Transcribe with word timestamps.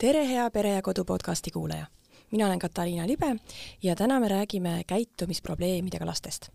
tere, 0.00 0.22
hea 0.24 0.46
Pere 0.50 0.70
ja 0.72 0.82
Kodu 0.82 1.04
podcasti 1.04 1.50
kuulaja! 1.50 1.86
mina 2.30 2.46
olen 2.46 2.58
Katariina 2.58 3.06
Libe 3.06 3.36
ja 3.82 3.96
täna 3.96 4.20
me 4.20 4.28
räägime 4.28 4.84
käitumisprobleemidega 4.86 6.06
lastest. 6.06 6.48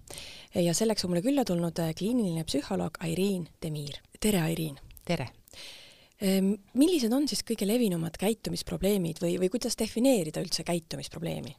ja 0.56 0.74
selleks 0.74 1.06
on 1.06 1.12
mulle 1.12 1.22
külla 1.22 1.46
tulnud 1.46 1.78
kliiniline 1.98 2.44
psühholoog 2.44 2.98
Airiin 3.00 3.48
Demir. 3.62 4.00
tere, 4.20 4.42
Airiin! 4.42 4.80
tere! 5.06 5.28
Millised 6.74 7.14
on 7.14 7.28
siis 7.28 7.44
kõige 7.44 7.68
levinumad 7.68 8.18
käitumisprobleemid 8.18 9.22
või, 9.22 9.38
või 9.38 9.50
kuidas 9.50 9.78
defineerida 9.78 10.42
üldse 10.42 10.64
käitumisprobleemi? 10.64 11.56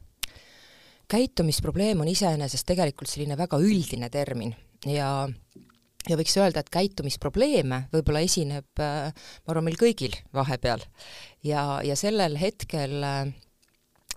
käitumisprobleem 1.07 2.03
on 2.03 2.07
iseenesest 2.07 2.67
tegelikult 2.67 3.07
selline 3.09 3.37
väga 3.37 3.63
üldine 3.63 4.09
termin 4.09 4.55
ja 4.85 5.29
ja 6.09 6.17
võiks 6.19 6.35
öelda, 6.39 6.61
et 6.61 6.71
käitumisprobleeme 6.73 7.83
võib-olla 7.93 8.21
esineb, 8.25 8.67
äh, 8.81 9.11
ma 9.11 9.53
arvan, 9.53 9.67
meil 9.67 9.79
kõigil 9.79 10.15
vahepeal. 10.35 10.83
Ja, 11.47 11.65
ja 11.85 11.95
sellel 11.99 12.37
hetkel 12.41 13.03
äh, 13.03 13.33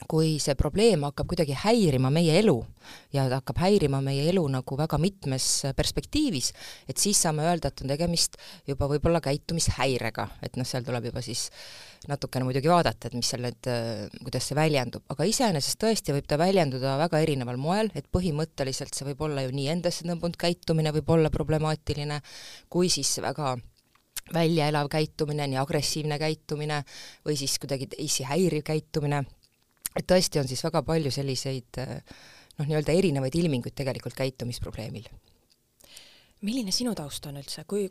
kui 0.09 0.39
see 0.41 0.57
probleem 0.59 1.05
hakkab 1.05 1.29
kuidagi 1.31 1.57
häirima 1.59 2.11
meie 2.13 2.39
elu 2.41 2.57
ja 3.15 3.27
ta 3.29 3.41
hakkab 3.41 3.61
häirima 3.61 4.01
meie 4.05 4.27
elu 4.31 4.43
nagu 4.53 4.79
väga 4.79 4.99
mitmes 5.01 5.47
perspektiivis, 5.77 6.53
et 6.89 6.99
siis 7.01 7.21
saame 7.21 7.45
öelda, 7.47 7.71
et 7.71 7.83
on 7.85 7.93
tegemist 7.93 8.39
juba 8.69 8.89
võib-olla 8.91 9.21
käitumishäirega, 9.25 10.27
et 10.47 10.57
noh, 10.59 10.69
seal 10.69 10.87
tuleb 10.87 11.11
juba 11.11 11.23
siis 11.25 11.49
natukene 12.09 12.47
muidugi 12.49 12.71
vaadata, 12.71 13.11
et 13.11 13.17
mis 13.19 13.29
seal 13.29 13.45
need, 13.45 13.71
kuidas 14.23 14.49
see 14.49 14.57
väljendub, 14.57 15.05
aga 15.13 15.27
iseenesest 15.29 15.81
tõesti 15.83 16.17
võib 16.17 16.29
ta 16.31 16.39
väljenduda 16.41 16.97
väga 17.03 17.21
erineval 17.27 17.61
moel, 17.61 17.93
et 17.95 18.09
põhimõtteliselt 18.13 18.97
see 18.97 19.11
võib 19.11 19.27
olla 19.29 19.45
ju 19.45 19.53
nii 19.57 19.69
endasse 19.75 20.07
tõmbunud 20.09 20.41
käitumine 20.41 20.95
võib 20.97 21.13
olla 21.13 21.33
problemaatiline, 21.35 22.23
kui 22.73 22.89
siis 22.93 23.19
väga 23.21 23.59
väljaelav 24.35 24.89
käitumine, 24.93 25.47
nii 25.51 25.59
agressiivne 25.61 26.19
käitumine 26.19 26.83
või 27.27 27.37
siis 27.37 27.59
kuidagi 27.59 27.91
teisi 27.97 28.27
häiriv 28.29 28.63
käitumine 28.67 29.25
et 29.97 30.07
tõesti 30.07 30.41
on 30.41 30.49
siis 30.49 30.63
väga 30.65 30.83
palju 30.87 31.11
selliseid 31.15 31.81
noh, 32.61 32.69
nii-öelda 32.69 32.95
erinevaid 32.95 33.37
ilminguid 33.41 33.75
tegelikult 33.77 34.17
käitumisprobleemil. 34.19 35.09
milline 36.47 36.73
sinu 36.73 36.95
taust 36.95 37.27
on 37.27 37.41
üldse, 37.41 37.65
kui, 37.69 37.89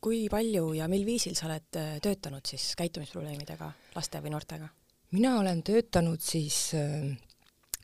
kui 0.00 0.26
palju 0.30 0.72
ja 0.78 0.88
mil 0.88 1.04
viisil 1.06 1.36
sa 1.38 1.48
oled 1.50 1.78
äh, 1.78 1.94
töötanud 2.02 2.46
siis 2.46 2.74
käitumisprobleemidega 2.78 3.70
laste 3.96 4.22
või 4.24 4.34
noortega? 4.34 4.68
mina 5.16 5.36
olen 5.40 5.62
töötanud 5.66 6.22
siis 6.22 6.70
äh, 6.78 7.12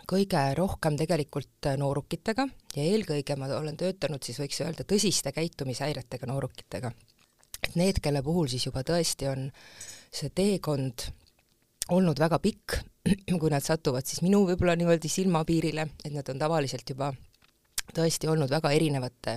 kõige 0.09 0.43
rohkem 0.59 0.99
tegelikult 1.01 1.71
äh, 1.71 1.79
noorukitega 1.81 2.49
ja 2.77 2.83
eelkõige 2.83 3.37
ma 3.37 3.51
olen 3.59 3.77
töötanud 3.77 4.23
siis 4.23 4.41
võiks 4.43 4.63
öelda 4.65 4.87
tõsiste 4.89 5.33
käitumishäiretega 5.33 6.27
noorukitega. 6.31 6.93
Et 7.73 7.81
need, 7.81 8.01
kelle 8.05 8.23
puhul 8.23 8.51
siis 8.53 8.69
juba 8.69 8.85
tõesti 8.85 9.29
on 9.33 9.49
see 10.13 10.29
teekond 10.35 11.09
olnud 11.93 12.21
väga 12.21 12.39
pikk, 12.43 12.79
kui 13.41 13.51
nad 13.51 13.65
satuvad 13.65 14.07
siis 14.07 14.23
minu 14.23 14.45
võib-olla 14.47 14.77
niimoodi 14.79 15.11
silmapiirile, 15.11 15.89
et 16.05 16.13
nad 16.15 16.29
on 16.29 16.41
tavaliselt 16.41 16.89
juba 16.95 17.11
tõesti 17.93 18.29
olnud 18.31 18.51
väga 18.53 18.71
erinevate 18.73 19.37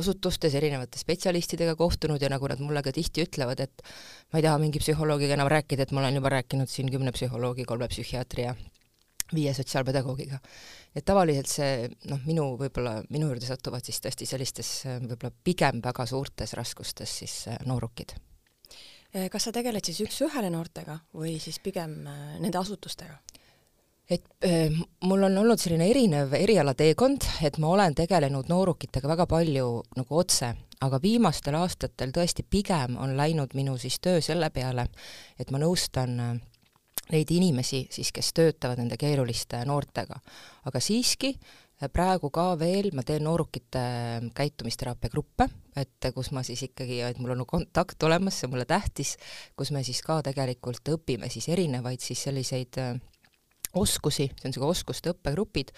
asutustes, 0.00 0.54
erinevate 0.58 0.98
spetsialistidega 0.98 1.74
kohtunud 1.78 2.22
ja 2.22 2.30
nagu 2.32 2.48
nad 2.50 2.62
mulle 2.62 2.82
ka 2.82 2.94
tihti 2.94 3.26
ütlevad, 3.26 3.60
et 3.62 3.84
ma 4.32 4.40
ei 4.40 4.46
taha 4.46 4.58
mingi 4.62 4.80
psühholoogiga 4.82 5.36
enam 5.36 5.50
rääkida, 5.52 5.86
et 5.86 5.92
ma 5.92 6.02
olen 6.02 6.18
juba 6.18 6.32
rääkinud 6.32 6.70
siin 6.70 6.90
kümne 6.90 7.12
psühholoogi, 7.14 7.68
kolme 7.68 7.90
psühhiaatri 7.92 8.48
ja 8.48 8.56
viie 9.34 9.54
sotsiaalpedagoogiga. 9.54 10.38
et 10.94 11.04
tavaliselt 11.04 11.48
see 11.48 11.88
noh, 12.10 12.20
minu 12.26 12.50
võib-olla, 12.60 12.98
minu 13.10 13.30
juurde 13.30 13.46
satuvad 13.46 13.84
siis 13.84 14.00
tõesti 14.00 14.28
sellistes 14.28 14.74
võib-olla 14.86 15.32
pigem 15.44 15.80
väga 15.84 16.06
suurtes 16.06 16.52
raskustes 16.58 17.18
siis 17.22 17.38
noorukid 17.66 18.16
Eh, 19.12 19.28
kas 19.28 19.44
sa 19.44 19.50
tegeled 19.52 19.84
siis 19.84 19.98
üks-ühele 20.06 20.48
noortega 20.48 20.94
või 21.12 21.34
siis 21.40 21.58
pigem 21.60 21.98
eh, 22.08 22.20
nende 22.40 22.56
asutustega? 22.60 23.20
et 24.12 24.24
äh, 24.44 24.72
mul 25.06 25.22
on 25.24 25.36
olnud 25.40 25.60
selline 25.60 25.86
erinev 25.88 26.32
erialateekond, 26.36 27.24
et 27.46 27.56
ma 27.62 27.68
olen 27.72 27.94
tegelenud 27.96 28.48
noorukitega 28.50 29.08
väga 29.08 29.24
palju 29.30 29.66
nagu 29.96 30.16
otse, 30.18 30.50
aga 30.84 30.98
viimastel 31.00 31.54
aastatel 31.56 32.12
tõesti 32.12 32.44
pigem 32.44 32.98
on 33.00 33.14
läinud 33.16 33.54
minu 33.56 33.76
siis 33.80 34.00
töö 34.02 34.20
selle 34.20 34.50
peale, 34.52 34.88
et 35.38 35.52
ma 35.54 35.60
nõustan 35.62 36.18
neid 37.12 37.30
inimesi 37.34 37.86
siis, 37.90 38.12
kes 38.14 38.32
töötavad 38.36 38.80
nende 38.80 38.96
keeruliste 39.00 39.64
noortega. 39.68 40.16
aga 40.64 40.80
siiski 40.80 41.34
praegu 41.92 42.30
ka 42.30 42.52
veel 42.58 42.90
ma 42.94 43.02
teen 43.02 43.24
noorukite 43.26 43.80
käitumisteraapia 44.36 45.10
gruppe, 45.10 45.48
et 45.76 46.10
kus 46.14 46.30
ma 46.30 46.44
siis 46.46 46.62
ikkagi, 46.68 47.00
et 47.02 47.18
mul 47.18 47.34
on 47.34 47.46
kontakt 47.48 48.02
olemas, 48.06 48.38
see 48.38 48.46
on 48.46 48.54
mulle 48.54 48.66
tähtis, 48.68 49.16
kus 49.56 49.72
me 49.74 49.82
siis 49.82 50.02
ka 50.06 50.20
tegelikult 50.22 50.92
õpime 50.94 51.30
siis 51.32 51.48
erinevaid 51.50 52.00
siis 52.04 52.22
selliseid 52.28 52.78
äh, 52.78 52.92
oskusi, 53.74 54.28
see 54.28 54.46
on 54.46 54.52
niisugune 54.52 54.76
oskuste 54.76 55.14
õppegrupid, 55.14 55.72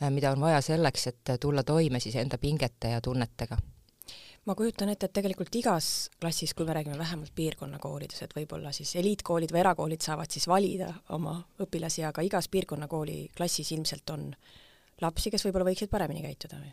äh, 0.00 0.08
mida 0.14 0.32
on 0.32 0.40
vaja 0.40 0.62
selleks, 0.64 1.10
et 1.12 1.34
tulla 1.40 1.66
toime 1.66 2.00
siis 2.00 2.16
enda 2.16 2.38
pingete 2.40 2.94
ja 2.94 3.04
tunnetega 3.04 3.60
ma 4.48 4.56
kujutan 4.56 4.88
ette, 4.92 5.08
et 5.08 5.16
tegelikult 5.18 5.54
igas 5.60 6.08
klassis, 6.20 6.54
kui 6.56 6.66
me 6.68 6.74
räägime 6.76 6.98
vähemalt 6.98 7.32
piirkonnakoolides, 7.36 8.22
et 8.24 8.34
võib-olla 8.36 8.72
siis 8.72 8.94
eliitkoolid 8.96 9.52
või 9.52 9.62
erakoolid 9.64 10.04
saavad 10.04 10.32
siis 10.32 10.48
valida 10.48 10.92
oma 11.16 11.36
õpilasi, 11.60 12.06
aga 12.08 12.24
igas 12.24 12.48
piirkonnakooli 12.52 13.18
klassis 13.36 13.72
ilmselt 13.76 14.14
on 14.16 14.30
lapsi, 15.04 15.32
kes 15.32 15.44
võib-olla 15.46 15.68
võiksid 15.70 15.92
paremini 15.92 16.24
käituda 16.24 16.60
või? 16.60 16.72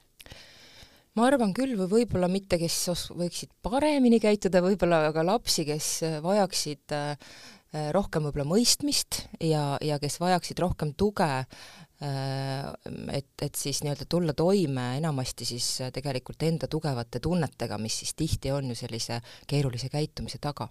ma 1.17 1.25
arvan 1.27 1.53
küll, 1.57 1.73
või 1.79 1.89
võib-olla 2.03 2.29
mitte, 2.29 2.59
kes 2.61 2.77
os-, 2.94 3.09
võiksid 3.17 3.51
paremini 3.66 4.19
käituda, 4.22 4.61
võib-olla 4.63 5.07
aga 5.09 5.25
lapsi, 5.25 5.66
kes 5.67 5.91
äh, 6.06 6.17
vajaksid 6.23 6.94
äh, 6.95 7.16
äh, 7.73 7.89
rohkem 7.95 8.27
võib-olla 8.27 8.47
mõistmist 8.47 9.23
ja, 9.41 9.75
ja 9.81 9.97
kes 10.03 10.19
vajaksid 10.22 10.61
rohkem 10.61 10.94
tuge, 10.97 11.29
et, 11.97 13.31
et 13.41 13.55
siis 13.57 13.79
nii-öelda 13.81 14.05
tulla 14.05 14.33
toime 14.37 14.83
enamasti 14.99 15.47
siis 15.49 15.69
tegelikult 15.93 16.43
enda 16.45 16.67
tugevate 16.69 17.19
tunnetega, 17.23 17.79
mis 17.81 17.95
siis 18.03 18.13
tihti 18.13 18.51
on 18.53 18.69
ju 18.69 18.77
sellise 18.77 19.17
keerulise 19.49 19.89
käitumise 19.89 20.37
taga. 20.37 20.67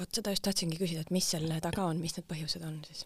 vot 0.00 0.08
seda 0.14 0.32
just 0.32 0.42
tahtsingi 0.46 0.80
küsida, 0.80 1.04
et 1.04 1.12
mis 1.12 1.28
selle 1.34 1.60
taga 1.60 1.84
on, 1.84 2.00
mis 2.00 2.16
need 2.16 2.24
põhjused 2.30 2.64
on 2.64 2.80
siis? 2.88 3.04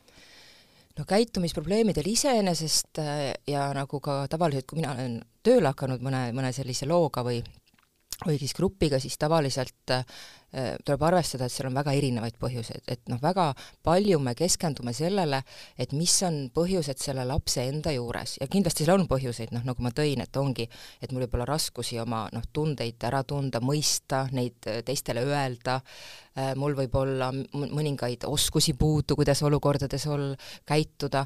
no 0.98 1.04
käitumisprobleemidel 1.04 2.06
iseenesest 2.08 3.02
äh, 3.02 3.34
ja 3.46 3.68
nagu 3.74 4.00
ka 4.00 4.24
tavaliselt, 4.32 4.66
kui 4.66 4.80
mina 4.80 4.94
olen 4.94 5.20
tööle 5.44 5.72
hakanud 5.72 6.04
mõne, 6.04 6.28
mõne 6.36 6.52
sellise 6.56 6.88
looga 6.88 7.24
või 7.26 7.42
või 8.24 8.38
siis 8.40 8.54
grupiga, 8.56 8.98
siis 9.02 9.18
tavaliselt 9.20 9.92
äh, 9.92 10.04
tuleb 10.56 11.02
arvestada, 11.04 11.46
et 11.46 11.52
seal 11.52 11.68
on 11.68 11.74
väga 11.76 11.92
erinevaid 11.98 12.36
põhjuseid, 12.40 12.86
et 12.88 13.02
noh, 13.10 13.18
väga 13.20 13.48
palju 13.84 14.18
me 14.22 14.32
keskendume 14.38 14.94
sellele, 14.96 15.42
et 15.78 15.92
mis 15.92 16.14
on 16.24 16.38
põhjused 16.54 17.02
selle 17.02 17.26
lapse 17.28 17.64
enda 17.66 17.92
juures. 17.92 18.36
Ja 18.40 18.48
kindlasti 18.50 18.86
seal 18.86 18.94
on 18.96 19.08
põhjuseid, 19.10 19.52
noh 19.52 19.66
nagu 19.66 19.84
ma 19.84 19.92
tõin, 19.96 20.22
et 20.24 20.40
ongi, 20.40 20.68
et 21.02 21.12
mul 21.12 21.26
võib 21.26 21.36
olla 21.38 21.48
raskusi 21.52 22.00
oma 22.00 22.26
noh, 22.32 22.46
tundeid 22.52 23.04
ära 23.08 23.22
tunda, 23.28 23.60
mõista, 23.60 24.26
neid 24.32 24.70
äh, 24.70 24.82
teistele 24.86 25.26
öelda. 25.26 25.80
Äh,, 25.80 26.26
Äh, 26.36 26.50
mul 26.52 26.74
võib 26.76 26.92
olla 27.00 27.30
mõningaid 27.32 28.26
oskusi 28.28 28.74
puudu, 28.76 29.14
kuidas 29.16 29.40
olukordades 29.46 30.02
ol-, 30.12 30.34
käituda, 30.68 31.22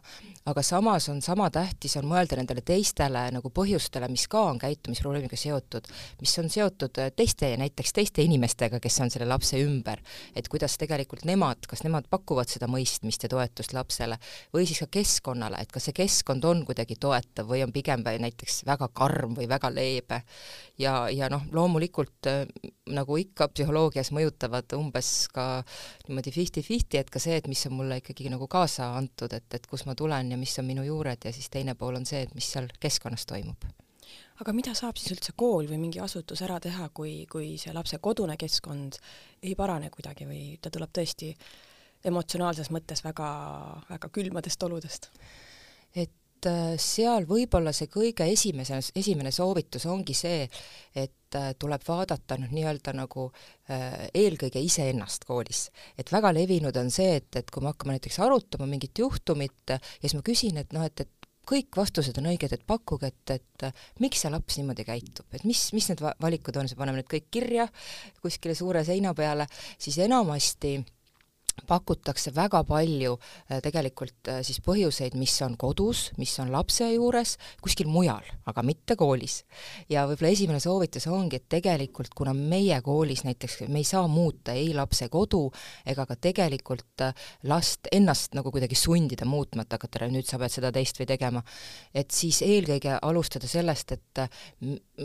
aga 0.46 0.62
samas 0.62 1.08
on 1.10 1.18
sama 1.24 1.48
tähtis, 1.50 1.96
on 1.98 2.06
mõelda 2.06 2.38
nendele 2.38 2.62
teistele 2.62 3.24
nagu 3.34 3.50
põhjustele, 3.50 4.06
mis 4.12 4.28
ka 4.30 4.44
on 4.52 4.60
käitumisprobleemiga 4.62 5.34
seotud, 5.34 5.88
mis 6.22 6.36
on 6.38 6.46
seotud 6.54 7.02
äh, 7.02 7.10
teiste, 7.16 7.50
näiteks 7.58 7.96
teiste 7.96 8.22
inimestega, 8.22 8.78
kes 8.78 9.00
on 9.02 9.09
selle 9.12 9.28
lapse 9.28 9.58
ümber, 9.60 10.00
et 10.36 10.48
kuidas 10.48 10.76
tegelikult 10.80 11.24
nemad, 11.28 11.66
kas 11.68 11.84
nemad 11.86 12.08
pakuvad 12.10 12.50
seda 12.50 12.68
mõistmist 12.70 13.24
ja 13.24 13.30
toetust 13.32 13.74
lapsele, 13.76 14.18
või 14.54 14.66
siis 14.68 14.82
ka 14.84 14.90
keskkonnale, 15.00 15.60
et 15.60 15.72
kas 15.72 15.88
see 15.88 15.96
keskkond 15.96 16.44
on 16.48 16.64
kuidagi 16.68 16.96
toetav 17.00 17.48
või 17.50 17.64
on 17.64 17.74
pigem 17.74 18.04
näiteks 18.04 18.64
väga 18.68 18.90
karm 18.94 19.36
või 19.38 19.48
väga 19.48 19.70
leebe. 19.74 20.22
ja, 20.78 21.08
ja 21.12 21.28
noh, 21.28 21.42
loomulikult 21.52 22.26
äh, 22.26 22.46
nagu 22.90 23.16
ikka 23.20 23.50
psühholoogias 23.52 24.12
mõjutavad 24.16 24.72
umbes 24.78 25.28
ka 25.34 25.62
niimoodi 26.08 26.32
fifty-fifty, 26.34 26.98
et 26.98 27.10
ka 27.10 27.20
see, 27.22 27.36
et 27.36 27.48
mis 27.48 27.66
on 27.66 27.76
mulle 27.76 28.00
ikkagi 28.00 28.30
nagu 28.32 28.48
kaasa 28.48 28.94
antud, 28.96 29.32
et, 29.36 29.46
et 29.54 29.66
kust 29.66 29.86
ma 29.86 29.94
tulen 29.94 30.32
ja 30.32 30.40
mis 30.40 30.56
on 30.58 30.66
minu 30.66 30.86
juured 30.86 31.24
ja 31.24 31.32
siis 31.32 31.50
teine 31.50 31.74
pool 31.74 32.00
on 32.00 32.08
see, 32.08 32.24
et 32.26 32.34
mis 32.34 32.50
seal 32.52 32.70
keskkonnas 32.80 33.26
toimub 33.26 33.70
aga 34.40 34.54
mida 34.56 34.74
saab 34.76 34.98
siis 34.98 35.12
üldse 35.14 35.34
kool 35.38 35.68
või 35.70 35.80
mingi 35.82 36.00
asutus 36.02 36.42
ära 36.46 36.58
teha, 36.62 36.88
kui, 36.96 37.26
kui 37.30 37.54
see 37.60 37.74
lapse 37.76 38.00
kodune 38.02 38.36
keskkond 38.40 38.98
ei 39.42 39.54
parane 39.58 39.90
kuidagi 39.92 40.28
või 40.28 40.44
ta 40.62 40.72
tuleb 40.72 40.92
tõesti 40.96 41.34
emotsionaalses 42.08 42.70
mõttes 42.72 43.04
väga, 43.04 43.30
väga 43.90 44.10
külmadest 44.12 44.62
oludest? 44.68 45.10
et 45.94 46.46
äh, 46.48 46.76
seal 46.80 47.26
võib-olla 47.28 47.72
see 47.76 47.90
kõige 47.92 48.24
esimese, 48.32 48.78
esimene 48.96 49.32
soovitus 49.34 49.84
ongi 49.90 50.14
see, 50.16 50.46
et 50.94 51.20
Äh, 51.34 51.52
tuleb 51.58 51.82
vaadata 51.86 52.34
noh, 52.42 52.50
nii-öelda 52.50 52.90
nagu 52.98 53.28
äh, 53.70 54.08
eelkõige 54.18 54.58
iseennast 54.66 55.22
koolis. 55.28 55.68
et 55.94 56.10
väga 56.10 56.32
levinud 56.34 56.74
on 56.76 56.90
see, 56.90 57.20
et, 57.20 57.28
et 57.38 57.50
kui 57.54 57.62
me 57.62 57.70
hakkame 57.70 57.94
näiteks 57.94 58.18
arutama 58.18 58.66
mingit 58.66 58.98
juhtumit 58.98 59.70
ja 59.70 59.78
siis 60.00 60.16
ma 60.18 60.24
küsin, 60.26 60.58
et 60.58 60.74
noh, 60.74 60.82
et, 60.82 61.04
et 61.04 61.19
kõik 61.48 61.76
vastused 61.76 62.16
on 62.20 62.28
õiged, 62.30 62.52
et 62.54 62.62
pakkuge, 62.66 63.10
et, 63.10 63.34
et 63.36 64.00
miks 64.02 64.22
see 64.22 64.30
laps 64.32 64.58
niimoodi 64.60 64.86
käitub, 64.86 65.26
et 65.34 65.44
mis, 65.48 65.62
mis 65.76 65.88
need 65.90 66.02
valikud 66.22 66.60
on, 66.60 66.68
siis 66.70 66.78
paneme 66.78 67.00
need 67.00 67.10
kõik 67.10 67.28
kirja 67.32 67.66
kuskile 68.22 68.54
suure 68.58 68.84
seina 68.86 69.14
peale, 69.16 69.46
siis 69.78 69.98
enamasti 70.04 70.78
pakutakse 71.66 72.32
väga 72.36 72.62
palju 72.68 73.16
äh, 73.16 73.60
tegelikult 73.64 74.30
äh, 74.30 74.40
siis 74.46 74.60
põhjuseid, 74.64 75.16
mis 75.18 75.34
on 75.46 75.56
kodus, 75.60 76.10
mis 76.20 76.32
on 76.42 76.52
lapse 76.52 76.86
juures, 76.92 77.36
kuskil 77.62 77.90
mujal, 77.90 78.26
aga 78.50 78.64
mitte 78.66 78.96
koolis. 79.00 79.42
ja 79.88 80.06
võib-olla 80.08 80.32
esimene 80.32 80.60
soovitus 80.60 81.06
ongi, 81.10 81.40
et 81.40 81.48
tegelikult 81.52 82.14
kuna 82.16 82.34
meie 82.36 82.80
koolis 82.84 83.24
näiteks 83.26 83.60
me 83.68 83.82
ei 83.82 83.88
saa 83.88 84.06
muuta 84.08 84.54
ei 84.56 84.72
lapse 84.74 85.08
kodu 85.08 85.46
ega 85.86 86.06
ka 86.06 86.16
tegelikult 86.16 87.06
äh, 87.06 87.14
last 87.50 87.90
ennast 87.92 88.34
nagu 88.38 88.52
kuidagi 88.52 88.78
sundida 88.78 89.28
muutma, 89.28 89.64
et 89.66 89.78
hakata, 89.78 90.08
nüüd 90.10 90.28
sa 90.28 90.38
pead 90.40 90.54
seda, 90.54 90.72
teist 90.74 90.98
või 91.00 91.08
tegema, 91.10 91.42
et 91.94 92.10
siis 92.14 92.42
eelkõige 92.46 92.98
alustada 93.02 93.48
sellest, 93.50 93.92
et 93.96 94.24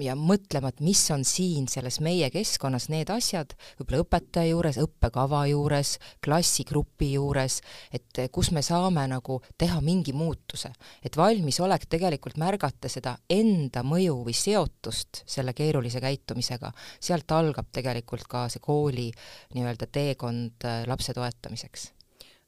ja 0.01 0.15
mõtlema, 0.17 0.71
et 0.71 0.81
mis 0.83 1.01
on 1.13 1.23
siin 1.27 1.69
selles 1.71 1.99
meie 2.03 2.29
keskkonnas 2.33 2.89
need 2.93 3.09
asjad, 3.13 3.55
võib-olla 3.79 4.03
õpetaja 4.03 4.51
juures, 4.51 4.79
õppekava 4.81 5.45
juures, 5.51 5.95
klassi 6.25 6.44
klassigrupi 6.45 7.13
juures, 7.13 7.59
et 7.93 8.21
kus 8.31 8.51
me 8.53 8.61
saame 8.61 9.05
nagu 9.09 9.39
teha 9.57 9.81
mingi 9.81 10.13
muutuse. 10.13 10.71
et 11.03 11.17
valmisolek 11.17 11.85
tegelikult 11.89 12.37
märgata 12.37 12.89
seda 12.89 13.17
enda 13.29 13.83
mõju 13.83 14.23
või 14.25 14.33
seotust 14.33 15.23
selle 15.25 15.53
keerulise 15.53 16.01
käitumisega, 16.01 16.71
sealt 16.99 17.31
algab 17.31 17.71
tegelikult 17.71 18.27
ka 18.27 18.47
see 18.49 18.61
kooli 18.61 19.11
nii-öelda 19.55 19.87
teekond 19.87 20.65
äh, 20.65 20.83
lapse 20.87 21.13
toetamiseks. 21.13 21.91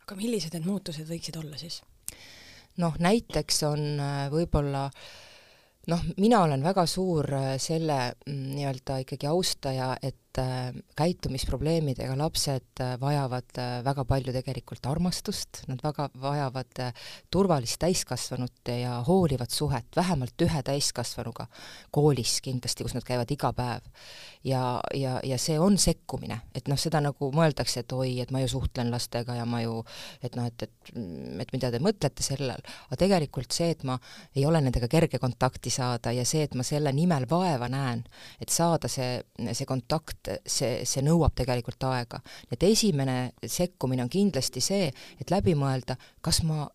aga 0.05 0.15
millised 0.15 0.53
need 0.53 0.65
muutused 0.65 1.07
võiksid 1.09 1.37
olla 1.37 1.57
siis? 1.57 1.81
noh, 2.77 2.93
näiteks 2.99 3.63
on 3.63 3.99
äh, 3.99 4.27
võib-olla 4.29 4.89
noh, 5.87 6.03
mina 6.17 6.43
olen 6.45 6.63
väga 6.63 6.85
suur 6.85 7.33
äh, 7.33 7.55
selle 7.57 8.13
mm, 8.27 8.53
nii-öelda 8.59 9.01
ikkagi 9.05 9.27
austaja, 9.27 9.95
et 10.01 10.26
käitumisprobleemidega 10.97 12.17
lapsed 12.17 12.81
äh, 12.81 12.95
vajavad 13.01 13.57
äh, 13.57 13.83
väga 13.85 14.05
palju 14.05 14.33
tegelikult 14.35 14.85
armastust, 14.85 15.63
nad 15.67 15.81
väga 15.83 16.09
vajavad 16.21 16.81
turvalist 17.33 17.79
täiskasvanut 17.81 18.69
ja 18.69 18.99
hoolivat 19.07 19.51
suhet, 19.51 19.87
vähemalt 19.95 20.45
ühe 20.45 20.61
täiskasvanuga 20.63 21.47
koolis 21.91 22.39
kindlasti, 22.45 22.85
kus 22.85 22.93
nad 22.97 23.05
käivad 23.07 23.31
iga 23.33 23.53
päev. 23.53 23.87
ja, 24.43 24.79
ja, 24.93 25.19
ja 25.23 25.37
see 25.41 25.57
on 25.59 25.77
sekkumine, 25.77 26.39
et 26.55 26.67
noh, 26.69 26.77
seda 26.79 27.01
nagu 27.03 27.31
mõeldakse, 27.33 27.81
et 27.81 27.93
oi, 27.93 28.19
et 28.21 28.31
ma 28.31 28.41
ju 28.43 28.51
suhtlen 28.57 28.91
lastega 28.93 29.35
ja 29.39 29.45
ma 29.45 29.61
ju, 29.63 29.81
et 30.21 30.37
noh, 30.37 30.45
et, 30.47 30.67
et, 30.67 30.93
et 31.41 31.53
mida 31.53 31.71
te 31.73 31.81
mõtlete 31.83 32.23
sellel, 32.23 32.61
aga 32.87 32.99
tegelikult 32.99 33.51
see, 33.55 33.71
et 33.73 33.83
ma 33.87 33.97
ei 34.35 34.45
ole 34.45 34.61
nendega 34.61 34.87
kerge 34.91 35.19
kontakti 35.19 35.73
saada 35.73 36.13
ja 36.15 36.25
see, 36.25 36.45
et 36.47 36.55
ma 36.55 36.63
selle 36.67 36.93
nimel 36.93 37.25
vaeva 37.29 37.69
näen, 37.71 38.05
et 38.41 38.53
saada 38.53 38.87
see, 38.91 39.17
see 39.51 39.67
kontakt 39.67 40.16
et 40.17 40.49
see, 40.49 40.81
see 40.85 41.03
nõuab 41.05 41.35
tegelikult 41.37 41.83
aega. 41.89 42.21
et 42.51 42.63
esimene 42.63 43.33
sekkumine 43.45 44.03
on 44.03 44.09
kindlasti 44.09 44.61
see, 44.61 44.89
et 45.19 45.31
läbi 45.31 45.55
mõelda, 45.55 45.97
kas 46.21 46.41
ma 46.43 46.65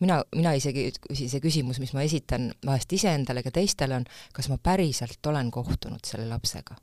mina, 0.00 0.20
mina 0.34 0.54
isegi, 0.58 0.90
see 1.12 1.40
küsimus, 1.42 1.80
mis 1.82 1.94
ma 1.94 2.04
esitan 2.06 2.50
vahest 2.66 2.92
iseendale, 2.92 3.42
ka 3.42 3.54
teistele, 3.54 4.02
on 4.02 4.06
kas 4.34 4.50
ma 4.52 4.58
päriselt 4.62 5.26
olen 5.26 5.50
kohtunud 5.54 6.04
selle 6.06 6.28
lapsega 6.30 6.76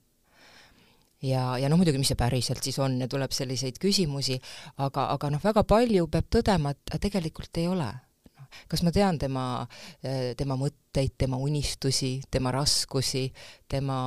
ja, 1.23 1.57
ja 1.57 1.69
noh, 1.69 1.79
muidugi, 1.79 2.00
mis 2.01 2.12
see 2.12 2.19
päriselt 2.19 2.63
siis 2.65 2.77
on 2.83 2.97
ja 3.01 3.07
tuleb 3.12 3.33
selliseid 3.35 3.79
küsimusi, 3.81 4.38
aga, 4.83 5.09
aga 5.15 5.31
noh, 5.33 5.44
väga 5.44 5.65
palju 5.67 6.09
peab 6.12 6.29
tõdema, 6.38 6.75
et 6.75 7.01
tegelikult 7.01 7.62
ei 7.62 7.69
ole. 7.71 7.89
Kas 8.72 8.84
ma 8.86 8.94
tean 8.96 9.19
tema, 9.22 9.46
tema 10.38 10.57
mõtteid, 10.60 11.16
tema 11.18 11.38
unistusi, 11.42 12.18
tema 12.31 12.54
raskusi, 12.56 13.28
tema 13.69 13.98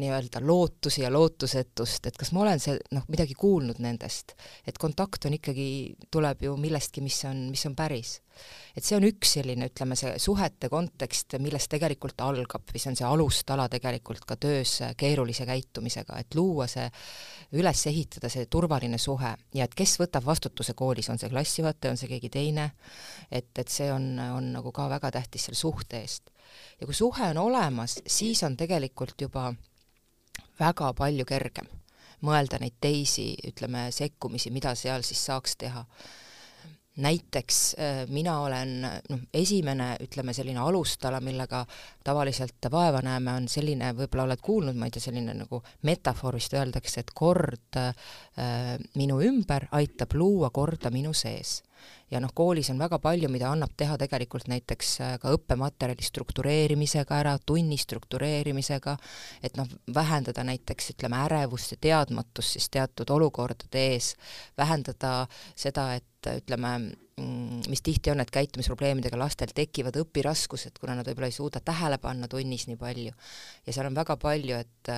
nii-öelda 0.00 0.42
lootusi 0.44 1.04
ja 1.04 1.12
lootusetust, 1.12 2.10
et 2.10 2.18
kas 2.20 2.32
ma 2.32 2.44
olen 2.46 2.62
see, 2.62 2.78
noh, 2.96 3.06
midagi 3.12 3.36
kuulnud 3.38 3.80
nendest, 3.84 4.36
et 4.66 4.78
kontakt 4.80 5.28
on 5.28 5.36
ikkagi, 5.38 5.68
tuleb 6.10 6.48
ju 6.48 6.56
millestki, 6.60 7.04
mis 7.04 7.20
on, 7.28 7.48
mis 7.52 7.66
on 7.68 7.76
päris. 7.78 8.18
Et 8.76 8.84
see 8.84 8.96
on 8.96 9.06
üks 9.06 9.34
selline, 9.36 9.68
ütleme, 9.70 9.96
see 9.98 10.14
suhete 10.22 10.68
kontekst, 10.72 11.36
millest 11.42 11.70
tegelikult 11.72 12.20
algab 12.24 12.66
või 12.70 12.82
see 12.82 12.90
on 12.90 12.98
see 12.98 13.06
alustala 13.08 13.68
tegelikult 13.72 14.24
ka 14.28 14.36
töös 14.40 14.76
keerulise 15.00 15.46
käitumisega, 15.48 16.18
et 16.22 16.34
luua 16.38 16.66
see, 16.70 16.86
üles 17.58 17.84
ehitada 17.90 18.30
see 18.32 18.48
turvaline 18.50 18.98
suhe. 18.98 19.34
Ja 19.54 19.68
et 19.68 19.76
kes 19.78 19.96
võtab 20.02 20.26
vastutuse 20.26 20.74
koolis, 20.78 21.10
on 21.12 21.20
see 21.22 21.30
klassijuhataja, 21.32 21.94
on 21.94 22.00
see 22.00 22.10
keegi 22.10 22.32
teine, 22.34 22.70
et, 23.30 23.52
et 23.58 23.70
see 23.70 23.92
on, 23.92 24.10
on 24.38 24.50
nagu 24.56 24.74
ka 24.74 24.88
väga 24.92 25.12
tähtis 25.18 25.48
selle 25.48 25.60
suhte 25.60 26.02
eest. 26.02 26.34
Ja 26.80 26.88
kui 26.88 26.94
suhe 26.94 27.30
on 27.30 27.40
olemas, 27.46 28.00
siis 28.06 28.42
on 28.46 28.56
tegelikult 28.58 29.20
juba 29.20 29.52
väga 30.58 30.92
palju 30.98 31.24
kergem 31.28 31.70
mõelda 32.24 32.58
neid 32.60 32.76
teisi, 32.80 33.34
ütleme, 33.48 33.88
sekkumisi, 33.92 34.52
mida 34.54 34.74
seal 34.78 35.04
siis 35.06 35.20
saaks 35.28 35.58
teha 35.60 35.84
näiteks 36.96 37.74
äh, 37.74 38.08
mina 38.08 38.38
olen 38.40 38.80
noh, 38.82 39.18
esimene, 39.34 39.96
ütleme 40.04 40.32
selline 40.32 40.60
alustala, 40.62 41.20
millega 41.20 41.64
tavaliselt 42.04 42.70
vaeva 42.70 43.02
näeme, 43.02 43.34
on 43.34 43.48
selline, 43.50 43.90
võib-olla 43.98 44.28
oled 44.28 44.42
kuulnud, 44.44 44.78
ma 44.78 44.86
ei 44.86 44.94
tea, 44.94 45.08
selline 45.08 45.34
nagu 45.34 45.62
metafoor 45.82 46.38
vist 46.38 46.54
öeldakse, 46.54 47.02
et 47.02 47.14
kord 47.14 47.80
äh, 47.80 47.92
minu 48.94 49.20
ümber 49.26 49.68
aitab 49.74 50.14
luua 50.14 50.50
korda 50.54 50.92
minu 50.94 51.14
sees. 51.16 51.62
Ja 52.10 52.20
noh, 52.22 52.30
koolis 52.36 52.68
on 52.70 52.78
väga 52.78 53.00
palju, 53.02 53.28
mida 53.32 53.48
annab 53.50 53.72
teha 53.76 53.96
tegelikult 53.98 54.46
näiteks 54.52 54.90
äh, 55.02 55.14
ka 55.18 55.32
õppematerjali 55.34 56.04
struktureerimisega 56.06 57.16
ära, 57.18 57.34
tunni 57.46 57.78
struktureerimisega, 57.80 58.96
et 59.42 59.58
noh, 59.58 59.68
vähendada 59.94 60.44
näiteks 60.46 60.92
ütleme, 60.94 61.24
ärevust 61.26 61.74
ja 61.74 61.80
teadmatust 61.88 62.54
siis 62.54 62.70
teatud 62.70 63.10
olukordade 63.10 63.86
ees, 63.94 64.14
vähendada 64.58 65.24
seda, 65.56 65.90
et 65.98 66.13
ütleme, 66.38 66.70
mm, 67.20 67.60
mis 67.70 67.82
tihti 67.84 68.12
on, 68.12 68.22
et 68.22 68.32
käitumisprobleemidega 68.34 69.18
lastel 69.18 69.52
tekivad 69.54 69.96
õpiraskused, 70.00 70.78
kuna 70.80 70.96
nad 70.98 71.08
võib-olla 71.08 71.30
ei 71.30 71.36
suuda 71.36 71.62
tähele 71.64 71.98
panna 72.02 72.28
tunnis 72.30 72.66
nii 72.70 72.80
palju. 72.80 73.12
ja 73.66 73.72
seal 73.76 73.90
on 73.90 73.96
väga 73.98 74.16
palju, 74.16 74.56
et 74.56 74.92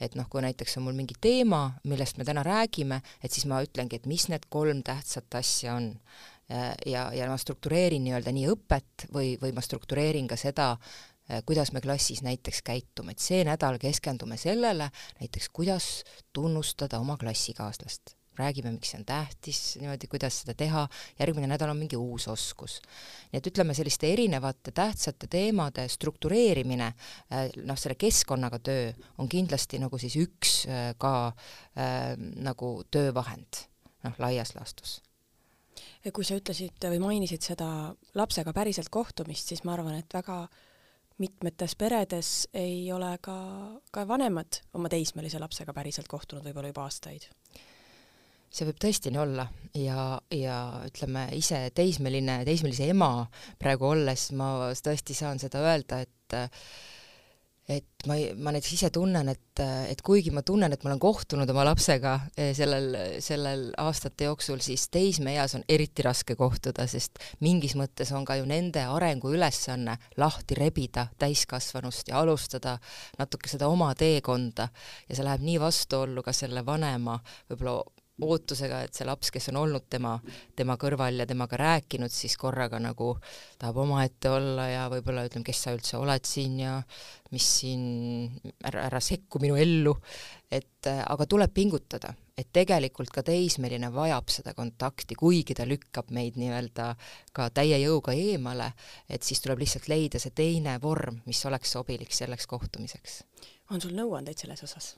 et 0.00 0.14
noh, 0.18 0.28
kui 0.30 0.42
näiteks 0.42 0.78
on 0.78 0.88
mul 0.88 0.96
mingi 0.98 1.14
teema, 1.20 1.78
millest 1.84 2.18
me 2.18 2.24
täna 2.24 2.42
räägime, 2.46 3.02
et 3.22 3.32
siis 3.32 3.46
ma 3.46 3.62
ütlengi, 3.62 3.96
et 3.96 4.06
mis 4.06 4.28
need 4.28 4.48
kolm 4.48 4.82
tähtsat 4.82 5.34
asja 5.34 5.74
on 5.74 5.92
ja, 6.86 7.08
ja 7.12 7.28
ma 7.28 7.36
struktureerin 7.36 8.04
nii-öelda 8.04 8.32
nii 8.32 8.48
õpet 8.54 9.08
või, 9.14 9.36
või 9.40 9.52
ma 9.54 9.64
struktureerin 9.64 10.28
ka 10.30 10.36
seda, 10.40 10.74
kuidas 11.46 11.72
me 11.72 11.80
klassis 11.84 12.22
näiteks 12.24 12.62
käitume, 12.64 13.12
et 13.12 13.22
see 13.22 13.42
nädal 13.44 13.78
keskendume 13.80 14.38
sellele 14.40 14.90
näiteks, 15.20 15.50
kuidas 15.52 15.88
tunnustada 16.32 17.00
oma 17.04 17.18
klassikaaslast. 17.20 18.17
Räägime, 18.38 18.72
miks 18.74 18.92
see 18.92 19.00
on 19.00 19.06
tähtis, 19.08 19.60
niimoodi, 19.80 20.08
kuidas 20.10 20.42
seda 20.42 20.54
teha, 20.58 20.84
järgmine 21.18 21.50
nädal 21.50 21.72
on 21.72 21.80
mingi 21.80 21.98
uus 21.98 22.28
oskus. 22.30 22.78
nii 23.32 23.40
et 23.40 23.50
ütleme, 23.50 23.74
selliste 23.76 24.12
erinevate 24.12 24.72
tähtsate 24.74 25.28
teemade 25.30 25.88
struktureerimine, 25.88 26.92
eh, 27.30 27.50
noh, 27.64 27.78
selle 27.78 27.98
keskkonnaga 27.98 28.58
töö 28.58 28.92
on 29.18 29.28
kindlasti 29.28 29.82
nagu 29.82 29.98
siis 29.98 30.16
üks 30.20 30.62
eh, 30.68 30.94
ka 30.98 31.14
äh, 31.28 32.14
nagu 32.16 32.72
töövahend, 32.90 33.64
noh, 34.06 34.16
laias 34.18 34.54
laastus 34.56 35.00
kui 36.14 36.24
sa 36.24 36.38
ütlesid 36.38 36.84
või 36.88 37.00
mainisid 37.02 37.44
seda 37.44 37.66
lapsega 38.16 38.54
päriselt 38.56 38.88
kohtumist, 38.88 39.50
siis 39.50 39.60
ma 39.66 39.74
arvan, 39.74 39.98
et 39.98 40.14
väga 40.14 40.46
mitmetes 41.18 41.74
peredes 41.78 42.30
ei 42.56 42.86
ole 42.92 43.10
ka, 43.22 43.36
ka 43.90 44.06
vanemad 44.08 44.60
oma 44.78 44.90
teismelise 44.92 45.40
lapsega 45.42 45.74
päriselt 45.74 46.08
kohtunud 46.10 46.46
võib-olla 46.46 46.70
juba 46.70 46.86
aastaid. 46.86 47.26
See 48.50 48.68
võib 48.68 48.78
tõesti 48.82 49.12
nii 49.12 49.22
olla. 49.22 49.48
Ja, 49.78 50.18
ja 50.34 50.58
ütleme 50.88 51.28
ise 51.36 51.68
teismeline, 51.76 52.40
teismelise 52.48 52.88
ema 52.90 53.28
praegu 53.60 53.92
olles 53.92 54.30
ma 54.38 54.70
tõesti 54.74 55.14
saan 55.14 55.38
seda 55.42 55.62
öelda, 55.62 56.00
et 56.02 56.38
et 57.68 58.06
ma, 58.08 58.16
ma 58.40 58.52
näiteks 58.54 58.70
ise 58.78 58.88
tunnen, 58.92 59.28
et, 59.28 59.60
et 59.60 60.00
kuigi 60.04 60.30
ma 60.32 60.40
tunnen, 60.46 60.72
et 60.72 60.84
ma 60.84 60.88
olen 60.90 61.00
kohtunud 61.02 61.50
oma 61.52 61.66
lapsega 61.68 62.14
eh, 62.32 62.54
sellel, 62.56 62.96
sellel 63.24 63.66
aastate 63.82 64.24
jooksul, 64.24 64.62
siis 64.64 64.86
teismeeas 64.94 65.58
on 65.58 65.66
eriti 65.68 66.04
raske 66.06 66.36
kohtuda, 66.38 66.86
sest 66.88 67.20
mingis 67.44 67.76
mõttes 67.76 68.12
on 68.16 68.24
ka 68.28 68.38
ju 68.40 68.48
nende 68.48 68.86
arenguülesanne 68.88 69.98
lahti 70.16 70.56
rebida 70.56 71.10
täiskasvanust 71.20 72.08
ja 72.08 72.22
alustada 72.22 72.78
natuke 73.20 73.52
seda 73.52 73.68
oma 73.68 73.92
teekonda. 73.98 74.70
Ja 75.08 75.18
see 75.18 75.28
läheb 75.28 75.44
nii 75.44 75.60
vastuollu 75.60 76.24
ka 76.24 76.32
selle 76.32 76.64
vanema 76.64 77.20
võib-olla 77.50 77.82
ootusega, 78.22 78.82
et 78.84 78.96
see 78.96 79.06
laps, 79.06 79.30
kes 79.34 79.50
on 79.52 79.60
olnud 79.62 79.86
tema, 79.90 80.16
tema 80.56 80.76
kõrval 80.80 81.22
ja 81.22 81.26
temaga 81.28 81.58
rääkinud, 81.60 82.12
siis 82.12 82.36
korraga 82.40 82.80
nagu 82.82 83.12
tahab 83.58 83.82
omaette 83.84 84.30
olla 84.32 84.68
ja 84.70 84.86
võib-olla 84.92 85.26
ütleme, 85.28 85.46
kes 85.46 85.62
sa 85.64 85.74
üldse 85.76 85.98
oled 86.00 86.26
siin 86.26 86.58
ja 86.62 86.78
mis 87.34 87.46
siin, 87.60 87.84
ära, 88.64 88.86
ära 88.88 89.00
sekku 89.04 89.40
minu 89.42 89.58
ellu, 89.60 89.94
et 90.50 90.88
aga 90.88 91.26
tuleb 91.28 91.52
pingutada, 91.54 92.14
et 92.38 92.48
tegelikult 92.54 93.12
ka 93.12 93.22
teismeline 93.26 93.90
vajab 93.94 94.30
seda 94.32 94.54
kontakti, 94.56 95.16
kuigi 95.18 95.56
ta 95.58 95.66
lükkab 95.68 96.12
meid 96.16 96.38
nii-öelda 96.40 96.92
ka 97.36 97.50
täie 97.54 97.78
jõuga 97.82 98.14
eemale, 98.16 98.72
et 99.10 99.26
siis 99.26 99.42
tuleb 99.44 99.62
lihtsalt 99.62 99.90
leida 99.92 100.22
see 100.22 100.34
teine 100.34 100.78
vorm, 100.82 101.20
mis 101.28 101.44
oleks 101.46 101.76
sobilik 101.76 102.14
selleks 102.14 102.48
kohtumiseks. 102.50 103.22
on 103.70 103.80
sul 103.84 103.92
nõuandeid 103.94 104.40
selles 104.40 104.64
osas? 104.64 104.96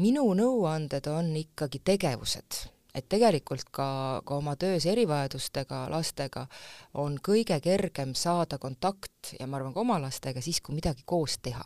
Minu 0.00 0.26
nõuanded 0.36 1.06
on 1.12 1.32
ikkagi 1.36 1.82
tegevused. 1.84 2.64
Et 2.94 3.06
tegelikult 3.06 3.68
ka, 3.70 3.88
ka 4.26 4.38
oma 4.40 4.56
töös 4.58 4.86
erivajadustega 4.90 5.84
lastega 5.92 6.46
on 6.98 7.20
kõige 7.22 7.60
kergem 7.62 8.16
saada 8.18 8.58
kontakt 8.58 9.36
ja 9.38 9.46
ma 9.46 9.60
arvan 9.60 9.76
ka 9.76 9.84
oma 9.84 10.00
lastega 10.02 10.42
siis, 10.42 10.58
kui 10.60 10.74
midagi 10.74 11.06
koos 11.06 11.38
teha. 11.38 11.62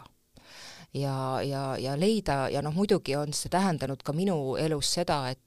Ja, 0.95 1.41
ja, 1.43 1.63
ja 1.81 1.97
leida 1.99 2.45
ja 2.53 2.61
noh, 2.63 2.75
muidugi 2.77 3.17
on 3.19 3.33
see 3.35 3.51
tähendanud 3.51 4.05
ka 4.05 4.13
minu 4.15 4.55
elus 4.61 4.93
seda, 4.99 5.25
et 5.33 5.41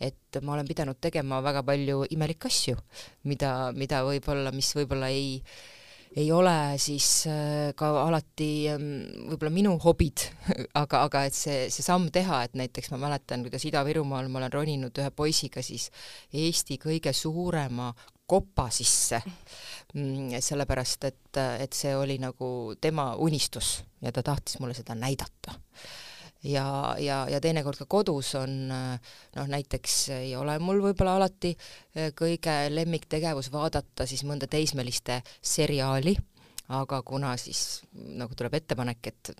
et 0.00 0.36
ma 0.44 0.52
olen 0.52 0.68
pidanud 0.68 0.98
tegema 1.00 1.38
väga 1.40 1.62
palju 1.64 2.02
imelikke 2.12 2.48
asju, 2.50 2.76
mida, 3.24 3.72
mida 3.72 4.02
võib-olla, 4.04 4.52
mis 4.52 4.68
võib-olla 4.76 5.08
ei 5.08 5.40
ei 6.16 6.30
ole 6.34 6.74
siis 6.82 7.26
äh, 7.30 7.70
ka 7.78 7.90
alati 8.02 8.50
ähm, 8.72 8.86
võib-olla 9.30 9.52
minu 9.54 9.74
hobid, 9.82 10.26
aga, 10.82 11.04
aga 11.06 11.24
et 11.28 11.36
see, 11.38 11.66
see 11.70 11.86
samm 11.86 12.08
teha, 12.14 12.44
et 12.46 12.56
näiteks 12.58 12.90
ma 12.94 13.00
mäletan, 13.06 13.44
kuidas 13.46 13.66
Ida-Virumaal 13.68 14.30
ma 14.30 14.42
olen 14.42 14.54
roninud 14.54 15.02
ühe 15.02 15.10
poisiga 15.14 15.62
siis 15.62 15.90
Eesti 16.34 16.80
kõige 16.82 17.14
suurema 17.16 17.92
kopa 18.30 18.68
sisse 18.70 19.18
Mm, 19.94 20.36
sellepärast 20.38 21.04
et, 21.08 21.38
et 21.58 21.74
see 21.74 21.96
oli 21.98 22.14
nagu 22.22 22.76
tema 22.80 23.14
unistus 23.18 23.80
ja 24.02 24.12
ta 24.14 24.22
tahtis 24.22 24.60
mulle 24.62 24.74
seda 24.76 24.94
näidata. 24.94 25.56
Ja, 26.44 26.96
ja, 26.98 27.20
ja 27.30 27.40
teinekord 27.40 27.82
ka 27.82 27.86
kodus 27.90 28.34
on 28.40 28.56
noh, 28.70 29.46
näiteks 29.50 29.96
ei 30.20 30.34
ole 30.36 30.58
mul 30.62 30.82
võib-olla 30.84 31.18
alati 31.20 31.52
eh, 31.52 32.10
kõige 32.16 32.56
lemmiktegevus 32.72 33.52
vaadata 33.52 34.06
siis 34.08 34.24
mõnda 34.28 34.48
teismeliste 34.50 35.20
seriaali, 35.42 36.16
aga 36.76 37.02
kuna 37.02 37.36
siis 37.40 37.82
nagu 37.92 38.36
tuleb 38.38 38.60
ettepanek, 38.60 39.12
et 39.12 39.34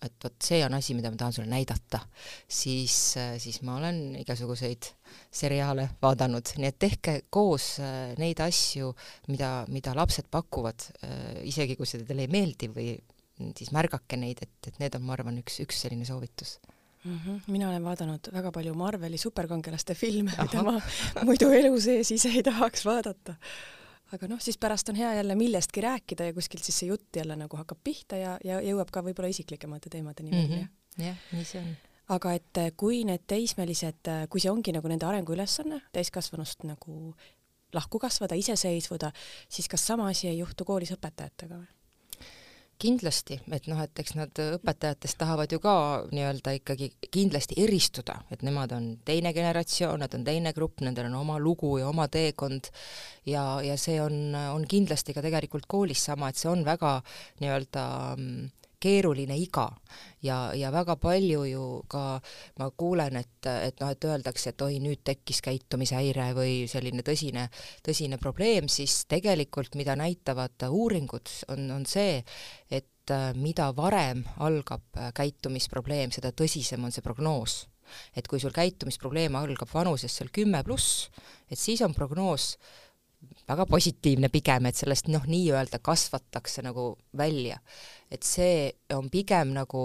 et 0.00 0.24
vot 0.24 0.36
see 0.44 0.62
on 0.64 0.74
asi, 0.76 0.94
mida 0.96 1.10
ma 1.12 1.18
tahan 1.20 1.34
sulle 1.36 1.50
näidata, 1.50 2.00
siis, 2.48 2.94
siis 3.42 3.60
ma 3.68 3.76
olen 3.76 4.16
igasuguseid 4.22 4.88
seriaale 5.30 5.90
vaadanud, 6.02 6.54
nii 6.56 6.68
et 6.70 6.78
tehke 6.80 7.16
koos 7.32 7.74
äh, 7.84 8.14
neid 8.20 8.40
asju, 8.40 8.94
mida, 9.28 9.50
mida 9.68 9.94
lapsed 9.96 10.30
pakuvad, 10.32 10.86
äh, 11.04 11.42
isegi 11.50 11.76
kui 11.76 11.88
see 11.88 12.04
teile 12.06 12.24
ei 12.24 12.32
meeldi 12.32 12.70
või 12.72 12.94
siis 13.58 13.72
märgake 13.74 14.18
neid, 14.20 14.42
et, 14.42 14.56
et 14.66 14.78
need 14.82 14.94
on, 14.98 15.06
ma 15.06 15.16
arvan, 15.16 15.40
üks, 15.42 15.60
üks 15.64 15.82
selline 15.84 16.06
soovitus 16.08 16.58
mm. 17.04 17.18
-hmm. 17.18 17.42
mina 17.46 17.68
olen 17.70 17.84
vaadanud 17.84 18.30
väga 18.32 18.52
palju 18.52 18.74
Marveli 18.74 19.18
superkangelaste 19.18 19.94
filme, 19.94 20.32
mida 20.42 20.62
ma 20.62 20.80
muidu 21.28 21.50
elu 21.50 21.80
sees 21.80 22.10
ise 22.10 22.28
ei 22.28 22.42
tahaks 22.42 22.84
vaadata 22.84 23.36
aga 24.14 24.28
noh, 24.30 24.40
siis 24.42 24.58
pärast 24.58 24.88
on 24.90 24.98
hea 24.98 25.12
jälle 25.14 25.34
millestki 25.34 25.80
rääkida 25.80 26.30
ja 26.30 26.34
kuskilt 26.34 26.64
siis 26.64 26.78
see 26.82 26.88
jutt 26.90 27.16
jälle 27.16 27.36
nagu 27.36 27.56
hakkab 27.56 27.78
pihta 27.84 28.18
ja, 28.18 28.38
ja 28.44 28.60
jõuab 28.64 28.90
ka 28.92 29.04
võib-olla 29.06 29.30
isiklikemate 29.30 29.90
teemadeni 29.90 30.30
välja 30.30 30.64
mm. 30.64 30.68
-hmm. 30.96 31.06
jah, 31.06 31.16
nii 31.32 31.44
see 31.44 31.60
on. 31.62 31.76
aga 32.16 32.32
et 32.38 32.62
eh, 32.62 32.72
kui 32.76 33.04
need 33.04 33.26
teismelised, 33.26 34.00
eh, 34.06 34.24
kui 34.28 34.40
see 34.40 34.50
ongi 34.50 34.74
nagu 34.74 34.88
nende 34.88 35.06
arenguülesanne 35.06 35.82
täiskasvanust 35.92 36.64
nagu 36.64 37.14
lahku 37.72 37.98
kasvada, 37.98 38.34
iseseisvuda, 38.34 39.12
siis 39.48 39.68
kas 39.68 39.86
sama 39.86 40.08
asi 40.08 40.28
ei 40.28 40.38
juhtu 40.38 40.64
koolis 40.64 40.90
õpetajatega 40.96 41.60
või? 41.60 41.68
Kindlasti, 42.80 43.38
et 43.52 43.66
noh, 43.70 43.80
et 43.84 44.02
eks 44.02 44.14
nad 44.18 44.40
õpetajatest 44.44 45.18
tahavad 45.20 45.52
ju 45.52 45.60
ka 45.62 45.74
nii-öelda 46.10 46.54
ikkagi 46.58 46.90
kindlasti 47.12 47.58
eristuda, 47.64 48.20
et 48.32 48.44
nemad 48.46 48.72
on 48.76 48.88
teine 49.06 49.34
generatsioon, 49.36 50.00
nad 50.02 50.14
on 50.16 50.24
teine 50.26 50.54
grupp, 50.56 50.80
nendel 50.84 51.10
on 51.10 51.18
oma 51.20 51.38
lugu 51.42 51.76
ja 51.80 51.88
oma 51.90 52.08
teekond. 52.08 52.70
Ja, 53.28 53.60
ja 53.64 53.76
see 53.78 54.00
on, 54.02 54.32
on 54.34 54.64
kindlasti 54.68 55.14
ka 55.16 55.22
tegelikult 55.24 55.68
koolis 55.70 56.06
sama, 56.08 56.30
et 56.30 56.40
see 56.40 56.50
on 56.50 56.64
väga 56.66 56.96
nii-öelda 57.42 57.84
mm, 58.16 58.48
keeruline 58.80 59.36
iga. 59.38 59.68
Ja, 60.22 60.50
ja 60.56 60.70
väga 60.72 60.96
palju 61.00 61.44
ju 61.48 61.64
ka 61.88 62.04
ma 62.60 62.70
kuulen, 62.76 63.16
et, 63.20 63.46
et 63.48 63.80
noh, 63.80 63.92
et 63.92 64.04
öeldakse, 64.04 64.52
et 64.52 64.64
oi, 64.66 64.78
nüüd 64.82 65.02
tekkis 65.06 65.40
käitumishäire 65.44 66.30
või 66.36 66.54
selline 66.70 67.04
tõsine, 67.06 67.48
tõsine 67.86 68.20
probleem, 68.20 68.68
siis 68.68 69.04
tegelikult 69.10 69.78
mida 69.80 69.96
näitavad 69.96 70.68
uuringud, 70.68 71.32
on, 71.54 71.70
on 71.78 71.86
see, 71.88 72.20
et 72.70 73.14
mida 73.34 73.70
varem 73.74 74.22
algab 74.44 75.00
käitumisprobleem, 75.16 76.12
seda 76.14 76.30
tõsisem 76.36 76.84
on 76.84 76.94
see 76.94 77.02
prognoos. 77.02 77.64
Et 78.14 78.26
kui 78.30 78.38
sul 78.38 78.54
käitumisprobleem 78.54 79.34
algab 79.34 79.72
vanuses 79.72 80.14
seal 80.14 80.30
kümme 80.30 80.62
pluss, 80.62 81.08
et 81.50 81.58
siis 81.58 81.80
on 81.82 81.96
prognoos 81.96 82.52
väga 83.48 83.66
positiivne 83.66 84.30
pigem, 84.32 84.66
et 84.66 84.78
sellest 84.78 85.08
noh, 85.10 85.24
nii-öelda 85.26 85.80
kasvatakse 85.82 86.62
nagu 86.66 86.92
välja 87.16 87.58
et 88.10 88.26
see 88.26 88.70
on 88.94 89.08
pigem 89.10 89.52
nagu, 89.54 89.82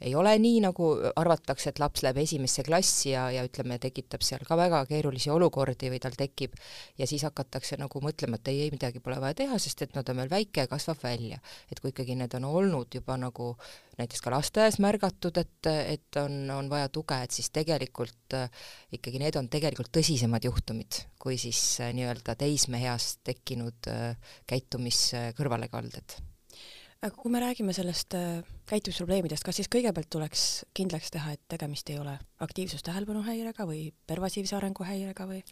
ei 0.00 0.14
ole 0.16 0.32
nii, 0.40 0.62
nagu 0.64 0.88
arvatakse, 1.20 1.70
et 1.70 1.80
laps 1.82 2.02
läheb 2.04 2.22
esimesse 2.22 2.64
klassi 2.66 3.10
ja, 3.12 3.26
ja 3.34 3.44
ütleme, 3.46 3.76
tekitab 3.82 4.24
seal 4.24 4.46
ka 4.48 4.56
väga 4.58 4.80
keerulisi 4.88 5.30
olukordi 5.32 5.90
või 5.92 6.00
tal 6.02 6.16
tekib 6.16 6.56
ja 6.96 7.08
siis 7.08 7.26
hakatakse 7.28 7.76
nagu 7.80 8.00
mõtlema, 8.02 8.40
et 8.40 8.52
ei, 8.52 8.62
ei 8.66 8.72
midagi 8.72 9.02
pole 9.04 9.20
vaja 9.20 9.36
teha, 9.42 9.60
sest 9.60 9.84
et 9.84 9.96
no 9.96 10.02
ta 10.02 10.14
on 10.14 10.22
veel 10.24 10.32
väike 10.32 10.64
ja 10.64 10.72
kasvab 10.72 11.02
välja. 11.04 11.40
et 11.70 11.80
kui 11.80 11.92
ikkagi 11.92 12.16
need 12.16 12.34
on 12.40 12.48
olnud 12.48 12.96
juba 12.96 13.18
nagu 13.20 13.52
näiteks 14.00 14.22
ka 14.24 14.32
lasteaias 14.32 14.78
märgatud, 14.82 15.38
et, 15.40 15.68
et 15.68 16.20
on, 16.20 16.38
on 16.52 16.70
vaja 16.70 16.88
tuge, 16.92 17.18
et 17.22 17.34
siis 17.34 17.48
tegelikult 17.54 18.36
äh, 18.36 18.50
ikkagi 18.96 19.20
need 19.22 19.38
on 19.40 19.48
tegelikult 19.52 19.90
tõsisemad 19.94 20.44
juhtumid, 20.44 21.00
kui 21.22 21.38
siis 21.40 21.60
äh, 21.80 21.92
nii-öelda 21.96 22.36
teismeeas 22.38 23.16
tekkinud 23.26 23.90
äh, 23.92 24.34
käitumiskõrvalekalded 24.50 26.18
aga 27.06 27.12
kui 27.14 27.30
me 27.30 27.40
räägime 27.42 27.74
sellest 27.76 28.16
käitumisprobleemidest, 28.66 29.44
kas 29.44 29.60
siis 29.60 29.68
kõigepealt 29.70 30.08
tuleks 30.10 30.64
kindlaks 30.74 31.12
teha, 31.14 31.34
et 31.36 31.42
tegemist 31.52 31.90
ei 31.92 32.00
ole 32.00 32.16
aktiivsus-tähelepanuhäirega 32.42 33.66
või 33.68 33.90
pervasiivse 34.08 34.56
arenguhäirega 34.58 35.28
või? 35.28 35.42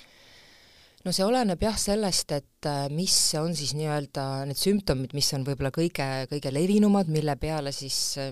No 1.05 1.13
see 1.13 1.25
oleneb 1.27 1.61
jah 1.61 1.77
sellest, 1.79 2.33
et 2.33 2.69
äh, 2.69 2.87
mis 2.93 3.15
on 3.37 3.53
siis 3.57 3.75
nii-öelda 3.77 4.25
need 4.49 4.59
sümptomid, 4.59 5.13
mis 5.17 5.29
on 5.37 5.45
võib-olla 5.45 5.71
kõige, 5.75 6.07
kõige 6.31 6.53
levinumad, 6.55 7.11
mille 7.13 7.37
peale 7.41 7.75
siis 7.77 7.99
äh, 8.23 8.31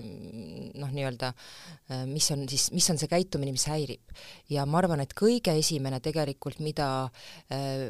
noh, 0.81 0.89
nii-öelda 0.89 1.29
äh, 1.33 2.03
mis 2.09 2.31
on 2.33 2.47
siis, 2.49 2.71
mis 2.73 2.89
on 2.89 2.97
see 3.01 3.11
käitumine, 3.11 3.53
mis 3.53 3.67
häirib. 3.69 4.17
ja 4.49 4.65
ma 4.65 4.81
arvan, 4.81 5.03
et 5.05 5.13
kõige 5.17 5.53
esimene 5.59 5.99
tegelikult, 6.03 6.59
mida, 6.63 6.87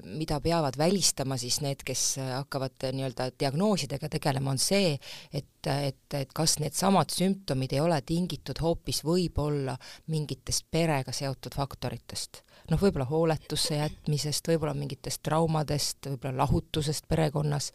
mida 0.04 0.40
peavad 0.44 0.78
välistama 0.80 1.38
siis 1.40 1.62
need, 1.64 1.84
kes 1.88 2.04
hakkavad 2.20 2.90
nii-öelda 2.92 3.30
diagnoosidega 3.40 4.10
tegelema, 4.18 4.52
on 4.54 4.62
see, 4.62 4.98
et 5.32 5.50
et, 5.64 6.16
et 6.18 6.32
kas 6.36 6.58
needsamad 6.60 7.08
sümptomid 7.16 7.72
ei 7.72 7.80
ole 7.80 8.02
tingitud 8.04 8.60
hoopis 8.60 8.98
võib-olla 9.08 9.78
mingitest 10.12 10.66
perega 10.76 11.14
seotud 11.16 11.56
faktoritest 11.56 12.42
noh, 12.72 12.80
võib-olla 12.80 13.08
hooletusse 13.10 13.78
jätmisest, 13.80 14.48
võib-olla 14.48 14.73
mingitest 14.78 15.24
traumadest, 15.26 16.08
võib-olla 16.08 16.44
lahutusest 16.44 17.08
perekonnas, 17.10 17.72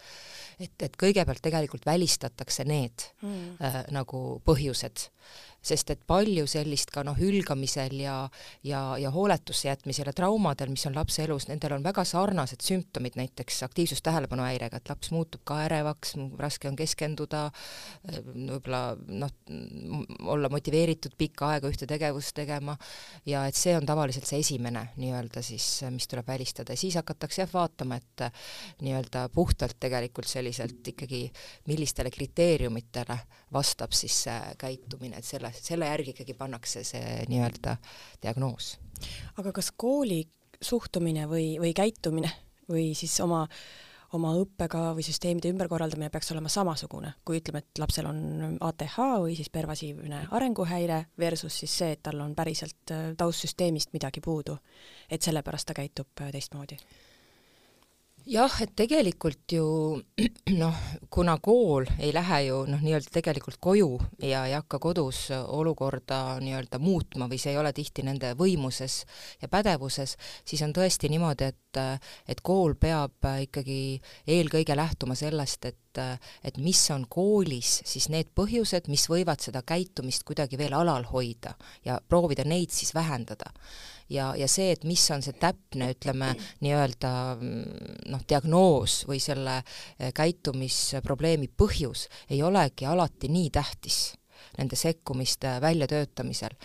et, 0.58 0.74
et 0.82 0.96
kõigepealt 0.98 1.42
tegelikult 1.44 1.86
välistatakse 1.86 2.66
need 2.68 3.08
mm. 3.22 3.44
äh, 3.62 3.80
nagu 3.94 4.22
põhjused 4.46 5.08
sest 5.68 5.90
et 5.90 6.02
palju 6.06 6.46
sellist 6.48 6.92
ka 6.94 7.02
noh, 7.06 7.16
hülgamisel 7.18 7.96
ja, 8.00 8.16
ja, 8.66 8.82
ja 9.00 9.10
hooletusse 9.12 9.68
jätmisel 9.68 10.08
ja 10.08 10.14
traumadel, 10.16 10.70
mis 10.72 10.86
on 10.88 10.96
lapse 10.96 11.24
elus, 11.24 11.48
nendel 11.50 11.74
on 11.76 11.84
väga 11.84 12.04
sarnased 12.08 12.62
sümptomid, 12.64 13.18
näiteks 13.18 13.62
aktiivsus-tähelepanuhäirega, 13.66 14.78
et 14.78 14.92
laps 14.92 15.10
muutub 15.14 15.42
ka 15.48 15.58
ärevaks, 15.66 16.14
raske 16.38 16.70
on 16.70 16.78
keskenduda, 16.78 17.48
võib-olla 18.06 18.82
noh, 19.08 19.34
olla 20.30 20.50
motiveeritud 20.52 21.18
pikka 21.18 21.52
aega 21.54 21.72
ühte 21.72 21.88
tegevust 21.90 22.36
tegema. 22.38 22.76
Ja 23.28 23.44
et 23.48 23.58
see 23.58 23.74
on 23.76 23.86
tavaliselt 23.88 24.28
see 24.28 24.40
esimene 24.44 24.88
nii-öelda 25.00 25.42
siis, 25.44 25.66
mis 25.92 26.08
tuleb 26.08 26.28
välistada. 26.28 26.74
Ja 26.74 26.80
siis 26.80 26.96
hakatakse 27.00 27.42
jah 27.42 27.52
vaatama, 27.52 27.98
et 27.98 28.26
nii-öelda 28.84 29.26
puhtalt 29.34 29.78
tegelikult 29.80 30.30
selliselt 30.30 30.86
ikkagi, 30.94 31.26
millistele 31.68 32.12
kriteeriumitele 32.14 33.18
vastab 33.52 33.94
siis 33.96 34.22
see 34.28 34.38
käitumine, 34.60 35.17
et 35.18 35.26
selle 35.26 35.52
selle, 35.54 35.88
järgi 35.90 36.14
ikkagi 36.14 36.36
pannakse 36.38 36.84
see 36.86 37.24
nii-öelda 37.30 37.76
diagnoos. 38.22 38.76
aga 39.40 39.52
kas 39.52 39.72
kooli 39.76 40.22
suhtumine 40.62 41.28
või, 41.30 41.52
või 41.62 41.74
käitumine 41.76 42.32
või 42.68 42.92
siis 42.98 43.18
oma 43.24 43.46
oma 44.16 44.30
õppekava 44.40 44.94
või 44.96 45.04
süsteemide 45.04 45.50
ümberkorraldamine 45.52 46.08
peaks 46.08 46.32
olema 46.32 46.48
samasugune, 46.48 47.10
kui 47.28 47.42
ütleme, 47.42 47.60
et 47.60 47.80
lapsel 47.82 48.08
on 48.08 48.56
ATH 48.64 48.96
või 49.20 49.34
siis 49.36 49.50
pervasiivne 49.52 50.22
arenguhäire 50.32 51.02
versus 51.20 51.58
siis 51.60 51.74
see, 51.82 51.90
et 51.92 52.02
tal 52.08 52.22
on 52.24 52.32
päriselt 52.38 52.94
taustsüsteemist 53.20 53.92
midagi 53.92 54.24
puudu. 54.24 54.56
et 55.10 55.22
sellepärast 55.22 55.68
ta 55.68 55.76
käitub 55.76 56.08
teistmoodi 56.32 56.80
jah, 58.28 58.54
et 58.62 58.72
tegelikult 58.76 59.52
ju 59.52 59.64
noh, 60.62 60.82
kuna 61.10 61.36
kool 61.42 61.88
ei 61.98 62.12
lähe 62.14 62.42
ju 62.48 62.60
noh, 62.68 62.82
nii-öelda 62.84 63.12
tegelikult 63.14 63.58
koju 63.60 63.90
ja 64.22 64.44
ei 64.48 64.54
hakka 64.56 64.80
kodus 64.82 65.28
olukorda 65.32 66.38
nii-öelda 66.44 66.80
muutma 66.82 67.28
või 67.30 67.40
see 67.40 67.54
ei 67.54 67.60
ole 67.60 67.72
tihti 67.76 68.04
nende 68.06 68.34
võimuses 68.38 69.00
ja 69.42 69.48
pädevuses, 69.52 70.16
siis 70.44 70.62
on 70.66 70.74
tõesti 70.76 71.10
niimoodi, 71.12 71.52
et 71.52 71.64
et 72.28 72.40
kool 72.42 72.74
peab 72.80 73.26
ikkagi 73.44 74.00
eelkõige 74.26 74.74
lähtuma 74.76 75.14
sellest, 75.14 75.68
et 75.68 75.87
et, 75.98 76.30
et 76.50 76.58
mis 76.62 76.80
on 76.94 77.04
koolis 77.10 77.78
siis 77.88 78.08
need 78.12 78.30
põhjused, 78.36 78.88
mis 78.92 79.08
võivad 79.10 79.42
seda 79.44 79.62
käitumist 79.66 80.24
kuidagi 80.28 80.58
veel 80.60 80.76
alal 80.78 81.06
hoida 81.10 81.54
ja 81.86 81.98
proovida 82.08 82.46
neid 82.48 82.74
siis 82.74 82.94
vähendada. 82.94 83.52
Ja, 84.08 84.30
ja 84.36 84.46
see, 84.48 84.70
et 84.72 84.86
mis 84.88 85.02
on 85.12 85.20
see 85.24 85.36
täpne, 85.36 85.90
ütleme 85.92 86.30
nii-öelda 86.64 87.10
noh, 88.08 88.22
diagnoos 88.28 89.02
või 89.08 89.20
selle 89.20 89.58
eh, 89.60 90.14
käitumisprobleemi 90.16 91.50
põhjus, 91.52 92.06
ei 92.30 92.40
olegi 92.42 92.88
alati 92.88 93.28
nii 93.28 93.50
tähtis 93.52 94.00
nende 94.58 94.76
sekkumiste 94.76 95.58
väljatöötamisel. 95.60 96.56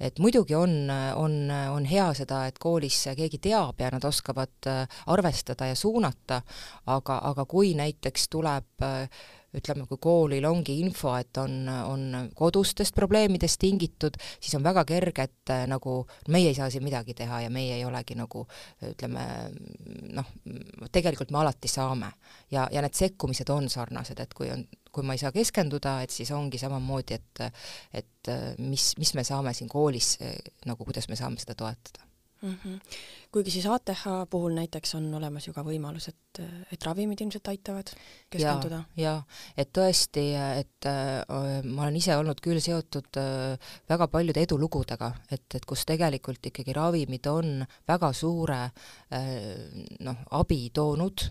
et 0.00 0.18
muidugi 0.18 0.54
on, 0.54 0.90
on, 1.16 1.50
on 1.70 1.84
hea 1.84 2.08
seda, 2.14 2.46
et 2.46 2.58
koolis 2.58 3.04
keegi 3.16 3.38
teab 3.38 3.80
ja 3.80 3.90
nad 3.92 4.04
oskavad 4.04 4.66
eh, 4.66 4.86
arvestada 5.06 5.66
ja 5.66 5.74
suunata, 5.78 6.42
aga, 6.86 7.20
aga 7.30 7.44
kui 7.44 7.74
näiteks 7.78 8.28
tuleb 8.28 8.82
äh, 8.82 9.08
ütleme, 9.56 9.86
kui 9.88 10.00
koolil 10.02 10.46
ongi 10.48 10.78
info, 10.80 11.12
et 11.18 11.36
on, 11.40 11.68
on 11.68 12.30
kodustest 12.36 12.94
probleemidest 12.96 13.60
tingitud, 13.62 14.16
siis 14.40 14.54
on 14.58 14.64
väga 14.64 14.84
kerge, 14.88 15.26
et 15.28 15.52
äh, 15.54 15.64
nagu 15.70 16.02
meie 16.32 16.52
ei 16.52 16.58
saa 16.58 16.70
siin 16.72 16.84
midagi 16.84 17.14
teha 17.18 17.42
ja 17.44 17.50
meie 17.52 17.76
ei 17.78 17.84
olegi 17.88 18.16
nagu 18.18 18.46
ütleme 18.88 19.26
noh, 20.16 20.30
tegelikult 20.92 21.32
me 21.32 21.42
alati 21.42 21.70
saame. 21.70 22.12
ja, 22.50 22.68
ja 22.72 22.82
need 22.84 22.96
sekkumised 22.96 23.50
on 23.52 23.68
sarnased, 23.72 24.20
et 24.20 24.34
kui 24.34 24.50
on, 24.52 24.64
kui 24.92 25.04
ma 25.06 25.16
ei 25.16 25.22
saa 25.22 25.32
keskenduda, 25.32 26.00
et 26.02 26.10
siis 26.14 26.30
ongi 26.36 26.60
samamoodi, 26.60 27.20
et 27.20 27.44
et 27.92 28.32
äh, 28.32 28.54
mis, 28.58 28.92
mis 28.98 29.14
me 29.14 29.24
saame 29.24 29.54
siin 29.56 29.68
koolis 29.68 30.16
äh, 30.22 30.38
nagu, 30.66 30.84
kuidas 30.84 31.08
me 31.08 31.18
saame 31.18 31.40
seda 31.42 31.58
toetada 31.58 32.11
mm. 32.42 32.56
-hmm. 32.64 32.80
kuigi 33.32 33.50
siis 33.50 33.66
ATH 33.66 34.04
puhul 34.30 34.52
näiteks 34.54 34.94
on 34.94 35.14
olemas 35.14 35.46
ju 35.46 35.52
ka 35.52 35.62
võimalus, 35.64 36.08
et, 36.08 36.40
et 36.72 36.84
ravimid 36.84 37.20
ilmselt 37.20 37.48
aitavad 37.48 37.92
keskenduda. 38.30 38.82
jaa, 38.96 39.22
et 39.56 39.72
tõesti, 39.78 40.26
et 40.58 40.86
äh, 40.86 41.62
ma 41.64 41.82
olen 41.86 41.96
ise 41.96 42.16
olnud 42.16 42.40
küll 42.44 42.60
seotud 42.60 43.20
äh, 43.20 43.74
väga 43.88 44.08
paljude 44.08 44.42
edulugudega, 44.42 45.12
et, 45.30 45.46
et 45.54 45.66
kus 45.66 45.86
tegelikult 45.88 46.46
ikkagi 46.52 46.72
ravimid 46.76 47.26
on 47.26 47.66
väga 47.88 48.12
suure 48.12 48.62
äh, 48.62 49.34
noh, 50.00 50.24
abi 50.30 50.70
toonud 50.74 51.28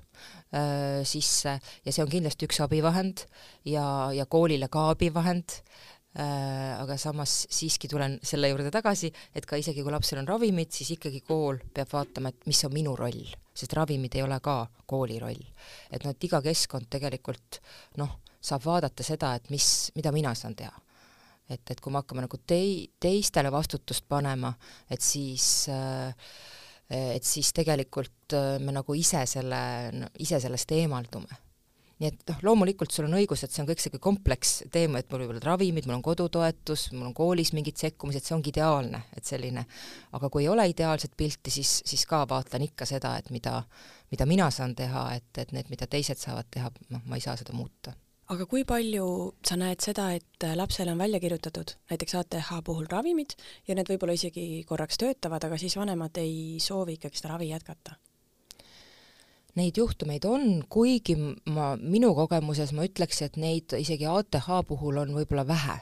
äh, 0.55 1.01
sisse 1.03 1.59
ja 1.85 1.91
see 1.91 2.03
on 2.03 2.11
kindlasti 2.11 2.47
üks 2.49 2.61
abivahend 2.63 3.25
ja, 3.65 4.11
ja 4.15 4.25
koolile 4.25 4.67
ka 4.71 4.89
abivahend 4.95 5.61
Äh, 5.61 6.00
aga 6.11 6.97
samas 6.99 7.45
siiski 7.47 7.87
tulen 7.87 8.17
selle 8.23 8.49
juurde 8.51 8.71
tagasi, 8.73 9.07
et 9.35 9.45
ka 9.47 9.55
isegi 9.55 9.83
kui 9.83 9.93
lapsel 9.93 10.19
on 10.19 10.27
ravimid, 10.27 10.71
siis 10.75 10.89
ikkagi 10.97 11.21
kool 11.23 11.61
peab 11.73 11.87
vaatama, 11.93 12.33
et 12.33 12.47
mis 12.51 12.59
on 12.67 12.73
minu 12.73 12.95
roll, 12.99 13.29
sest 13.55 13.71
ravimid 13.77 14.17
ei 14.17 14.25
ole 14.25 14.39
ka 14.43 14.57
kooli 14.85 15.19
roll. 15.23 15.39
et 15.89 16.03
noh, 16.03 16.11
et 16.11 16.27
iga 16.27 16.41
keskkond 16.43 16.89
tegelikult 16.91 17.61
noh, 18.01 18.17
saab 18.41 18.65
vaadata 18.65 19.05
seda, 19.07 19.35
et 19.35 19.47
mis, 19.53 19.91
mida 19.95 20.11
mina 20.11 20.33
saan 20.35 20.55
teha. 20.55 20.73
et, 21.47 21.63
et 21.71 21.79
kui 21.79 21.91
me 21.91 22.01
hakkame 22.01 22.25
nagu 22.25 22.41
tei-, 22.47 22.89
teistele 22.99 23.51
vastutust 23.51 24.03
panema, 24.07 24.51
et 24.89 25.01
siis 25.01 25.69
äh, 25.71 26.11
et 26.91 27.23
siis 27.23 27.53
tegelikult 27.55 28.35
äh, 28.35 28.59
me 28.59 28.75
nagu 28.75 28.93
ise 28.99 29.23
selle, 29.25 29.61
ise 30.19 30.41
sellest 30.43 30.75
eemaldume 30.75 31.39
nii 32.01 32.09
et 32.09 32.23
noh, 32.31 32.39
loomulikult 32.47 32.93
sul 32.93 33.05
on 33.05 33.15
õigus, 33.19 33.43
et 33.45 33.53
see 33.53 33.61
on 33.61 33.69
kõik 33.69 33.81
sihuke 33.83 34.01
kompleks 34.01 34.55
teema, 34.73 35.01
et 35.01 35.09
mul 35.11 35.25
võivad 35.27 35.45
ravimid, 35.45 35.85
mul 35.85 35.99
on 35.99 36.05
kodutoetus, 36.05 36.87
mul 36.95 37.11
on 37.11 37.15
koolis 37.17 37.53
mingid 37.53 37.77
sekkumised, 37.77 38.25
see 38.25 38.35
ongi 38.37 38.49
ideaalne, 38.53 39.03
et 39.17 39.27
selline, 39.27 39.65
aga 40.17 40.29
kui 40.33 40.45
ei 40.45 40.51
ole 40.51 40.65
ideaalset 40.71 41.13
pilti, 41.17 41.53
siis, 41.53 41.79
siis 41.85 42.05
ka 42.09 42.23
vaatan 42.29 42.65
ikka 42.65 42.89
seda, 42.89 43.13
et 43.21 43.29
mida, 43.33 43.59
mida 44.13 44.29
mina 44.29 44.49
saan 44.53 44.73
teha, 44.77 45.11
et, 45.19 45.29
et 45.43 45.53
need, 45.53 45.69
mida 45.73 45.89
teised 45.89 46.21
saavad 46.21 46.49
teha, 46.49 46.73
noh, 46.89 47.05
ma 47.05 47.19
ei 47.19 47.27
saa 47.27 47.37
seda 47.39 47.53
muuta 47.57 47.93
aga 48.31 48.45
kui 48.47 48.63
palju 48.63 49.05
sa 49.43 49.57
näed 49.59 49.81
seda, 49.83 50.05
et 50.15 50.45
lapsele 50.55 50.93
on 50.93 51.01
välja 51.01 51.19
kirjutatud 51.19 51.73
näiteks 51.91 52.15
ATH 52.15 52.51
puhul 52.63 52.87
ravimid 52.91 53.35
ja 53.67 53.75
need 53.75 53.91
võib-olla 53.91 54.15
isegi 54.15 54.63
korraks 54.69 55.01
töötavad, 55.01 55.43
aga 55.43 55.59
siis 55.59 55.75
vanemad 55.75 56.15
ei 56.21 56.55
soovi 56.63 56.95
ikkagi 56.95 57.19
seda 57.19 57.33
ravi 57.33 57.51
jätkata? 57.51 57.97
Neid 59.59 59.77
juhtumeid 59.77 60.25
on, 60.29 60.61
kuigi 60.71 61.17
ma, 61.51 61.73
minu 61.75 62.13
kogemuses 62.15 62.71
ma 62.75 62.85
ütleks, 62.87 63.21
et 63.25 63.35
neid 63.41 63.73
isegi 63.75 64.07
ATH 64.07 64.47
puhul 64.67 65.01
on 65.01 65.11
võib-olla 65.17 65.47
vähe. 65.47 65.79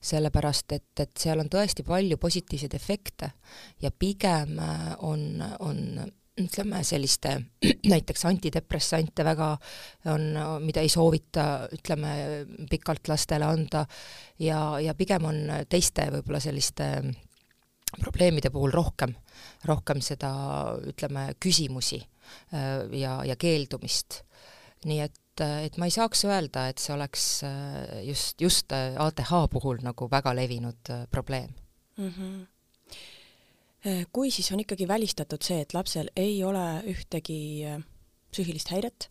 sellepärast, 0.00 0.72
et, 0.72 1.00
et 1.00 1.10
seal 1.18 1.40
on 1.42 1.48
tõesti 1.50 1.82
palju 1.82 2.16
positiivseid 2.22 2.74
efekte 2.78 3.32
ja 3.82 3.90
pigem 3.90 4.60
äh, 4.62 4.92
on, 5.02 5.42
on 5.58 5.80
ütleme, 6.40 6.84
selliste 6.84 7.32
näiteks 7.92 8.24
antidepressante 8.28 9.24
väga 9.24 9.50
on, 10.12 10.26
mida 10.64 10.84
ei 10.84 10.90
soovita, 10.92 11.66
ütleme, 11.72 12.10
pikalt 12.70 13.08
lastele 13.08 13.48
anda 13.48 13.86
ja, 14.38 14.78
ja 14.80 14.94
pigem 14.94 15.24
on 15.24 15.40
teiste 15.68 16.10
võib-olla 16.12 16.40
selliste 16.44 16.90
probleemide 17.96 18.50
puhul 18.52 18.74
rohkem, 18.74 19.14
rohkem 19.64 20.02
seda, 20.04 20.30
ütleme, 20.92 21.30
küsimusi 21.40 22.02
ja, 22.92 23.20
ja 23.24 23.36
keeldumist. 23.36 24.22
nii 24.86 25.00
et, 25.02 25.40
äh, 25.40 25.64
et 25.66 25.78
ma 25.80 25.88
ei 25.88 25.94
saaks 25.94 26.24
öelda, 26.28 26.68
et 26.70 26.78
see 26.78 26.94
oleks 26.94 27.24
äh, 27.46 28.02
just, 28.06 28.40
just 28.40 28.72
ATH 28.72 29.32
puhul 29.50 29.80
nagu 29.82 30.10
väga 30.10 30.34
levinud 30.36 30.92
probleem 31.10 31.54
mm. 31.96 32.12
-hmm 32.12 32.46
kui 34.12 34.30
siis 34.34 34.48
on 34.52 34.60
ikkagi 34.60 34.88
välistatud 34.88 35.42
see, 35.46 35.60
et 35.62 35.74
lapsel 35.74 36.08
ei 36.16 36.44
ole 36.44 36.82
ühtegi 36.90 37.62
psüühilist 38.32 38.72
häiret 38.74 39.06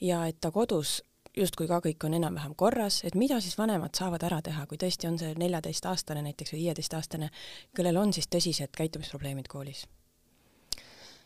ja 0.00 0.20
et 0.30 0.38
ta 0.40 0.52
kodus 0.54 1.00
justkui 1.36 1.68
ka 1.70 1.80
kõik 1.84 2.04
on 2.06 2.14
enam-vähem 2.18 2.54
korras, 2.58 3.00
et 3.06 3.14
mida 3.18 3.40
siis 3.40 3.56
vanemad 3.58 3.94
saavad 3.96 4.22
ära 4.26 4.40
teha, 4.42 4.66
kui 4.66 4.78
tõesti 4.80 5.08
on 5.10 5.18
see 5.20 5.34
neljateistaastane 5.38 6.24
näiteks 6.26 6.54
või 6.54 6.64
viieteistaastane, 6.64 7.30
kellel 7.76 8.00
on 8.00 8.14
siis 8.16 8.28
tõsised 8.30 8.74
käitumisprobleemid 8.76 9.50
koolis? 9.50 9.86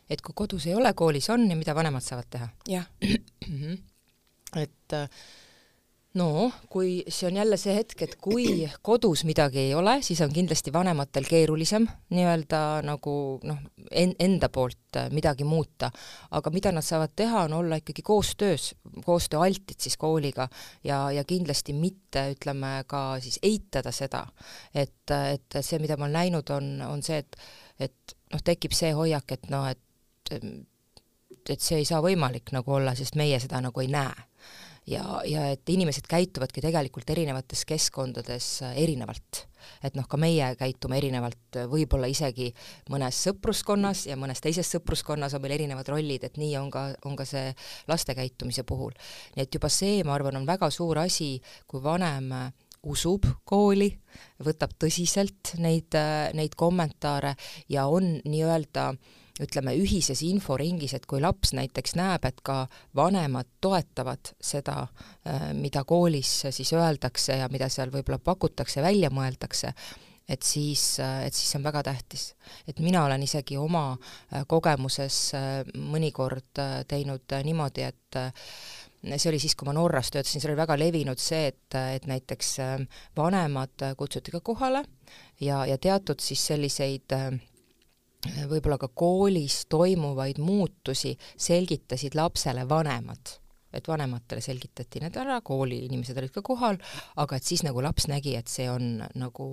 Et 0.09 0.21
kui 0.21 0.35
kodus 0.35 0.67
ei 0.69 0.75
ole, 0.75 0.93
koolis 0.93 1.29
on 1.33 1.49
ja 1.49 1.57
mida 1.57 1.75
vanemad 1.75 2.05
saavad 2.05 2.29
teha. 2.29 2.49
jah 2.69 2.85
mhm. 3.47 3.77
et 4.61 4.93
äh, 4.93 5.09
no 6.15 6.49
kui 6.71 7.03
see 7.11 7.27
on 7.27 7.39
jälle 7.39 7.57
see 7.59 7.75
hetk, 7.75 8.01
et 8.05 8.15
kui 8.21 8.65
kodus 8.85 9.25
midagi 9.27 9.59
ei 9.65 9.73
ole, 9.75 9.97
siis 10.05 10.21
on 10.23 10.33
kindlasti 10.33 10.73
vanematel 10.73 11.27
keerulisem 11.27 11.87
nii-öelda 12.15 12.61
nagu 12.87 13.15
noh, 13.43 13.59
en-, 13.91 14.15
enda 14.19 14.49
poolt 14.53 14.99
äh, 14.99 15.09
midagi 15.15 15.47
muuta. 15.47 15.91
aga 16.31 16.51
mida 16.55 16.71
nad 16.71 16.85
saavad 16.85 17.15
teha, 17.15 17.45
on 17.49 17.57
olla 17.59 17.79
ikkagi 17.81 18.01
koostöös, 18.05 18.73
koostööaltid 19.05 19.79
siis 19.79 19.97
kooliga 19.97 20.47
ja, 20.83 21.11
ja 21.11 21.23
kindlasti 21.27 21.73
mitte, 21.73 22.29
ütleme 22.37 22.77
ka 22.87 23.19
siis 23.19 23.39
eitada 23.43 23.91
seda, 23.91 24.25
et, 24.73 25.11
et 25.11 25.61
see, 25.61 25.79
mida 25.83 25.97
ma 25.97 26.07
olen 26.07 26.19
näinud, 26.21 26.55
on, 26.55 26.73
on 26.87 27.03
see, 27.03 27.21
et 27.23 27.39
et 27.79 28.15
noh, 28.31 28.39
tekib 28.39 28.71
see 28.71 28.93
hoiak, 28.95 29.35
et 29.35 29.49
noh, 29.51 29.65
et 29.67 29.81
et 31.53 31.61
see 31.61 31.81
ei 31.81 31.87
saa 31.87 32.01
võimalik 32.03 32.53
nagu 32.55 32.77
olla, 32.77 32.95
sest 32.97 33.17
meie 33.19 33.39
seda 33.41 33.61
nagu 33.63 33.83
ei 33.83 33.89
näe. 33.91 34.23
ja, 34.85 35.01
ja 35.25 35.47
et 35.49 35.69
inimesed 35.69 36.05
käituvadki 36.09 36.61
tegelikult 36.61 37.09
erinevates 37.09 37.63
keskkondades 37.65 38.61
äh, 38.65 38.75
erinevalt. 38.83 39.45
et 39.83 39.95
noh, 39.97 40.05
ka 40.07 40.17
meie 40.17 40.51
käitume 40.59 40.97
erinevalt, 40.97 41.57
võib-olla 41.69 42.09
isegi 42.09 42.51
mõnes 42.93 43.17
sõpruskonnas 43.27 44.05
ja 44.05 44.17
mõnes 44.17 44.41
teises 44.41 44.69
sõpruskonnas 44.75 45.33
on 45.33 45.41
meil 45.41 45.55
erinevad 45.57 45.89
rollid, 45.89 46.23
et 46.23 46.37
nii 46.37 46.53
on 46.57 46.69
ka, 46.73 46.87
on 47.05 47.17
ka 47.17 47.25
see 47.25 47.53
laste 47.87 48.15
käitumise 48.15 48.63
puhul. 48.63 48.93
nii 49.35 49.45
et 49.45 49.53
juba 49.53 49.69
see, 49.69 50.03
ma 50.03 50.15
arvan, 50.17 50.37
on 50.41 50.47
väga 50.47 50.69
suur 50.69 51.01
asi, 51.01 51.35
kui 51.67 51.83
vanem 51.83 52.31
äh, 52.31 52.47
usub 52.85 53.25
kooli, 53.43 53.89
võtab 54.45 54.77
tõsiselt 54.77 55.55
neid, 55.57 55.93
äh, 55.97 56.29
neid 56.37 56.53
kommentaare 56.57 57.35
ja 57.69 57.87
on 57.89 58.19
nii-öelda 58.25 58.89
äh, 58.93 59.23
ütleme, 59.43 59.73
ühises 59.75 60.21
inforingis, 60.23 60.93
et 60.95 61.05
kui 61.09 61.19
laps 61.23 61.51
näiteks 61.57 61.95
näeb, 61.99 62.25
et 62.27 62.39
ka 62.45 62.65
vanemad 62.95 63.49
toetavad 63.63 64.31
seda, 64.39 64.87
äh, 65.27 65.49
mida 65.57 65.83
koolis 65.83 66.45
siis 66.55 66.71
öeldakse 66.73 67.41
ja 67.41 67.49
mida 67.51 67.69
seal 67.69 67.91
võib-olla 67.91 68.19
pakutakse, 68.23 68.83
välja 68.85 69.11
mõeldakse, 69.11 69.73
et 70.29 70.43
siis, 70.43 70.99
äh, 71.03 71.25
et 71.27 71.35
siis 71.35 71.51
see 71.51 71.59
on 71.59 71.67
väga 71.67 71.83
tähtis. 71.83 72.33
et 72.67 72.79
mina 72.79 73.05
olen 73.05 73.23
isegi 73.23 73.57
oma 73.57 73.97
äh, 73.97 74.45
kogemuses 74.47 75.33
mõnikord 75.75 76.63
teinud 76.87 77.35
niimoodi, 77.43 77.81
et 77.81 78.19
see 79.17 79.29
oli 79.29 79.39
siis, 79.39 79.55
kui 79.55 79.67
ma 79.67 79.73
Norras 79.73 80.11
töötasin, 80.11 80.41
seal 80.41 80.53
oli 80.53 80.61
väga 80.63 80.77
levinud 80.79 81.19
see, 81.19 81.47
et, 81.51 81.75
et 81.75 82.07
näiteks 82.07 82.55
vanemad 83.17 83.83
kutsuti 83.97 84.31
ka 84.31 84.39
kohale 84.39 84.85
ja, 85.41 85.65
ja 85.65 85.77
teatud 85.77 86.23
siis 86.23 86.47
selliseid 86.47 87.13
äh, 87.13 87.35
võib-olla 88.49 88.77
ka 88.81 88.89
koolis 88.93 89.65
toimuvaid 89.71 90.39
muutusi 90.43 91.15
selgitasid 91.37 92.17
lapsele 92.17 92.67
vanemad. 92.69 93.39
Et 93.75 93.87
vanematele 93.91 94.39
selgitati 94.39 95.01
need 95.03 95.17
ära, 95.19 95.41
kooli 95.43 95.81
inimesed 95.83 96.15
olid 96.15 96.31
ka 96.31 96.39
kohal, 96.47 96.77
aga 97.19 97.35
et 97.35 97.43
siis 97.43 97.59
nagu 97.65 97.81
laps 97.83 98.05
nägi, 98.07 98.37
et 98.39 98.47
see 98.47 98.69
on 98.71 99.01
nagu 99.19 99.47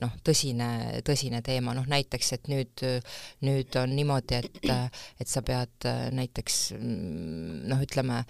noh, 0.00 0.14
tõsine, 0.24 0.68
tõsine 1.04 1.42
teema, 1.44 1.74
noh 1.76 1.84
näiteks, 1.84 2.32
et 2.32 2.48
nüüd, 2.48 2.86
nüüd 3.44 3.76
on 3.76 3.92
niimoodi, 3.92 4.40
et, 4.40 4.72
et 5.20 5.28
sa 5.28 5.44
pead 5.44 5.90
näiteks 6.16 6.62
noh, 6.80 7.84
ütleme, 7.84 8.22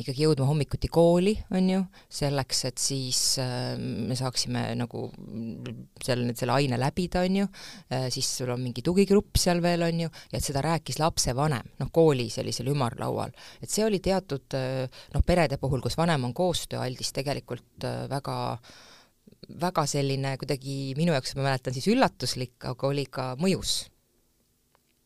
ikkagi 0.00 0.24
jõudma 0.24 0.48
hommikuti 0.48 0.88
kooli, 0.92 1.34
on 1.54 1.68
ju, 1.70 1.82
selleks, 2.12 2.64
et 2.70 2.80
siis 2.82 3.20
äh, 3.42 3.74
me 3.78 4.16
saaksime 4.18 4.66
nagu 4.78 5.04
seal 6.02 6.24
nüüd 6.26 6.38
selle 6.38 6.56
aine 6.56 6.78
läbida, 6.80 7.22
on 7.26 7.38
ju, 7.42 7.50
äh, 7.94 8.08
siis 8.14 8.30
sul 8.40 8.50
on 8.54 8.62
mingi 8.64 8.82
tugigrupp 8.86 9.38
seal 9.40 9.62
veel, 9.64 9.86
on 9.86 10.04
ju, 10.06 10.10
ja 10.32 10.40
et 10.40 10.46
seda 10.46 10.64
rääkis 10.66 10.98
lapsevanem, 11.02 11.76
noh, 11.82 11.92
kooli 11.94 12.26
sellisel 12.32 12.72
ümarlaual. 12.74 13.34
et 13.62 13.70
see 13.70 13.86
oli 13.86 14.02
teatud 14.02 14.56
noh, 15.14 15.22
perede 15.26 15.58
puhul, 15.62 15.82
kus 15.84 15.96
vanem 15.98 16.26
on 16.26 16.34
koostööaldis, 16.34 17.14
tegelikult 17.14 17.86
väga 18.10 18.36
väga 19.60 19.84
selline 19.88 20.36
kuidagi 20.40 20.94
minu 20.98 21.12
jaoks, 21.12 21.34
ma 21.36 21.50
mäletan 21.50 21.74
siis 21.76 21.90
üllatuslik, 21.92 22.56
aga 22.64 22.88
oli 22.88 23.04
ka 23.12 23.34
mõjus 23.40 23.82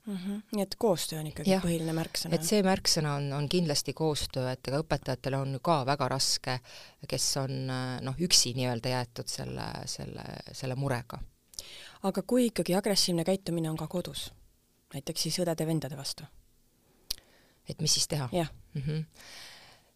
mm. 0.09 0.17
-hmm. 0.17 0.43
nii 0.53 0.63
et 0.63 0.75
koostöö 0.79 1.21
on 1.21 1.27
ikkagi 1.27 1.51
ja, 1.51 1.61
põhiline 1.65 1.93
märksõna? 1.97 2.35
et 2.35 2.47
see 2.47 2.63
märksõna 2.65 3.15
on, 3.21 3.33
on 3.33 3.49
kindlasti 3.49 3.93
koostöö, 3.93 4.51
et 4.53 4.69
ega 4.69 4.81
õpetajatel 4.83 5.37
on 5.39 5.53
ju 5.59 5.61
ka 5.65 5.81
väga 5.87 6.09
raske, 6.09 6.59
kes 7.09 7.27
on 7.43 7.59
noh, 8.03 8.23
üksi 8.29 8.55
nii-öelda 8.57 8.95
jäetud 8.95 9.29
selle, 9.29 9.67
selle, 9.87 10.25
selle 10.53 10.75
murega. 10.75 11.21
aga 12.03 12.23
kui 12.23 12.49
ikkagi 12.49 12.75
agressiivne 12.75 13.25
käitumine 13.25 13.71
on 13.71 13.77
ka 13.77 13.87
kodus, 13.87 14.31
näiteks 14.95 15.29
siis 15.29 15.39
õdede-vendade 15.45 15.97
vastu? 15.97 16.25
et 17.69 17.81
mis 17.81 17.95
siis 17.95 18.09
teha? 18.09 18.29
mm. 18.33 18.83
-hmm. 18.83 19.05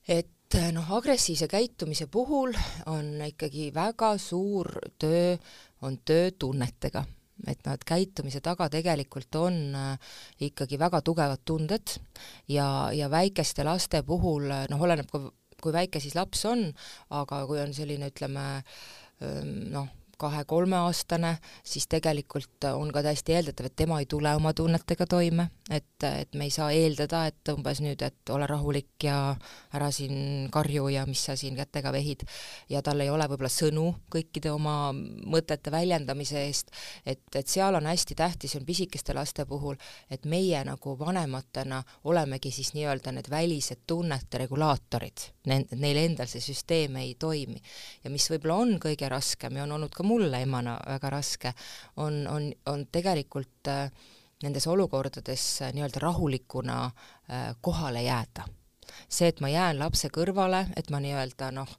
et 0.09 0.61
noh, 0.73 0.93
agressiivse 0.93 1.49
käitumise 1.49 2.07
puhul 2.07 2.53
on 2.87 3.23
ikkagi 3.27 3.75
väga 3.75 4.19
suur 4.19 4.79
töö, 4.99 5.37
on 5.83 5.99
töö 6.05 6.31
tunnetega 6.31 7.05
et 7.47 7.61
noh, 7.67 7.75
et 7.75 7.85
käitumise 7.89 8.43
taga 8.45 8.69
tegelikult 8.73 9.39
on 9.41 9.61
äh, 9.79 10.13
ikkagi 10.49 10.79
väga 10.81 11.03
tugevad 11.03 11.45
tunded 11.45 11.97
ja, 12.49 12.91
ja 12.95 13.11
väikeste 13.11 13.67
laste 13.67 14.03
puhul 14.07 14.51
noh, 14.51 14.85
oleneb 14.89 15.11
ka, 15.11 15.25
kui 15.63 15.75
väike 15.75 16.03
siis 16.03 16.17
laps 16.19 16.45
on, 16.51 16.69
aga 17.15 17.45
kui 17.47 17.61
on 17.63 17.75
selline, 17.75 18.11
ütleme 18.11 18.47
noh, 19.71 19.91
kahe-kolmeaastane, 20.23 21.37
siis 21.67 21.89
tegelikult 21.91 22.69
on 22.73 22.93
ka 22.95 23.03
täiesti 23.05 23.37
eeldatav, 23.37 23.69
et 23.69 23.77
tema 23.77 23.99
ei 24.01 24.09
tule 24.11 24.33
oma 24.37 24.53
tunnetega 24.57 25.07
toime, 25.11 25.49
et, 25.71 26.07
et 26.07 26.35
me 26.39 26.47
ei 26.49 26.55
saa 26.55 26.71
eeldada, 26.75 27.25
et 27.31 27.53
umbes 27.53 27.83
nüüd, 27.85 28.03
et 28.07 28.33
ole 28.35 28.47
rahulik 28.49 29.07
ja 29.07 29.19
ära 29.75 29.91
siin 29.95 30.49
karju 30.53 30.89
ja 30.95 31.05
mis 31.09 31.25
sa 31.29 31.37
siin 31.39 31.57
kätega 31.59 31.93
vehid, 31.95 32.25
ja 32.71 32.83
tal 32.83 33.03
ei 33.03 33.11
ole 33.11 33.27
võib-olla 33.31 33.51
sõnu 33.53 33.89
kõikide 34.13 34.53
oma 34.53 34.93
mõtete 34.93 35.73
väljendamise 35.73 36.45
eest, 36.47 36.73
et, 37.07 37.25
et 37.35 37.49
seal 37.49 37.79
on 37.79 37.89
hästi 37.91 38.17
tähtis, 38.19 38.57
on 38.59 38.67
pisikeste 38.69 39.15
laste 39.17 39.47
puhul, 39.49 39.79
et 40.11 40.27
meie 40.29 40.63
nagu 40.67 40.97
vanematena 40.99 41.83
olemegi 42.09 42.53
siis 42.55 42.73
nii-öelda 42.77 43.15
need 43.17 43.31
välised 43.31 43.85
tunnete 43.87 44.43
regulaatorid, 44.45 45.27
neil 45.47 46.03
endal 46.05 46.31
see 46.31 46.43
süsteem 46.45 46.97
ei 47.03 47.15
toimi. 47.19 47.61
ja 48.05 48.11
mis 48.11 48.29
võib-olla 48.31 48.61
on 48.63 48.77
kõige 48.83 49.09
raskem 49.11 49.57
ja 49.57 49.67
on 49.67 49.77
olnud 49.79 49.95
ka 49.95 50.05
mulle 50.13 50.43
emana 50.45 50.79
väga 50.87 51.11
raske, 51.17 51.55
on, 51.97 52.27
on, 52.29 52.51
on 52.71 52.87
tegelikult 52.93 53.73
äh, 53.73 53.87
nendes 54.43 54.67
olukordades 54.71 55.45
äh, 55.63 55.73
nii-öelda 55.75 56.03
rahulikuna 56.03 56.83
äh, 56.87 57.55
kohale 57.61 58.03
jääda 58.03 58.47
see, 59.13 59.29
et 59.29 59.41
ma 59.45 59.51
jään 59.53 59.79
lapse 59.81 60.09
kõrvale, 60.13 60.65
et 60.77 60.89
ma 60.93 61.01
nii-öelda 61.03 61.51
noh, 61.55 61.71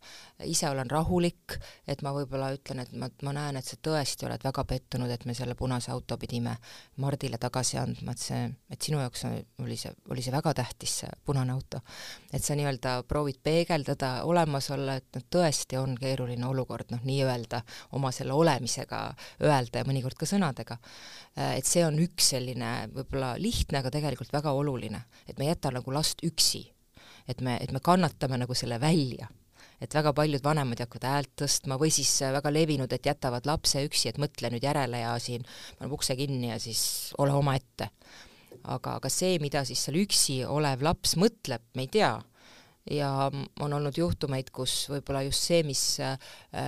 ise 0.46 0.67
olen 0.69 0.89
rahulik, 0.91 1.58
et 1.89 2.02
ma 2.06 2.13
võib-olla 2.15 2.52
ütlen, 2.54 2.84
et 2.84 2.91
ma, 3.00 3.10
ma 3.26 3.34
näen, 3.36 3.58
et 3.58 3.67
sa 3.67 3.78
tõesti 3.82 4.28
oled 4.28 4.43
väga 4.43 4.65
pettunud, 4.69 5.12
et 5.12 5.26
me 5.26 5.36
selle 5.38 5.56
punase 5.58 5.91
auto 5.93 6.17
pidime 6.22 6.56
Mardile 7.02 7.39
tagasi 7.41 7.80
andma, 7.82 8.13
et 8.13 8.22
see, 8.22 8.43
et 8.69 8.86
sinu 8.86 9.02
jaoks 9.02 9.26
oli 9.63 9.78
see, 9.80 9.93
oli 10.13 10.26
see 10.26 10.34
väga 10.36 10.54
tähtis, 10.62 10.98
see 11.04 11.12
punane 11.26 11.56
auto. 11.56 11.82
et 12.34 12.43
sa 12.43 12.58
nii-öelda 12.58 12.96
proovid 13.10 13.41
peegeldada, 13.43 14.13
olemas 14.30 14.69
olla, 14.76 14.98
et 15.02 15.17
noh, 15.17 15.26
tõesti 15.38 15.80
on 15.82 15.98
keeruline 16.00 16.46
olukord, 16.48 16.91
noh, 16.93 17.02
nii-öelda 17.04 17.63
oma 17.98 18.12
selle 18.13 18.38
olemisega 18.38 19.04
öelda 19.41 19.82
ja 19.82 19.89
mõnikord 19.89 20.19
ka 20.19 20.30
sõnadega. 20.30 20.78
et 21.36 21.65
see 21.65 21.86
on 21.86 21.98
üks 22.00 22.34
selline 22.36 22.74
võib-olla 22.93 23.34
lihtne, 23.41 23.82
aga 23.82 23.89
tegelikult 23.93 24.34
väga 24.34 24.54
oluline, 24.54 25.06
et 25.28 25.38
me 25.39 25.48
ei 25.48 25.54
jäta 25.54 25.72
nagu 25.74 25.93
last 25.93 26.22
üksi 26.24 26.73
et 27.28 27.42
me, 27.42 27.58
et 27.62 27.72
me 27.72 27.80
kannatame 27.84 28.38
nagu 28.42 28.56
selle 28.58 28.80
välja 28.82 29.30
et 29.84 29.96
väga 29.96 30.14
paljud 30.16 30.44
vanemad 30.44 30.80
ei 30.80 30.86
hakka 30.86 31.10
häält 31.12 31.32
tõstma 31.42 31.78
või 31.82 31.92
siis 31.92 32.12
väga 32.36 32.52
levinud, 32.54 32.92
et 32.94 33.06
jätavad 33.10 33.48
lapse 33.50 33.82
üksi, 33.84 34.10
et 34.10 34.20
mõtle 34.22 34.52
nüüd 34.54 34.64
järele 34.64 35.02
ja 35.02 35.16
siin 35.20 35.44
paneb 35.80 35.96
ukse 35.98 36.16
kinni 36.20 36.54
ja 36.54 36.60
siis 36.62 36.84
ole 37.20 37.36
omaette. 37.36 37.90
aga, 38.64 38.96
aga 38.96 39.10
see, 39.10 39.40
mida 39.44 39.66
siis 39.68 39.82
seal 39.84 39.98
üksi 40.00 40.44
olev 40.46 40.84
laps 40.86 41.18
mõtleb, 41.20 41.64
me 41.76 41.84
ei 41.84 41.92
tea 41.92 42.14
ja 42.91 43.32
on 43.60 43.74
olnud 43.74 43.98
juhtumeid, 43.98 44.50
kus 44.56 44.74
võib-olla 44.91 45.24
just 45.24 45.48
see, 45.48 45.62
mis 45.67 45.82
äh, 46.04 46.17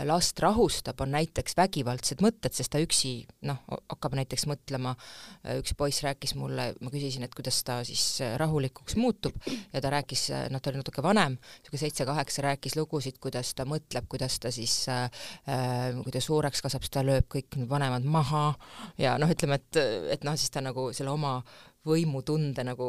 last 0.07 0.39
rahustab, 0.43 1.01
on 1.03 1.11
näiteks 1.15 1.57
vägivaldsed 1.57 2.23
mõtted, 2.23 2.55
sest 2.55 2.71
ta 2.71 2.79
üksi 2.83 3.17
noh, 3.47 3.59
hakkab 3.67 4.15
näiteks 4.19 4.47
mõtlema, 4.47 4.95
äh, 5.43 5.59
üks 5.59 5.75
poiss 5.77 6.05
rääkis 6.05 6.35
mulle, 6.39 6.69
ma 6.79 6.93
küsisin, 6.93 7.27
et 7.27 7.35
kuidas 7.35 7.59
ta 7.67 7.81
siis 7.87 8.03
äh, 8.23 8.37
rahulikuks 8.39 8.95
muutub 8.99 9.35
ja 9.73 9.83
ta 9.83 9.91
rääkis, 9.91 10.29
noh, 10.53 10.63
ta 10.63 10.71
oli 10.71 10.79
natuke 10.79 11.03
vanem, 11.03 11.35
niisugune 11.35 11.83
seitse-kaheksa, 11.83 12.47
rääkis 12.47 12.79
lugusid, 12.79 13.19
kuidas 13.23 13.51
ta 13.57 13.67
mõtleb, 13.67 14.07
kuidas 14.11 14.39
ta 14.39 14.53
siis 14.55 14.85
äh,, 14.91 15.09
kui 15.99 16.13
ta 16.15 16.23
suureks 16.23 16.63
kasvab, 16.63 16.85
siis 16.85 16.95
ta 16.95 17.03
lööb 17.05 17.27
kõik 17.31 17.59
vanemad 17.69 18.07
maha 18.07 18.47
ja 19.01 19.17
noh, 19.19 19.31
ütleme, 19.31 19.59
et, 19.59 19.83
et 20.15 20.23
noh, 20.27 20.37
siis 20.39 20.53
ta 20.53 20.63
nagu 20.63 20.91
selle 20.95 21.11
oma 21.11 21.41
võimutunde 21.85 22.65
nagu 22.65 22.87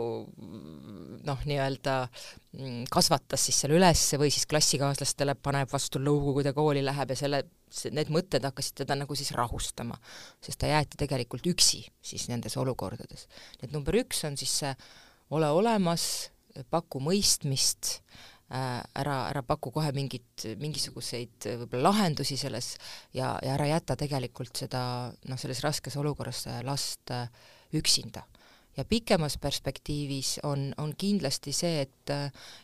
noh, 1.27 1.43
nii-öelda 1.49 1.97
mm, 2.07 2.85
kasvatas 2.93 3.47
siis 3.49 3.59
selle 3.63 3.77
üles 3.79 4.03
või 4.21 4.31
siis 4.33 4.47
klassikaaslastele 4.51 5.37
paneb 5.39 5.71
vastu 5.73 6.01
lõugu, 6.03 6.37
kui 6.37 6.47
ta 6.47 6.55
kooli 6.57 6.85
läheb 6.85 7.13
ja 7.13 7.19
selle, 7.19 7.43
need 7.93 8.13
mõtted 8.15 8.47
hakkasid 8.47 8.83
teda 8.85 8.97
nagu 8.99 9.19
siis 9.19 9.33
rahustama, 9.37 9.99
sest 10.45 10.61
ta 10.63 10.71
jäeti 10.71 11.01
tegelikult 11.01 11.47
üksi 11.53 11.83
siis 12.01 12.29
nendes 12.33 12.57
olukordades. 12.61 13.27
et 13.61 13.73
number 13.73 13.99
üks 14.01 14.25
on 14.29 14.39
siis 14.41 14.55
see 14.63 14.73
ole 15.37 15.51
olemas, 15.51 16.31
paku 16.71 17.03
mõistmist 17.05 17.99
äh,, 18.49 18.81
ära, 18.97 19.19
ära 19.29 19.43
paku 19.45 19.75
kohe 19.75 19.91
mingit, 19.93 20.47
mingisuguseid 20.57 21.51
võib-olla 21.65 21.91
lahendusi 21.91 22.39
selles 22.41 22.77
ja, 23.13 23.35
ja 23.43 23.59
ära 23.59 23.69
jäta 23.75 23.99
tegelikult 23.99 24.57
seda 24.65 24.81
noh, 25.29 25.41
selles 25.41 25.61
raskes 25.67 25.99
olukorras 26.01 26.47
last 26.65 27.13
äh, 27.13 27.29
üksinda 27.77 28.25
ja 28.77 28.85
pikemas 28.85 29.39
perspektiivis 29.39 30.41
on, 30.43 30.73
on 30.79 30.95
kindlasti 30.99 31.53
see, 31.53 31.81
et, 31.87 32.13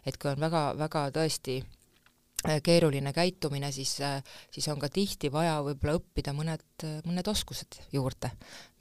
et 0.07 0.19
kui 0.21 0.31
on 0.33 0.41
väga-väga 0.43 1.05
tõesti 1.15 1.57
äh, 1.63 2.59
keeruline 2.65 3.13
käitumine, 3.17 3.73
siis, 3.73 3.95
äh, 4.05 4.21
siis 4.53 4.69
on 4.73 4.81
ka 4.83 4.91
tihti 4.93 5.33
vaja 5.33 5.59
võib-olla 5.65 5.97
õppida 6.01 6.35
mõned, 6.37 6.87
mõned 7.07 7.33
oskused 7.33 7.81
juurde, 7.95 8.33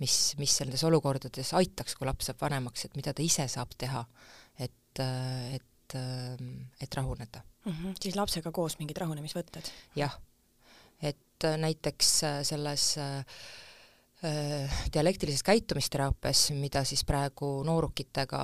mis, 0.04 0.18
mis 0.42 0.58
nendes 0.64 0.84
olukordades 0.88 1.54
aitaks, 1.58 1.96
kui 1.96 2.10
laps 2.10 2.32
saab 2.32 2.44
vanemaks, 2.44 2.86
et 2.88 3.00
mida 3.00 3.16
ta 3.16 3.26
ise 3.26 3.48
saab 3.52 3.76
teha, 3.78 4.04
et, 4.60 5.04
et, 5.56 5.98
et 6.82 7.00
rahuneda 7.00 7.44
mm. 7.66 7.72
-hmm. 7.72 7.98
siis 8.02 8.16
lapsega 8.16 8.52
koos 8.52 8.80
mingid 8.80 8.98
rahunemisvõtted? 8.98 9.72
jah, 9.96 10.20
et 11.02 11.52
näiteks 11.58 12.18
selles 12.48 12.98
äh, 12.98 13.26
Äh, 13.32 13.71
dialektilises 14.94 15.42
käitumisteraapias, 15.44 16.52
mida 16.54 16.84
siis 16.86 17.02
praegu 17.10 17.64
noorukitega 17.66 18.42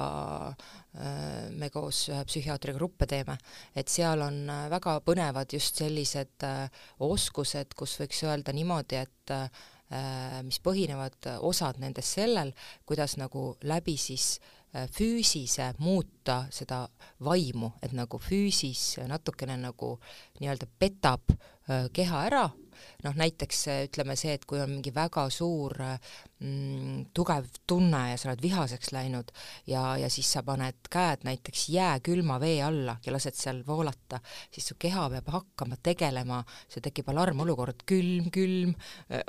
äh, 0.50 1.52
me 1.54 1.70
koos 1.70 2.08
ühe 2.10 2.24
psühhiaatriga 2.26 2.80
gruppe 2.80 3.06
teeme, 3.10 3.38
et 3.78 3.92
seal 3.94 4.24
on 4.26 4.40
äh, 4.50 4.64
väga 4.74 4.98
põnevad 5.06 5.54
just 5.54 5.78
sellised 5.78 6.48
oskused, 7.06 7.78
kus 7.78 7.94
võiks 8.02 8.24
öelda 8.26 8.56
niimoodi, 8.58 9.04
et 9.06 9.36
mis 10.44 10.58
põhinevad 10.60 11.30
osad 11.48 11.78
nendest 11.80 12.18
sellel, 12.18 12.50
kuidas 12.86 13.14
nagu 13.16 13.54
läbi 13.64 13.94
siis 13.96 14.34
füüsise 14.92 15.70
muuta 15.80 16.42
seda 16.52 16.82
vaimu, 17.24 17.70
et 17.80 17.94
nagu 17.96 18.20
füüsis 18.20 18.98
natukene 19.08 19.56
nagu 19.62 19.94
nii-öelda 20.42 20.68
petab 20.80 21.32
keha 21.96 22.26
ära 22.28 22.44
noh, 23.06 23.14
näiteks 23.18 23.66
ütleme 23.88 24.16
see, 24.18 24.34
et 24.38 24.46
kui 24.50 24.62
on 24.62 24.72
mingi 24.72 24.94
väga 24.96 25.28
suur 25.34 25.76
mm, 25.84 27.10
tugev 27.16 27.50
tunne 27.70 28.02
ja 28.12 28.18
sa 28.18 28.32
oled 28.32 28.42
vihaseks 28.42 28.92
läinud 28.96 29.32
ja, 29.70 29.84
ja 30.02 30.10
siis 30.10 30.32
sa 30.34 30.44
paned 30.48 30.90
käed 30.94 31.26
näiteks 31.28 31.68
jääkülma 31.74 32.40
vee 32.42 32.62
alla 32.66 32.98
ja 33.06 33.14
lased 33.14 33.38
seal 33.38 33.64
voolata, 33.68 34.20
siis 34.52 34.68
su 34.72 34.78
keha 34.80 35.10
peab 35.14 35.30
hakkama 35.34 35.78
tegelema, 35.84 36.44
see 36.68 36.82
tekib 36.86 37.12
alarmolukord, 37.14 37.86
külm, 37.90 38.32
külm, 38.34 38.74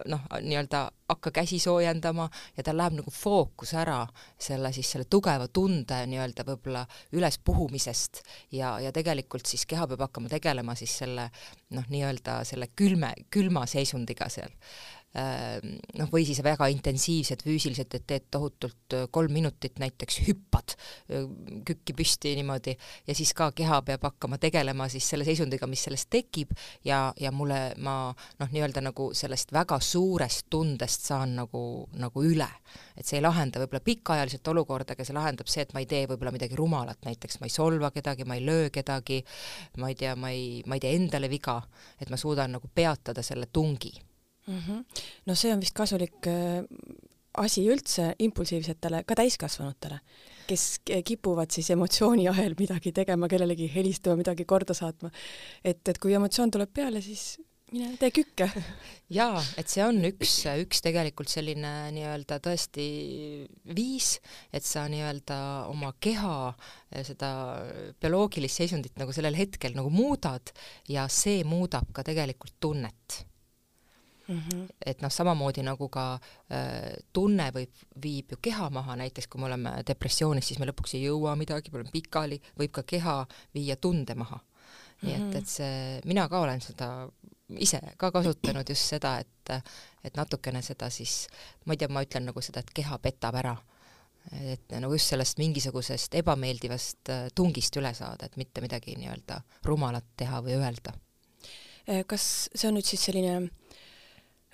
noh, 0.09 0.25
nii-öelda 0.41 0.87
hakka 1.09 1.31
käsi 1.41 1.59
soojendama 1.59 2.29
ja 2.57 2.65
tal 2.65 2.77
läheb 2.77 2.99
nagu 2.99 3.13
fookus 3.13 3.73
ära 3.79 4.03
selle 4.41 4.73
siis 4.77 4.91
selle 4.93 5.09
tugeva 5.09 5.49
tunde 5.49 6.03
nii-öelda 6.11 6.45
võib-olla 6.45 6.85
ülespuhumisest 7.17 8.21
ja, 8.53 8.75
ja 8.81 8.93
tegelikult 8.93 9.49
siis 9.49 9.65
keha 9.69 9.87
peab 9.89 10.05
hakkama 10.09 10.29
tegelema 10.33 10.77
siis 10.77 10.99
selle 11.01 11.31
noh, 11.77 11.87
nii-öelda 11.89 12.43
selle 12.49 12.69
külme, 12.77 13.15
külma 13.33 13.58
seisundiga 13.67 14.29
seal 14.29 14.51
noh, 15.17 16.09
või 16.13 16.27
siis 16.29 16.43
väga 16.45 16.69
intensiivsed 16.73 17.41
füüsiliselt, 17.47 17.95
et 17.97 18.05
teed 18.07 18.27
tohutult 18.31 18.97
kolm 19.11 19.33
minutit 19.33 19.79
näiteks 19.81 20.21
hüppad 20.27 20.75
kükki 21.67 21.95
püsti 21.97 22.35
niimoodi 22.37 22.75
ja 23.07 23.17
siis 23.17 23.33
ka 23.37 23.49
keha 23.57 23.81
peab 23.87 24.05
hakkama 24.05 24.39
tegelema 24.39 24.89
siis 24.93 25.09
selle 25.09 25.25
seisundiga, 25.25 25.67
mis 25.67 25.87
sellest 25.89 26.11
tekib 26.13 26.53
ja, 26.85 27.09
ja 27.21 27.33
mulle, 27.33 27.73
ma 27.81 27.97
noh, 28.13 28.51
nii-öelda 28.53 28.83
nagu 28.85 29.11
sellest 29.17 29.53
väga 29.57 29.81
suurest 29.81 30.49
tundest 30.53 31.09
saan 31.09 31.37
nagu, 31.39 31.63
nagu 31.97 32.25
üle. 32.25 32.49
et 32.97 33.07
see 33.07 33.19
ei 33.19 33.25
lahenda 33.25 33.63
võib-olla 33.63 33.85
pikaajaliselt 33.85 34.53
olukorda, 34.53 34.93
aga 34.93 35.07
see 35.07 35.17
lahendab 35.17 35.49
see, 35.49 35.65
et 35.65 35.73
ma 35.73 35.81
ei 35.81 35.89
tee 35.89 36.05
võib-olla 36.11 36.35
midagi 36.35 36.59
rumalat, 36.59 37.01
näiteks 37.07 37.41
ma 37.41 37.49
ei 37.49 37.55
solva 37.55 37.91
kedagi, 37.95 38.29
ma 38.29 38.37
ei 38.37 38.45
löö 38.45 38.69
kedagi, 38.75 39.23
ma 39.79 39.89
ei 39.89 39.97
tea, 39.97 40.13
ma 40.17 40.35
ei, 40.35 40.61
ma 40.67 40.77
ei 40.77 40.85
tee 40.85 40.95
endale 40.99 41.33
viga, 41.33 41.63
et 41.99 42.13
ma 42.13 42.21
suudan 42.21 42.59
nagu 42.59 42.69
peatada 42.75 43.25
selle 43.25 43.49
tungi 43.53 43.95
mm. 44.49 44.59
-hmm. 44.67 45.05
no 45.27 45.35
see 45.35 45.53
on 45.53 45.61
vist 45.61 45.77
kasulik 45.77 46.27
äh, 46.27 46.65
asi 47.39 47.65
üldse 47.71 48.13
impulsiivsetele, 48.25 49.03
ka 49.07 49.17
täiskasvanutele, 49.19 50.01
kes 50.49 50.65
kipuvad 51.07 51.53
siis 51.55 51.71
emotsiooni 51.75 52.29
ahel 52.31 52.57
midagi 52.59 52.93
tegema, 52.97 53.29
kellelegi 53.29 53.69
helistama, 53.75 54.19
midagi 54.23 54.47
korda 54.49 54.75
saatma. 54.75 55.11
et, 55.65 55.83
et 55.89 55.99
kui 55.99 56.17
emotsioon 56.17 56.51
tuleb 56.55 56.73
peale, 56.75 57.03
siis 57.05 57.37
mine 57.73 57.93
tee 58.01 58.11
kükke. 58.17 58.49
jaa, 59.19 59.43
et 59.61 59.69
see 59.69 59.85
on 59.85 60.01
üks, 60.09 60.35
üks 60.65 60.83
tegelikult 60.85 61.31
selline 61.31 61.93
nii-öelda 61.95 62.41
tõesti 62.45 62.89
viis, 63.77 64.17
et 64.53 64.65
sa 64.65 64.87
nii-öelda 64.91 65.39
oma 65.69 65.93
keha, 66.01 66.55
seda 67.05 67.31
bioloogilist 68.01 68.65
seisundit 68.65 68.97
nagu 69.01 69.15
sellel 69.15 69.37
hetkel 69.39 69.77
nagu 69.77 69.93
muudad 69.93 70.55
ja 70.89 71.07
see 71.13 71.45
muudab 71.45 71.93
ka 71.93 72.07
tegelikult 72.09 72.57
tunnet 72.61 73.23
Mm 74.29 74.39
-hmm. 74.39 74.67
et 74.87 75.01
noh, 75.01 75.11
samamoodi 75.11 75.63
nagu 75.63 75.89
ka 75.89 76.19
äh, 76.53 76.93
tunne 77.13 77.51
võib, 77.51 77.71
viib 78.03 78.33
ju 78.33 78.37
keha 78.43 78.71
maha, 78.71 78.97
näiteks 78.97 79.27
kui 79.27 79.41
me 79.41 79.47
oleme 79.47 79.71
depressioonis, 79.87 80.49
siis 80.49 80.59
me 80.61 80.67
lõpuks 80.67 80.95
ei 80.95 81.07
jõua 81.07 81.37
midagi, 81.37 81.71
me 81.73 81.79
oleme 81.79 81.91
pikali, 81.93 82.41
võib 82.59 82.71
ka 82.71 82.83
keha 82.83 83.27
viia 83.55 83.77
tunde 83.77 84.15
maha. 84.15 84.41
nii 85.03 85.15
et, 85.15 85.35
et 85.35 85.47
see, 85.47 86.01
mina 86.05 86.29
ka 86.29 86.41
olen 86.41 86.61
seda 86.61 87.09
ise 87.57 87.81
ka 87.97 88.11
kasutanud 88.13 88.69
just 88.69 88.93
seda, 88.93 89.19
et, 89.23 89.51
et 90.05 90.17
natukene 90.17 90.63
seda 90.65 90.91
siis, 90.93 91.27
ma 91.65 91.75
ei 91.75 91.81
tea, 91.81 91.89
ma 91.93 92.05
ütlen 92.05 92.29
nagu 92.29 92.43
seda, 92.45 92.61
et 92.61 92.73
keha 92.75 92.99
petab 92.99 93.39
ära. 93.41 93.57
et 94.29 94.75
nagu 94.77 94.93
just 94.93 95.09
sellest 95.09 95.39
mingisugusest 95.41 96.15
ebameeldivast 96.21 97.09
äh, 97.09 97.29
tungist 97.35 97.77
üle 97.81 97.95
saada, 97.97 98.27
et 98.27 98.35
mitte 98.37 98.61
midagi 98.61 98.93
nii-öelda 98.99 99.39
rumalat 99.65 100.05
teha 100.21 100.43
või 100.45 100.59
öelda. 100.59 100.93
Äh, 101.89 102.03
kas 102.07 102.51
see 102.53 102.69
on 102.69 102.77
nüüd 102.77 102.85
siis 102.85 103.07
selline 103.09 103.49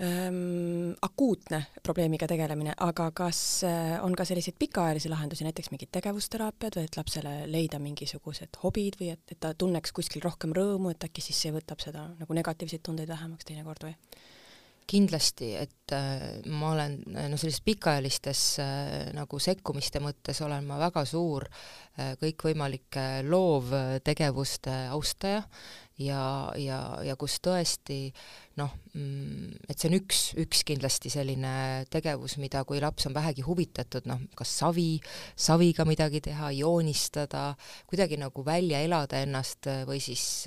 ähm, 0.02 0.92
akuutne 1.02 1.61
probleemiga 1.83 2.26
tegelemine, 2.30 2.74
aga 2.80 3.11
kas 3.14 3.40
äh, 3.68 3.96
on 4.04 4.16
ka 4.16 4.26
selliseid 4.28 4.59
pikaajalisi 4.59 5.12
lahendusi, 5.12 5.46
näiteks 5.46 5.70
mingid 5.74 5.92
tegevusteraapiad 5.94 6.78
või 6.78 6.88
et 6.88 6.98
lapsele 6.98 7.35
leida 7.50 7.80
mingisugused 7.83 8.61
hobid 8.62 8.98
või 9.00 9.12
et, 9.14 9.24
et 9.30 9.40
ta 9.40 9.54
tunneks 9.54 9.94
kuskil 9.94 10.24
rohkem 10.24 10.54
rõõmu, 10.57 10.94
et 10.94 11.09
äkki 11.09 11.24
siis 11.24 11.44
see 11.46 11.54
võtab 11.54 11.83
seda 11.85 12.09
nagu 12.18 12.40
negatiivseid 12.40 12.83
tundeid 12.85 13.11
vähemaks 13.11 13.50
teinekord 13.50 13.88
või? 13.88 13.96
kindlasti, 14.87 15.54
et 15.57 15.92
äh, 15.96 16.42
ma 16.52 16.72
olen 16.74 16.98
no 17.07 17.38
sellistes 17.40 17.64
pikaajalistes 17.64 18.42
äh, 18.62 18.92
nagu 19.16 19.40
sekkumiste 19.40 20.02
mõttes 20.04 20.40
olen 20.44 20.66
ma 20.68 20.78
väga 20.83 21.04
suur 21.09 21.46
äh, 21.48 22.14
kõikvõimalike 22.20 23.24
loovtegevuste 23.28 24.76
austaja 24.92 25.42
ja, 26.02 26.50
ja, 26.59 26.78
ja 27.07 27.14
kus 27.18 27.37
tõesti 27.42 28.09
noh, 28.59 28.70
mm, 28.94 29.66
et 29.70 29.78
see 29.78 29.88
on 29.90 29.96
üks, 29.96 30.20
üks 30.42 30.62
kindlasti 30.66 31.11
selline 31.11 31.54
tegevus, 31.90 32.37
mida 32.42 32.62
kui 32.66 32.80
laps 32.83 33.09
on 33.09 33.14
vähegi 33.16 33.44
huvitatud, 33.46 34.07
noh, 34.11 34.22
kas 34.38 34.52
savi, 34.61 35.00
saviga 35.35 35.87
midagi 35.87 36.22
teha, 36.24 36.52
joonistada, 36.54 37.48
kuidagi 37.90 38.18
nagu 38.20 38.44
välja 38.46 38.83
elada 38.85 39.22
ennast 39.22 39.70
või 39.88 40.00
siis 40.02 40.46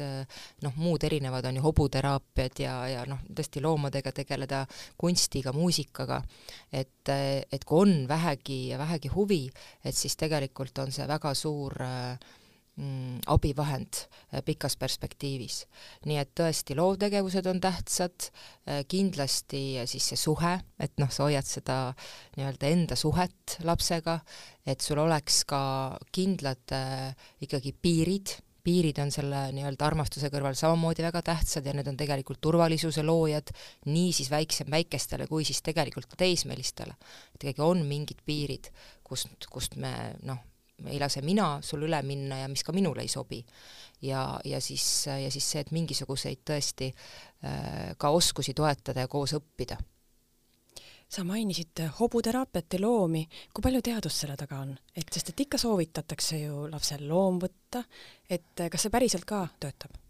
noh, 0.64 0.80
muud 0.80 1.04
erinevad 1.08 1.48
on 1.50 1.60
ju 1.60 1.68
hobuteraapiad 1.68 2.64
ja, 2.64 2.78
ja 2.92 3.06
noh, 3.10 3.24
tõesti 3.28 3.64
loomadega 3.64 4.16
tegeleda, 4.16 4.64
kunstiga, 5.00 5.56
muusikaga, 5.56 6.22
et, 6.72 7.12
et 7.12 7.68
kui 7.68 7.84
on 7.86 8.04
vähegi, 8.10 8.62
vähegi 8.80 9.12
huvi, 9.16 9.46
et 9.84 9.96
siis 9.96 10.16
tegelikult 10.20 10.80
on 10.84 10.92
see 10.96 11.08
väga 11.08 11.34
suur 11.36 11.76
äh, 11.84 12.36
mm, 12.78 13.20
abivahend 13.28 14.04
äh, 14.06 14.42
pikas 14.46 14.78
perspektiivis. 14.78 15.66
nii 16.06 16.18
et 16.22 16.34
tõesti, 16.38 16.78
loovtegevused 16.78 17.50
on 17.50 17.62
tähtsad, 17.62 18.30
äh, 18.70 18.84
kindlasti 18.88 19.84
siis 19.86 20.12
see 20.14 20.20
suhe, 20.20 20.58
et 20.80 20.98
noh, 21.02 21.12
sa 21.12 21.28
hoiad 21.28 21.48
seda 21.48 21.78
nii-öelda 22.38 22.74
enda 22.74 22.98
suhet 23.00 23.60
lapsega, 23.68 24.20
et 24.66 24.82
sul 24.82 25.02
oleks 25.04 25.44
ka 25.50 25.62
kindlad 26.12 26.76
äh, 26.76 27.16
ikkagi 27.42 27.74
piirid, 27.82 28.38
piirid 28.68 28.98
on 29.00 29.14
selle 29.16 29.46
nii-öelda 29.56 29.86
armastuse 29.88 30.28
kõrval 30.32 30.58
samamoodi 30.60 31.06
väga 31.06 31.22
tähtsad 31.30 31.66
ja 31.66 31.74
need 31.76 31.88
on 31.88 31.98
tegelikult 32.00 32.42
turvalisuse 32.44 33.04
loojad 33.06 33.54
nii 33.88 34.12
siis 34.16 34.32
väiksem, 34.32 34.68
väikestele 34.72 35.28
kui 35.32 35.48
siis 35.48 35.64
tegelikult 35.64 36.18
teismelistele. 36.20 36.98
et 37.34 37.44
ikkagi 37.48 37.64
on 37.64 37.86
mingid 37.88 38.20
piirid, 38.26 38.68
kust, 39.08 39.48
kust 39.52 39.80
me 39.80 39.94
noh, 40.28 40.44
ei 40.86 41.00
lase 41.00 41.22
mina 41.26 41.58
sul 41.66 41.88
üle 41.88 42.02
minna 42.06 42.44
ja 42.44 42.48
mis 42.52 42.64
ka 42.64 42.76
minule 42.76 43.02
ei 43.02 43.08
sobi. 43.12 43.44
ja, 44.02 44.40
ja 44.46 44.62
siis, 44.62 45.08
ja 45.08 45.32
siis 45.32 45.52
see, 45.52 45.62
et 45.62 45.72
mingisuguseid 45.72 46.44
tõesti 46.46 46.92
äh, 46.94 47.94
ka 47.98 48.10
oskusi 48.10 48.54
toetada 48.54 49.06
ja 49.06 49.08
koos 49.08 49.34
õppida. 49.34 49.78
sa 51.10 51.24
mainisid 51.24 51.80
hobuteraapiat 52.00 52.74
ja 52.74 52.82
loomi, 52.82 53.28
kui 53.54 53.64
palju 53.64 53.82
teadust 53.82 54.26
selle 54.26 54.36
taga 54.36 54.60
on, 54.60 54.76
et 54.96 55.14
sest 55.14 55.30
et 55.30 55.46
ikka 55.48 55.58
soovitatakse 55.58 56.42
ju 56.44 56.68
lapsel 56.72 57.08
loom 57.08 57.40
võtta, 57.40 57.84
et 58.30 58.68
kas 58.72 58.82
see 58.82 58.94
päriselt 58.94 59.26
ka 59.26 59.48
töötab? 59.60 60.07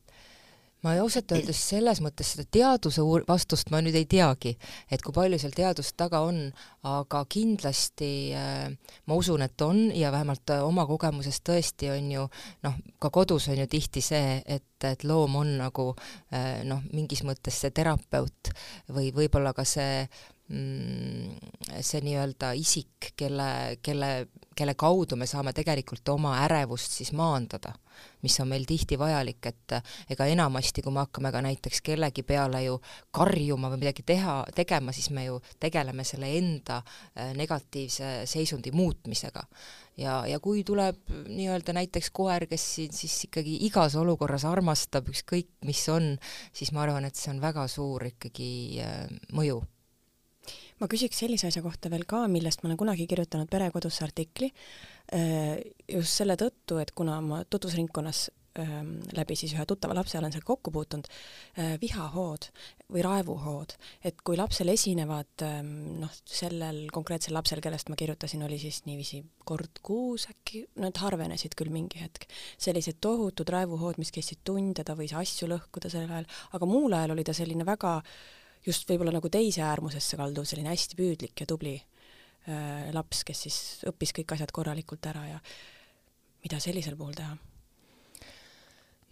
Ma 0.85 0.93
ausalt 1.01 1.31
öeldes 1.33 1.59
selles 1.71 2.01
mõttes 2.03 2.33
seda 2.33 2.45
teaduse 2.57 3.03
vastust 3.27 3.71
ma 3.73 3.81
nüüd 3.81 3.95
ei 3.97 4.05
teagi, 4.09 4.53
et 4.91 5.01
kui 5.03 5.15
palju 5.15 5.39
seal 5.41 5.55
teadust 5.55 5.95
taga 5.97 6.21
on, 6.25 6.43
aga 6.87 7.23
kindlasti 7.29 8.11
äh, 8.37 8.69
ma 9.09 9.17
usun, 9.17 9.43
et 9.45 9.65
on 9.65 9.87
ja 9.95 10.11
vähemalt 10.13 10.53
äh, 10.53 10.63
oma 10.65 10.85
kogemusest 10.89 11.43
tõesti 11.49 11.91
on 11.93 12.11
ju 12.13 12.27
noh, 12.67 12.79
ka 13.01 13.11
kodus 13.13 13.49
on 13.51 13.61
ju 13.63 13.67
tihti 13.71 14.03
see, 14.05 14.39
et, 14.45 14.69
et 14.85 15.05
loom 15.07 15.39
on 15.41 15.57
nagu 15.63 15.89
äh, 16.31 16.63
noh, 16.67 16.83
mingis 16.93 17.25
mõttes 17.27 17.61
see 17.63 17.73
terapeut 17.75 18.53
või 18.93 19.11
võib-olla 19.15 19.55
ka 19.57 19.65
see 19.67 20.03
mm, 20.49 21.81
see 21.81 22.03
nii-öelda 22.05 22.53
isik, 22.57 23.13
kelle, 23.19 23.77
kelle, 23.83 24.27
kelle 24.57 24.73
kaudu 24.73 25.15
me 25.15 25.27
saame 25.29 25.53
tegelikult 25.53 26.09
oma 26.09 26.33
ärevust 26.43 26.97
siis 26.99 27.13
maandada 27.13 27.75
mis 28.21 28.39
on 28.39 28.49
meil 28.51 28.65
tihti 28.67 28.97
vajalik, 28.99 29.45
et 29.49 29.75
ega 30.11 30.27
enamasti, 30.29 30.83
kui 30.85 30.93
me 30.93 31.03
hakkame 31.03 31.31
ka 31.33 31.41
näiteks 31.45 31.81
kellegi 31.85 32.23
peale 32.27 32.63
ju 32.65 32.77
karjuma 33.15 33.71
või 33.73 33.81
midagi 33.83 34.05
teha, 34.07 34.39
tegema, 34.55 34.93
siis 34.95 35.09
me 35.15 35.27
ju 35.27 35.39
tegeleme 35.59 36.05
selle 36.07 36.29
enda 36.39 36.81
äh, 36.81 37.33
negatiivse 37.37 38.27
seisundi 38.29 38.73
muutmisega. 38.75 39.43
ja, 39.97 40.19
ja 40.27 40.39
kui 40.39 40.63
tuleb 40.63 40.97
nii-öelda 41.09 41.73
näiteks 41.73 42.11
koer, 42.13 42.47
kes 42.49 42.67
siin 42.75 42.93
siis 42.93 43.15
ikkagi 43.29 43.57
igas 43.65 43.95
olukorras 43.95 44.45
armastab, 44.45 45.09
ükskõik 45.13 45.49
mis 45.65 45.87
on, 45.89 46.15
siis 46.53 46.71
ma 46.71 46.85
arvan, 46.85 47.05
et 47.05 47.15
see 47.15 47.31
on 47.33 47.41
väga 47.41 47.67
suur 47.71 48.05
ikkagi 48.11 48.51
äh, 48.83 49.07
mõju 49.33 49.63
ma 50.81 50.89
küsiks 50.91 51.23
sellise 51.23 51.49
asja 51.49 51.63
kohta 51.65 51.91
veel 51.93 52.05
ka, 52.09 52.25
millest 52.31 52.63
ma 52.63 52.71
olen 52.71 52.79
kunagi 52.79 53.07
kirjutanud 53.09 53.49
Perekodusse 53.51 54.05
artikli, 54.05 54.51
äh, 55.15 55.57
just 55.89 56.21
selle 56.21 56.37
tõttu, 56.39 56.81
et 56.81 56.93
kuna 56.97 57.19
ma 57.25 57.43
tutvusringkonnas 57.49 58.27
ähm, 58.61 58.93
läbi 59.17 59.37
siis 59.39 59.55
ühe 59.55 59.65
tuttava 59.69 59.95
lapse 59.97 60.19
olen 60.19 60.33
seal 60.33 60.45
kokku 60.45 60.71
puutunud, 60.73 61.09
äh, 61.57 61.75
vihahood 61.81 62.49
või 62.93 63.03
raevuhood, 63.05 63.73
et 64.05 64.21
kui 64.25 64.37
lapsel 64.39 64.69
esinevad 64.71 65.45
ähm, 65.45 65.73
noh, 66.03 66.13
sellel 66.23 66.85
konkreetsel 66.93 67.35
lapsel, 67.37 67.61
kellest 67.63 67.89
ma 67.91 67.97
kirjutasin, 67.99 68.45
oli 68.45 68.59
siis 68.61 68.83
niiviisi 68.85 69.23
kord 69.47 69.81
kuus 69.85 70.27
äkki, 70.31 70.67
nad 70.83 70.97
harvenesid 71.01 71.57
küll 71.57 71.73
mingi 71.73 72.03
hetk, 72.03 72.29
sellised 72.61 73.01
tohutud 73.03 73.49
raevuhood, 73.53 73.99
mis 74.01 74.13
kestsid 74.13 74.45
tunde, 74.47 74.85
ta 74.85 74.97
võis 74.99 75.15
asju 75.17 75.49
lõhkuda 75.51 75.91
sellel 75.91 76.19
ajal, 76.19 76.33
aga 76.57 76.69
muul 76.69 76.97
ajal 76.97 77.17
oli 77.17 77.25
ta 77.27 77.35
selline 77.35 77.65
väga 77.67 77.97
äh, 77.99 78.36
just 78.65 78.87
võib-olla 78.89 79.13
nagu 79.15 79.29
teise 79.33 79.63
äärmusesse 79.65 80.19
kalduv 80.19 80.47
selline 80.47 80.73
hästi 80.73 80.97
püüdlik 80.99 81.43
ja 81.43 81.49
tubli 81.49 81.75
äh, 81.77 82.87
laps, 82.95 83.23
kes 83.27 83.43
siis 83.47 83.59
õppis 83.89 84.15
kõik 84.17 84.37
asjad 84.37 84.53
korralikult 84.55 85.05
ära 85.11 85.27
ja 85.33 85.43
mida 86.45 86.61
sellisel 86.63 86.97
puhul 86.99 87.17
teha? 87.17 87.35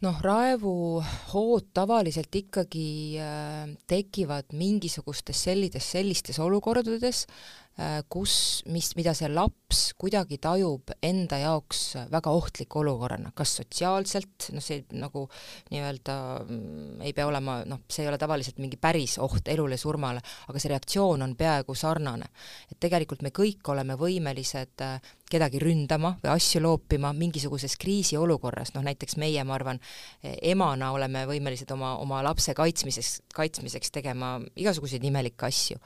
noh, 0.06 0.18
raevuhood 0.22 1.70
tavaliselt 1.74 2.36
ikkagi 2.36 2.90
äh, 3.22 3.70
tekivad 3.90 4.52
mingisugustes 4.54 5.46
sellides, 5.48 5.88
sellistes 5.96 6.42
olukordades 6.44 7.26
Äh, 7.26 7.65
kus, 8.10 8.64
mis, 8.72 8.94
mida 8.96 9.12
see 9.18 9.28
laps 9.28 9.90
kuidagi 10.00 10.38
tajub 10.40 10.94
enda 11.04 11.40
jaoks 11.42 11.82
väga 12.12 12.32
ohtliku 12.32 12.80
olukorrana, 12.80 13.34
kas 13.36 13.58
sotsiaalselt, 13.60 14.48
noh, 14.56 14.64
see 14.64 14.86
nagu 14.96 15.26
nii-öelda 15.74 16.16
mm, 16.46 17.02
ei 17.04 17.12
pea 17.18 17.28
olema, 17.28 17.58
noh, 17.68 17.84
see 17.92 18.06
ei 18.06 18.12
ole 18.12 18.20
tavaliselt 18.22 18.62
mingi 18.64 18.80
päris 18.80 19.18
oht 19.20 19.52
elule, 19.52 19.76
surmale, 19.82 20.24
aga 20.48 20.62
see 20.62 20.72
reaktsioon 20.72 21.26
on 21.26 21.36
peaaegu 21.36 21.76
sarnane. 21.76 22.32
et 22.72 22.80
tegelikult 22.80 23.26
me 23.26 23.34
kõik 23.36 23.68
oleme 23.74 24.00
võimelised 24.00 24.86
äh, 24.86 25.12
kedagi 25.30 25.60
ründama 25.62 26.14
või 26.22 26.32
asju 26.36 26.62
loopima 26.62 27.12
mingisuguses 27.18 27.76
kriisiolukorras, 27.82 28.76
noh 28.76 28.86
näiteks 28.86 29.18
meie, 29.22 29.44
ma 29.44 29.56
arvan, 29.58 29.80
emana 30.24 30.92
oleme 30.94 31.26
võimelised 31.30 31.72
oma, 31.74 31.96
oma 32.02 32.22
lapse 32.26 32.54
kaitsmiseks, 32.58 33.18
kaitsmiseks 33.34 33.92
tegema 33.96 34.36
igasuguseid 34.56 35.04
imelikke 35.04 35.50
asju. 35.50 35.80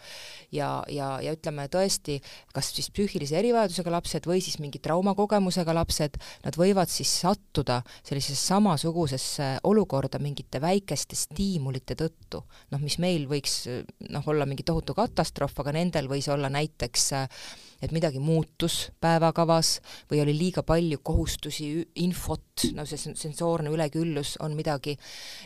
ja, 0.52 0.84
ja, 0.92 1.12
ja 1.24 1.34
ütleme 1.36 1.70
tõesti, 1.80 2.20
kas 2.54 2.72
siis 2.76 2.92
psüühilise 2.94 3.40
erivajadusega 3.40 3.94
lapsed 3.96 4.28
või 4.30 4.44
siis 4.44 4.60
mingi 4.62 4.82
traumakogemusega 4.84 5.76
lapsed, 5.80 6.20
nad 6.46 6.60
võivad 6.60 6.92
siis 6.92 7.12
sattuda 7.24 7.82
sellisesse 8.04 8.52
samasugusesse 8.54 9.50
olukorda 9.70 10.22
mingite 10.22 10.62
väikeste 10.64 11.18
stiimulite 11.18 11.98
tõttu, 12.00 12.44
noh 12.74 12.84
mis 12.84 13.00
meil 13.02 13.26
võiks 13.30 13.64
noh, 14.10 14.30
olla 14.30 14.48
mingi 14.50 14.68
tohutu 14.68 14.96
katastroof, 14.98 15.58
aga 15.64 15.76
nendel 15.80 16.12
võis 16.12 16.30
olla 16.32 16.52
näiteks 16.54 17.12
äh, 17.18 17.44
et 17.82 17.94
midagi 17.96 18.20
muutus 18.20 18.90
päevakavas 19.02 19.78
või 20.12 20.24
oli 20.24 20.36
liiga 20.38 20.64
palju 20.68 21.00
kohustusi, 21.04 21.72
infot, 22.04 22.66
no 22.76 22.86
see 22.90 23.00
sensoorne 23.16 23.72
üleküllus 23.74 24.36
on 24.44 24.58
midagi, 24.58 24.98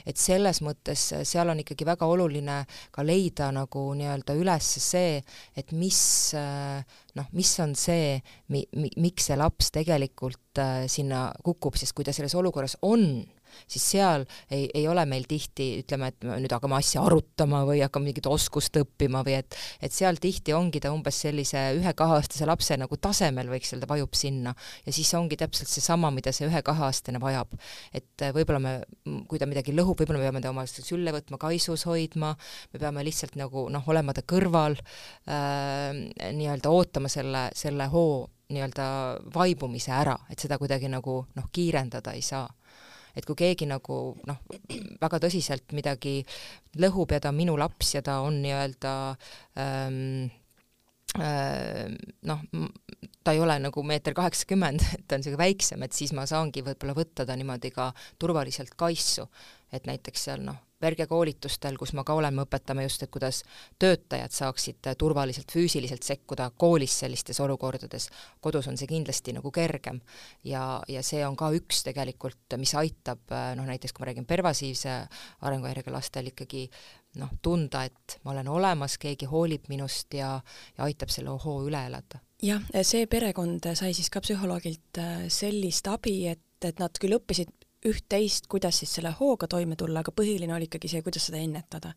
et 0.05 0.17
selles 0.17 0.63
mõttes 0.65 1.09
seal 1.23 1.53
on 1.53 1.61
ikkagi 1.63 1.87
väga 1.87 2.09
oluline 2.09 2.63
ka 2.91 3.05
leida 3.05 3.51
nagu 3.53 3.85
nii-öelda 3.97 4.37
üles 4.39 4.73
see, 4.83 5.21
et 5.55 5.71
mis 5.77 6.01
noh, 7.17 7.29
mis 7.37 7.51
on 7.63 7.75
see, 7.77 8.17
mi-, 8.53 8.65
mi-, 8.77 8.93
miks 9.01 9.29
see 9.29 9.37
laps 9.39 9.71
tegelikult 9.75 10.61
äh, 10.61 10.85
sinna 10.91 11.27
kukub, 11.45 11.77
sest 11.79 11.95
kui 11.95 12.05
ta 12.05 12.13
selles 12.15 12.35
olukorras 12.39 12.77
on, 12.85 13.23
siis 13.67 13.85
seal 13.93 14.25
ei, 14.51 14.67
ei 14.73 14.87
ole 14.87 15.05
meil 15.09 15.27
tihti, 15.29 15.69
ütleme, 15.83 16.11
et 16.13 16.25
nüüd 16.27 16.53
hakkame 16.53 16.77
asja 16.79 17.03
arutama 17.05 17.63
või 17.67 17.81
hakkame 17.83 18.11
mingit 18.11 18.27
oskust 18.29 18.77
õppima 18.81 19.23
või 19.25 19.37
et 19.39 19.57
et 19.83 19.93
seal 19.93 20.19
tihti 20.21 20.53
ongi 20.55 20.81
ta 20.83 20.91
umbes 20.93 21.19
sellise 21.25 21.61
ühe-kaheaastase 21.77 22.47
lapse 22.49 22.77
nagu 22.79 22.97
tasemel, 23.01 23.49
võiks 23.51 23.73
öelda, 23.75 23.89
vajub 23.89 24.15
sinna. 24.17 24.53
ja 24.85 24.93
siis 24.95 25.13
ongi 25.17 25.37
täpselt 25.39 25.71
seesama, 25.71 26.11
mida 26.11 26.33
see 26.35 26.47
ühe-kaheaastane 26.49 27.21
vajab. 27.23 27.55
et 27.93 28.25
äh, 28.25 28.33
võib-olla 28.35 28.59
me, 28.63 28.73
kui 29.29 29.41
ta 29.41 29.49
midagi 29.49 29.75
lõhub, 29.75 29.99
võib-olla 29.99 30.21
me 30.21 30.29
peame 30.29 30.43
ta 30.43 30.53
oma 30.53 30.65
sülle 30.67 31.13
võtma, 31.15 31.39
kaisus 31.41 31.85
hoidma, 31.89 32.33
me 32.73 32.79
peame 32.79 33.03
lihtsalt 33.05 33.37
nagu 33.39 33.67
noh, 33.73 33.89
olema 33.89 34.15
ta 34.15 34.25
kõrval 34.27 34.77
äh,, 34.79 35.91
nii-öelda 36.33 36.71
ootama 36.71 37.11
selle, 37.11 37.49
selle 37.57 37.89
hoo 37.93 38.23
nii-öelda 38.53 38.85
vaibumise 39.33 39.93
ära, 39.95 40.15
et 40.29 40.41
seda 40.41 40.59
kuidagi 40.61 40.89
nagu 40.91 41.23
noh, 41.35 41.47
kiirendada 41.53 42.13
ei 42.13 42.21
saa 42.25 42.45
et 43.15 43.26
kui 43.26 43.38
keegi 43.38 43.67
nagu 43.69 43.99
noh, 44.28 44.39
väga 45.02 45.19
tõsiselt 45.26 45.76
midagi 45.78 46.21
lõhub 46.82 47.13
ja 47.13 47.21
ta 47.23 47.34
on 47.34 47.39
minu 47.41 47.58
laps 47.60 47.95
ja 47.95 48.02
ta 48.06 48.19
on 48.26 48.41
nii-öelda 48.43 48.93
ähm, 49.62 50.32
äh, 51.21 51.89
noh, 52.30 52.45
ta 53.23 53.36
ei 53.36 53.41
ole 53.43 53.58
nagu 53.63 53.84
meeter 53.88 54.15
kaheksakümmend, 54.17 54.84
et 54.97 55.06
ta 55.08 55.17
on 55.17 55.23
niisugune 55.23 55.43
väiksem, 55.43 55.86
et 55.86 55.95
siis 55.95 56.13
ma 56.17 56.28
saangi 56.30 56.65
võib-olla 56.65 56.97
võtta 56.97 57.28
ta 57.28 57.38
niimoodi 57.39 57.73
ka 57.76 57.91
turvaliselt 58.21 58.76
kaisu, 58.80 59.28
et 59.73 59.89
näiteks 59.89 60.30
seal 60.30 60.45
noh, 60.45 60.60
vergekoolitustel, 60.83 61.77
kus 61.79 61.93
ma 61.97 62.05
ka 62.07 62.15
olen, 62.19 62.35
me 62.35 62.45
õpetame 62.45 62.85
just, 62.85 63.03
et 63.05 63.11
kuidas 63.13 63.41
töötajad 63.81 64.35
saaksid 64.35 64.91
turvaliselt 64.99 65.51
füüsiliselt 65.53 66.03
sekkuda 66.03 66.49
koolis 66.59 66.97
sellistes 67.03 67.39
olukordades, 67.43 68.09
kodus 68.43 68.67
on 68.71 68.79
see 68.79 68.89
kindlasti 68.91 69.35
nagu 69.35 69.51
kergem. 69.51 70.01
ja, 70.43 70.81
ja 70.87 71.03
see 71.03 71.23
on 71.27 71.37
ka 71.39 71.51
üks 71.55 71.83
tegelikult, 71.87 72.57
mis 72.61 72.75
aitab 72.79 73.33
noh, 73.57 73.65
näiteks 73.67 73.93
kui 73.93 74.03
ma 74.03 74.11
räägin 74.11 74.27
pervasiivse 74.29 74.99
arenguhäirega 75.41 75.93
lastel 75.93 76.29
ikkagi 76.33 76.67
noh, 77.21 77.31
tunda, 77.41 77.83
et 77.85 78.19
ma 78.23 78.33
olen 78.35 78.47
olemas, 78.49 78.97
keegi 79.01 79.29
hoolib 79.29 79.69
minust 79.69 80.13
ja, 80.17 80.35
ja 80.77 80.87
aitab 80.87 81.13
selle 81.13 81.33
ohoo 81.33 81.63
üle 81.67 81.85
elada 81.87 82.21
jah, 82.43 82.63
see 82.83 83.07
perekond 83.11 83.71
sai 83.77 83.93
siis 83.95 84.09
ka 84.13 84.21
psühholoogilt 84.23 85.01
äh, 85.01 85.27
sellist 85.31 85.87
abi, 85.91 86.17
et, 86.33 86.65
et 86.65 86.81
nad 86.81 86.97
küll 86.99 87.17
õppisid 87.17 87.51
üht-teist, 87.89 88.47
kuidas 88.51 88.79
siis 88.81 88.93
selle 88.97 89.13
hooga 89.19 89.47
toime 89.51 89.77
tulla, 89.79 90.03
aga 90.03 90.13
põhiline 90.15 90.55
oli 90.55 90.69
ikkagi 90.69 90.91
see, 90.91 91.03
kuidas 91.05 91.29
seda 91.29 91.41
ennetada. 91.41 91.93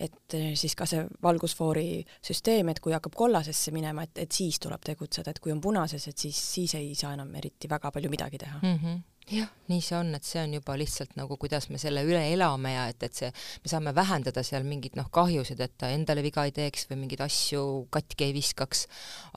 et 0.00 0.32
eh, 0.32 0.54
siis 0.56 0.72
ka 0.72 0.86
see 0.88 1.02
valgusfoori 1.22 2.00
süsteem, 2.24 2.70
et 2.72 2.78
kui 2.80 2.94
hakkab 2.96 3.12
kollasesse 3.12 3.68
minema, 3.70 4.06
et, 4.06 4.22
et 4.22 4.32
siis 4.32 4.56
tuleb 4.56 4.80
tegutseda, 4.80 5.30
et 5.30 5.40
kui 5.44 5.52
on 5.52 5.60
punases, 5.60 6.06
et 6.08 6.16
siis, 6.16 6.38
siis 6.54 6.74
ei 6.78 6.94
saa 6.96 7.12
enam 7.12 7.34
eriti 7.36 7.68
väga 7.68 7.90
palju 7.92 8.10
midagi 8.10 8.40
teha 8.40 8.60
mm. 8.62 8.78
-hmm 8.78 9.00
jah, 9.30 9.50
nii 9.68 9.80
see 9.84 9.96
on, 9.98 10.14
et 10.16 10.26
see 10.26 10.40
on 10.42 10.54
juba 10.54 10.74
lihtsalt 10.78 11.12
nagu, 11.18 11.36
kuidas 11.40 11.68
me 11.70 11.78
selle 11.78 12.02
üle 12.06 12.22
elame 12.32 12.72
ja 12.74 12.86
et, 12.90 13.02
et 13.06 13.14
see, 13.14 13.30
me 13.62 13.70
saame 13.70 13.94
vähendada 13.94 14.42
seal 14.46 14.64
mingeid 14.66 14.96
noh, 14.98 15.10
kahjusid, 15.12 15.60
et 15.60 15.76
ta 15.78 15.90
endale 15.94 16.24
viga 16.26 16.44
ei 16.48 16.54
teeks 16.56 16.88
või 16.90 17.04
mingeid 17.04 17.22
asju 17.28 17.64
katki 17.94 18.26
ei 18.26 18.34
viskaks, 18.34 18.86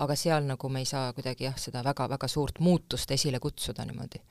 aga 0.06 0.15
seal 0.15 0.47
nagu 0.49 0.69
me 0.69 0.82
ei 0.84 0.89
saa 0.89 1.13
kuidagi 1.13 1.49
jah, 1.49 1.58
seda 1.60 1.84
väga-väga 1.86 2.27
suurt 2.32 2.60
muutust 2.60 3.12
esile 3.12 3.39
kutsuda 3.43 3.86
niimoodi 3.86 4.23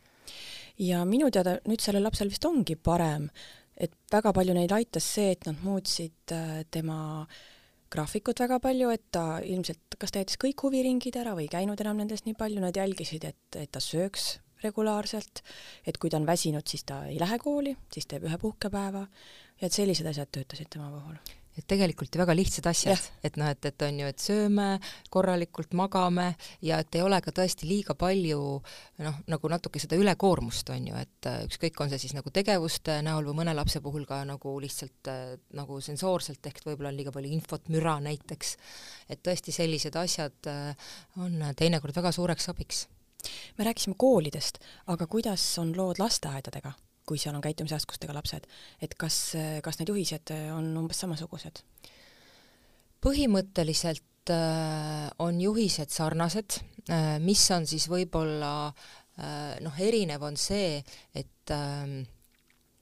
ja 0.78 1.02
minu 1.08 1.30
teada 1.30 1.58
nüüd 1.68 1.82
sellel 1.82 2.06
lapsel 2.06 2.30
vist 2.32 2.44
ongi 2.48 2.76
parem, 2.76 3.28
et 3.76 3.92
väga 4.12 4.32
palju 4.36 4.54
neid 4.56 4.72
aitas 4.72 5.08
see, 5.16 5.32
et 5.34 5.48
nad 5.48 5.58
muutsid 5.64 6.34
äh, 6.34 6.62
tema 6.70 7.26
graafikut 7.92 8.40
väga 8.40 8.58
palju, 8.62 8.92
et 8.94 9.04
ta 9.12 9.26
ilmselt 9.44 9.98
kas 10.00 10.14
ta 10.14 10.22
jättis 10.22 10.40
kõik 10.40 10.64
huviringid 10.64 11.18
ära 11.20 11.34
või 11.36 11.46
ei 11.48 11.52
käinud 11.52 11.80
enam 11.84 12.00
nendest 12.00 12.26
nii 12.26 12.38
palju, 12.38 12.62
nad 12.62 12.76
jälgisid, 12.76 13.26
et, 13.28 13.60
et 13.60 13.72
ta 13.72 13.82
sööks 13.82 14.38
regulaarselt, 14.62 15.42
et 15.86 15.98
kui 15.98 16.10
ta 16.10 16.20
on 16.20 16.26
väsinud, 16.26 16.66
siis 16.68 16.86
ta 16.88 17.02
ei 17.10 17.18
lähe 17.20 17.38
kooli, 17.42 17.74
siis 17.92 18.06
teeb 18.08 18.28
ühe 18.28 18.38
puhkepäeva 18.40 19.04
ja 19.04 19.68
et 19.68 19.74
sellised 19.74 20.06
asjad 20.06 20.30
töötasid 20.32 20.70
tema 20.70 20.90
puhul 20.92 21.18
et 21.58 21.66
tegelikult 21.68 22.14
ju 22.14 22.20
väga 22.20 22.34
lihtsad 22.36 22.66
asjad, 22.70 23.08
et 23.24 23.36
noh, 23.40 23.48
et, 23.52 23.64
et 23.68 23.84
on 23.84 23.98
ju, 24.00 24.08
et 24.08 24.22
sööme 24.22 24.66
korralikult, 25.12 25.74
magame 25.76 26.32
ja 26.64 26.78
et 26.82 26.96
ei 26.96 27.04
ole 27.04 27.18
ka 27.24 27.34
tõesti 27.34 27.68
liiga 27.68 27.96
palju 27.98 28.40
noh, 29.04 29.18
nagu 29.28 29.50
natuke 29.52 29.82
seda 29.82 29.98
ülekoormust 30.00 30.72
on 30.72 30.88
ju, 30.88 31.02
et 31.02 31.28
äh, 31.28 31.42
ükskõik, 31.48 31.80
on 31.84 31.92
see 31.92 32.00
siis 32.06 32.16
nagu 32.16 32.32
tegevuste 32.32 33.00
näol 33.04 33.28
või 33.28 33.42
mõne 33.42 33.56
lapse 33.56 33.82
puhul 33.84 34.06
ka 34.08 34.22
nagu 34.28 34.54
lihtsalt 34.62 35.12
äh, 35.12 35.34
nagu 35.58 35.80
sensoorselt 35.84 36.46
ehk 36.48 36.62
võib-olla 36.64 36.92
on 36.92 37.00
liiga 37.00 37.12
palju 37.14 37.32
infot, 37.36 37.68
müra 37.72 37.98
näiteks, 38.04 38.56
et 39.12 39.22
tõesti 39.24 39.54
sellised 39.54 39.98
asjad 40.00 40.52
äh, 40.52 40.94
on 41.20 41.52
teinekord 41.58 41.96
väga 41.96 42.14
suureks 42.16 42.48
abiks. 42.52 42.86
me 43.58 43.64
rääkisime 43.64 43.94
koolidest, 43.98 44.58
aga 44.86 45.06
kuidas 45.06 45.44
on 45.58 45.76
lood 45.76 46.00
lasteaedadega? 46.00 46.72
Kui 47.06 47.18
seal 47.18 47.34
on 47.34 47.44
käitumisraskustega 47.44 48.14
lapsed, 48.14 48.46
et 48.82 48.94
kas, 48.98 49.18
kas 49.62 49.80
need 49.80 49.90
juhised 49.90 50.34
on 50.54 50.70
umbes 50.78 51.02
samasugused? 51.02 51.64
põhimõtteliselt 53.02 54.30
äh, 54.30 55.10
on 55.22 55.40
juhised 55.42 55.90
sarnased 55.90 56.60
äh,, 56.88 57.18
mis 57.22 57.42
on 57.54 57.66
siis 57.66 57.88
võib-olla 57.90 58.52
äh, 58.70 59.58
noh, 59.64 59.78
erinev 59.82 60.22
on 60.28 60.38
see, 60.38 60.78
et 61.18 61.54
äh, 61.54 61.98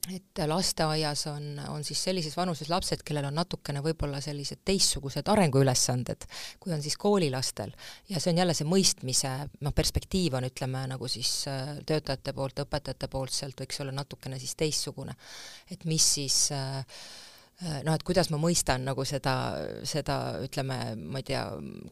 et 0.08 0.40
lasteaias 0.48 1.26
on, 1.28 1.58
on 1.68 1.84
siis 1.84 2.00
sellises 2.08 2.36
vanuses 2.36 2.70
lapsed, 2.72 3.02
kellel 3.04 3.26
on 3.28 3.36
natukene 3.36 3.82
võib-olla 3.84 4.22
sellised 4.24 4.62
teistsugused 4.64 5.28
arenguülesanded, 5.28 6.24
kui 6.60 6.72
on 6.72 6.80
siis 6.82 6.96
koolilastel. 7.00 7.74
ja 8.08 8.20
see 8.20 8.32
on 8.32 8.40
jälle 8.40 8.54
see 8.56 8.68
mõistmise 8.68 9.32
noh, 9.60 9.74
perspektiiv 9.76 10.38
on, 10.40 10.48
ütleme, 10.48 10.86
nagu 10.94 11.08
siis 11.08 11.44
äh, 11.52 11.74
töötajate 11.86 12.32
poolt, 12.32 12.64
õpetajate 12.64 13.10
poolt, 13.12 13.34
sealt 13.36 13.60
võiks 13.60 13.82
olla 13.84 13.92
natukene 13.92 14.40
siis 14.40 14.56
teistsugune. 14.56 15.16
et 15.70 15.84
mis 15.84 16.12
siis 16.14 16.46
äh, 16.56 16.80
noh, 17.61 17.94
et 17.94 18.05
kuidas 18.07 18.31
ma 18.33 18.38
mõistan 18.40 18.85
nagu 18.88 19.05
seda, 19.09 19.35
seda 19.88 20.16
ütleme, 20.44 20.79
ma 20.96 21.20
ei 21.20 21.27
tea, 21.29 21.42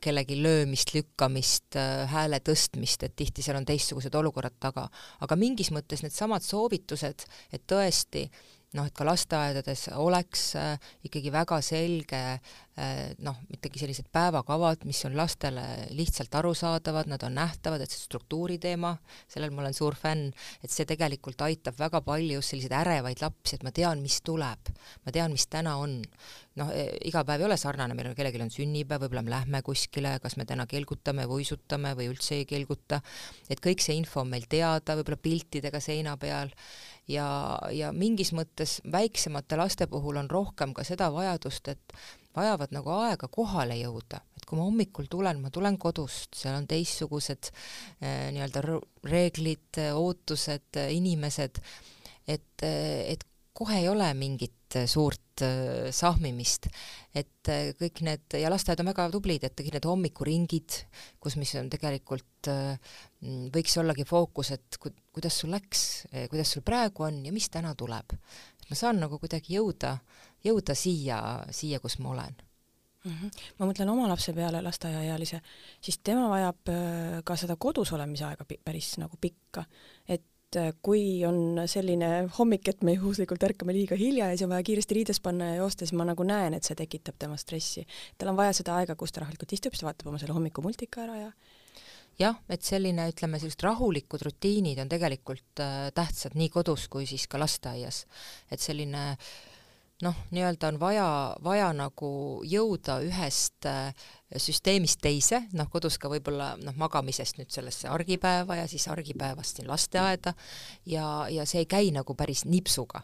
kellegi 0.05 0.39
löömist, 0.41 0.95
lükkamist, 0.97 1.77
äh, 1.77 2.05
hääle 2.09 2.41
tõstmist, 2.45 3.05
et 3.05 3.17
tihti 3.19 3.45
seal 3.45 3.59
on 3.61 3.69
teistsugused 3.69 4.15
olukorrad 4.15 4.57
taga. 4.61 4.89
aga 5.21 5.37
mingis 5.37 5.73
mõttes 5.75 6.05
needsamad 6.05 6.47
soovitused, 6.47 7.27
et 7.53 7.67
tõesti 7.69 8.25
äh, 8.29 8.58
noh, 8.77 8.85
et 8.85 8.93
ka 8.97 9.05
lasteaedades 9.07 9.87
oleks 9.97 10.51
äh, 10.61 10.91
ikkagi 11.09 11.31
väga 11.33 11.59
selge 11.65 12.19
äh, 12.21 13.15
noh, 13.25 13.39
ikkagi 13.55 13.81
sellised 13.81 14.11
päevakavad, 14.13 14.85
mis 14.89 15.01
on 15.09 15.17
lastele 15.17 15.65
lihtsalt 15.97 16.35
arusaadavad, 16.41 17.09
nad 17.09 17.25
on 17.25 17.39
nähtavad, 17.39 17.81
et 17.81 17.95
see 17.95 18.03
struktuuri 18.03 18.59
teema, 18.61 18.93
sellel 19.31 19.55
ma 19.55 19.65
olen 19.65 19.77
suur 19.77 19.97
fänn, 19.99 20.29
et 20.61 20.73
see 20.73 20.85
tegelikult 20.89 21.41
aitab 21.47 21.79
väga 21.81 22.03
palju 22.05 22.37
just 22.37 22.53
selliseid 22.53 22.77
ärevaid 22.83 23.25
lapsi, 23.25 23.57
et 23.57 23.65
ma 23.65 23.73
tean, 23.73 24.05
mis 24.05 24.21
tuleb, 24.27 24.73
ma 25.07 25.17
tean, 25.17 25.33
mis 25.33 25.49
täna 25.49 25.79
on. 25.81 26.03
noh, 26.59 26.73
e, 26.75 26.89
iga 27.07 27.23
päev 27.23 27.45
ei 27.45 27.47
ole 27.47 27.57
sarnane, 27.61 27.95
meil 27.95 28.09
on, 28.11 28.17
kellelgi 28.19 28.41
on 28.43 28.51
sünnipäev, 28.51 29.05
võib-olla 29.05 29.23
me 29.23 29.31
lähme 29.31 29.63
kuskile, 29.63 30.17
kas 30.19 30.35
me 30.37 30.43
täna 30.45 30.67
kelgutame, 30.67 31.29
vuisutame 31.31 31.93
või 31.95 32.09
üldse 32.11 32.41
ei 32.41 32.49
kelguta, 32.51 32.99
et 33.49 33.63
kõik 33.63 33.85
see 33.85 33.95
info 33.95 34.25
on 34.25 34.33
meil 34.33 34.49
teada, 34.51 34.99
võib-olla 34.99 35.21
piltidega 35.23 35.81
seina 35.81 36.17
peal 36.19 36.51
ja, 37.09 37.29
ja 37.73 37.93
mingis 37.93 38.33
mõttes 38.37 38.79
väiksemate 38.93 39.59
laste 39.59 39.89
puhul 39.91 40.21
on 40.21 40.31
rohkem 40.31 40.75
ka 40.77 40.85
seda 40.87 41.11
vajadust, 41.15 41.69
et 41.73 41.97
vajavad 42.37 42.75
nagu 42.75 42.93
aega 43.01 43.29
kohale 43.33 43.79
jõuda, 43.81 44.21
et 44.37 44.47
kui 44.47 44.59
ma 44.59 44.67
hommikul 44.69 45.09
tulen, 45.11 45.41
ma 45.43 45.51
tulen 45.55 45.79
kodust, 45.81 46.37
seal 46.39 46.59
on 46.61 46.69
teistsugused 46.71 47.51
äh, 47.51 48.29
nii-öelda 48.35 48.63
reeglid, 49.09 49.81
ootused, 49.95 50.83
inimesed, 50.95 51.63
et, 52.29 52.63
et 52.63 53.27
kohe 53.59 53.81
ei 53.81 53.89
ole 53.91 54.13
mingit 54.15 54.58
suurt 54.91 55.43
äh, 55.43 55.89
sahmimist, 55.95 56.69
et 57.17 57.51
äh, 57.51 57.71
kõik 57.79 58.03
need, 58.07 58.37
ja 58.41 58.51
lasteaed 58.53 58.83
on 58.83 58.91
väga 58.91 59.09
tublid, 59.13 59.45
et 59.47 59.57
kõik 59.59 59.77
need 59.77 59.89
hommikuringid, 59.89 60.79
kus, 61.23 61.39
mis 61.41 61.55
on 61.61 61.71
tegelikult, 61.73 62.51
äh, 62.53 62.97
võiks 63.55 63.79
ollagi 63.81 64.07
fookus, 64.09 64.53
et 64.57 64.81
ku-, 64.81 64.95
kuidas 65.15 65.41
sul 65.41 65.55
läks, 65.55 65.85
kuidas 66.31 66.55
sul 66.55 66.65
praegu 66.67 67.09
on 67.09 67.23
ja 67.27 67.35
mis 67.35 67.49
täna 67.53 67.75
tuleb. 67.79 68.17
ma 68.69 68.77
saan 68.77 69.01
nagu 69.01 69.17
kuidagi 69.19 69.55
jõuda, 69.57 69.97
jõuda 70.45 70.75
siia, 70.77 71.19
siia, 71.51 71.81
kus 71.81 71.99
ma 72.05 72.11
olen 72.11 72.35
mm. 73.05 73.13
-hmm. 73.13 73.31
ma 73.59 73.67
mõtlen 73.71 73.89
oma 73.89 74.09
lapse 74.09 74.33
peale, 74.37 74.61
lasteaiaealise, 74.63 75.41
siis 75.81 75.99
tema 76.05 76.29
vajab 76.29 76.75
ka 77.25 77.37
seda 77.37 77.57
kodus 77.57 77.93
olemise 77.93 78.25
aega 78.25 78.45
päris 78.45 78.99
nagu 78.99 79.17
pikka, 79.17 79.65
et 80.09 80.23
et 80.49 80.57
äh, 80.57 80.71
kui 80.83 81.25
on 81.29 81.61
selline 81.69 82.29
hommik, 82.39 82.69
et 82.73 82.85
me 82.87 82.95
juhuslikult 82.95 83.43
ärkame 83.45 83.75
liiga 83.77 83.99
hilja 84.01 84.31
ja 84.31 84.37
siis 84.37 84.47
on 84.47 84.55
vaja 84.55 84.65
kiiresti 84.65 84.97
riides 84.97 85.21
panna 85.21 85.53
ja 85.53 85.59
joosta, 85.61 85.85
siis 85.85 85.97
ma 85.99 86.07
nagu 86.09 86.25
näen, 86.25 86.57
et 86.57 86.65
see 86.65 86.79
tekitab 86.79 87.19
tema 87.21 87.37
stressi. 87.37 87.85
tal 88.19 88.33
on 88.33 88.39
vaja 88.39 88.57
seda 88.57 88.79
aega, 88.81 88.97
kus 88.97 89.13
ta 89.13 89.25
rahulikult 89.25 89.53
istub, 89.53 89.77
siis 89.77 89.85
ta 89.85 89.91
vaatab 89.91 90.09
oma 90.09 90.21
selle 90.23 90.37
hommikumuldika 90.37 91.05
ära 91.05 91.19
ja 91.21 91.31
jah, 92.19 92.41
et 92.49 92.65
selline, 92.65 93.11
ütleme, 93.13 93.39
sellised 93.39 93.63
rahulikud 93.63 94.25
rutiinid 94.25 94.81
on 94.83 94.89
tegelikult 94.91 95.63
äh, 95.63 95.93
tähtsad 95.95 96.35
nii 96.39 96.49
kodus 96.55 96.89
kui 96.89 97.07
siis 97.07 97.29
ka 97.29 97.39
lasteaias. 97.39 98.07
et 98.51 98.65
selline 98.65 99.05
äh, 99.13 99.31
noh, 100.03 100.15
nii-öelda 100.31 100.69
on 100.69 100.79
vaja, 100.81 101.07
vaja 101.45 101.69
nagu 101.75 102.11
jõuda 102.47 102.99
ühest 103.07 103.67
äh, 103.67 103.91
süsteemist 104.37 105.01
teise, 105.03 105.43
noh 105.59 105.71
kodus 105.73 105.99
ka 105.99 106.11
võib-olla 106.13 106.53
noh, 106.63 106.77
magamisest 106.79 107.41
nüüd 107.41 107.51
sellesse 107.55 107.91
argipäeva 107.91 108.61
ja 108.61 108.69
siis 108.71 108.87
argipäevast 108.93 109.59
siin 109.59 109.71
lasteaeda 109.71 110.35
ja, 110.87 111.27
ja 111.33 111.47
see 111.49 111.65
ei 111.65 111.71
käi 111.71 111.91
nagu 111.95 112.15
päris 112.15 112.45
nipsuga. 112.47 113.03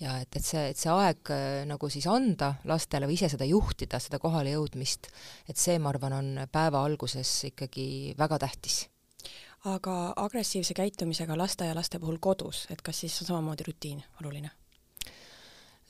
ja 0.00 0.18
et, 0.20 0.36
et 0.36 0.44
see, 0.44 0.66
et 0.72 0.78
see 0.78 0.92
aeg 0.92 1.30
äh, 1.32 1.62
nagu 1.70 1.88
siis 1.88 2.06
anda 2.10 2.54
lastele 2.68 3.08
või 3.08 3.16
ise 3.16 3.30
seda 3.32 3.46
juhtida, 3.48 4.00
seda 4.02 4.20
kohale 4.20 4.52
jõudmist, 4.56 5.08
et 5.48 5.56
see, 5.56 5.78
ma 5.78 5.94
arvan, 5.94 6.18
on 6.18 6.48
päeva 6.52 6.84
alguses 6.84 7.30
ikkagi 7.52 8.14
väga 8.18 8.42
tähtis 8.44 8.84
aga 9.64 10.12
agressiivse 10.20 10.74
käitumisega 10.76 11.38
lasteaialaste 11.40 11.98
puhul 11.98 12.20
kodus, 12.20 12.66
et 12.68 12.84
kas 12.84 13.00
siis 13.00 13.16
on 13.22 13.32
samamoodi 13.32 13.64
rutiin 13.70 14.04
oluline? 14.20 14.50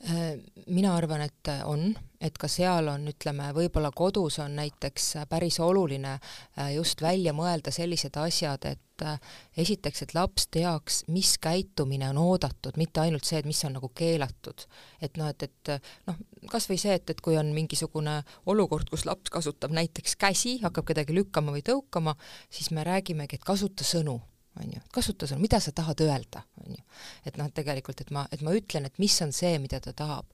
Äh, 0.03 0.39
mina 0.67 0.95
arvan, 0.95 1.21
et 1.23 1.49
on, 1.63 1.87
et 2.21 2.35
ka 2.37 2.49
seal 2.51 2.89
on, 2.91 3.07
ütleme, 3.07 3.47
võib-olla 3.55 3.93
kodus 3.95 4.41
on 4.43 4.57
näiteks 4.59 5.05
päris 5.31 5.55
oluline 5.63 6.17
äh, 6.17 6.73
just 6.75 7.01
välja 7.01 7.31
mõelda 7.33 7.71
sellised 7.71 8.19
asjad, 8.19 8.67
et 8.67 9.05
äh, 9.07 9.15
esiteks, 9.63 10.03
et 10.03 10.13
laps 10.13 10.49
teaks, 10.51 10.99
mis 11.07 11.37
käitumine 11.39 12.11
on 12.11 12.19
oodatud, 12.25 12.75
mitte 12.77 13.05
ainult 13.05 13.23
see, 13.25 13.39
et 13.39 13.47
mis 13.47 13.63
on 13.65 13.77
nagu 13.79 13.89
keelatud. 13.95 14.67
et 15.01 15.17
noh, 15.17 15.31
et, 15.31 15.47
et 15.47 15.73
noh, 16.11 16.21
kas 16.51 16.67
või 16.69 16.77
see, 16.81 16.99
et, 16.99 17.15
et 17.15 17.23
kui 17.23 17.39
on 17.39 17.55
mingisugune 17.55 18.19
olukord, 18.51 18.91
kus 18.91 19.07
laps 19.07 19.31
kasutab 19.31 19.71
näiteks 19.71 20.19
käsi, 20.19 20.59
hakkab 20.61 20.91
kedagi 20.91 21.15
lükkama 21.15 21.55
või 21.55 21.63
tõukama, 21.63 22.17
siis 22.51 22.69
me 22.75 22.83
räägimegi, 22.83 23.39
et 23.39 23.47
kasuta 23.47 23.87
sõnu 23.87 24.19
on 24.59 24.71
ju, 24.75 24.81
kasuta 24.93 25.27
sõnu, 25.29 25.43
mida 25.43 25.59
sa 25.63 25.73
tahad 25.75 26.01
öelda, 26.05 26.43
on 26.63 26.77
ju. 26.77 26.83
et 27.27 27.37
noh, 27.39 27.49
tegelikult, 27.53 28.01
et 28.01 28.11
ma, 28.15 28.25
et 28.31 28.43
ma 28.45 28.53
ütlen, 28.55 28.87
et 28.87 28.99
mis 29.01 29.15
on 29.25 29.33
see, 29.35 29.57
mida 29.61 29.81
ta 29.83 29.93
tahab. 29.93 30.29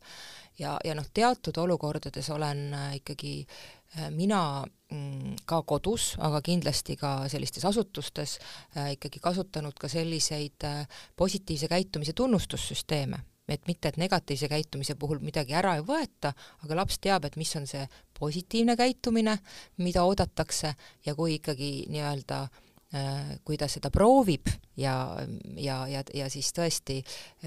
ja, 0.60 0.78
ja 0.86 0.96
noh, 0.98 1.08
teatud 1.14 1.58
olukordades 1.58 2.30
olen 2.30 2.74
äh, 2.74 2.96
ikkagi 3.00 3.34
äh, 3.46 4.12
mina 4.12 4.64
mm, 4.92 5.42
ka 5.50 5.62
kodus, 5.64 6.14
aga 6.20 6.42
kindlasti 6.46 6.98
ka 7.00 7.16
sellistes 7.32 7.66
asutustes 7.66 8.38
äh, 8.78 8.94
ikkagi 8.98 9.20
kasutanud 9.20 9.78
ka 9.80 9.90
selliseid 9.90 10.68
positiivse 11.16 11.68
käitumise 11.72 12.14
tunnustussüsteeme, 12.14 13.20
et 13.50 13.68
mitte, 13.68 13.90
et 13.90 13.98
negatiivse 13.98 14.48
käitumise 14.48 14.96
puhul 14.96 15.20
midagi 15.24 15.58
ära 15.58 15.76
ei 15.80 15.86
võeta, 15.86 16.34
aga 16.64 16.82
laps 16.84 17.00
teab, 17.02 17.26
et 17.26 17.40
mis 17.42 17.56
on 17.58 17.66
see 17.68 17.88
positiivne 18.20 18.78
käitumine, 18.78 19.40
mida 19.82 20.04
oodatakse 20.06 20.76
ja 21.06 21.16
kui 21.16 21.40
ikkagi 21.40 21.88
nii-öelda 21.90 22.46
Äh, 22.46 22.71
kui 23.48 23.56
ta 23.56 23.70
seda 23.72 23.88
proovib 23.94 24.50
ja, 24.76 24.94
ja, 25.56 25.78
ja, 25.88 26.02
ja 26.12 26.26
siis 26.32 26.50
tõesti 26.52 26.98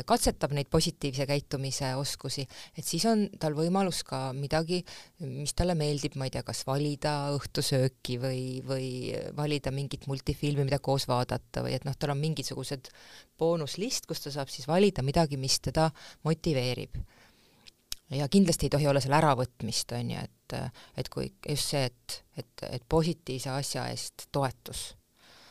katsetab 0.08 0.54
neid 0.56 0.70
positiivse 0.72 1.26
käitumise 1.28 1.90
oskusi, 2.00 2.46
et 2.72 2.86
siis 2.86 3.04
on 3.10 3.26
tal 3.40 3.56
võimalus 3.58 4.00
ka 4.08 4.30
midagi, 4.36 4.80
mis 5.28 5.52
talle 5.52 5.76
meeldib, 5.76 6.16
ma 6.16 6.30
ei 6.30 6.32
tea, 6.32 6.44
kas 6.46 6.64
valida 6.64 7.12
õhtusööki 7.36 8.16
või, 8.22 8.40
või 8.64 8.88
valida 9.36 9.74
mingit 9.74 10.08
multifilmi, 10.08 10.64
mida 10.64 10.80
koos 10.80 11.04
vaadata 11.12 11.66
või 11.66 11.76
et 11.76 11.84
noh, 11.84 11.98
tal 11.98 12.14
on 12.16 12.22
mingisugused 12.24 12.88
boonuslist, 13.36 14.08
kus 14.08 14.24
ta 14.24 14.32
saab 14.32 14.48
siis 14.48 14.68
valida 14.70 15.04
midagi, 15.04 15.36
mis 15.36 15.60
teda 15.60 15.90
motiveerib. 16.24 16.96
Ja 18.16 18.32
kindlasti 18.32 18.68
ei 18.68 18.72
tohi 18.72 18.88
olla 18.88 19.00
seal 19.04 19.16
äravõtmist, 19.20 19.92
on 19.96 20.16
ju, 20.16 20.24
et, 20.24 20.58
et 20.96 21.08
kui 21.12 21.28
just 21.44 21.72
see, 21.76 21.84
et, 21.92 22.20
et, 22.40 22.68
et 22.78 22.84
positiivse 22.88 23.52
asja 23.52 23.90
eest 23.92 24.30
toetus 24.32 24.94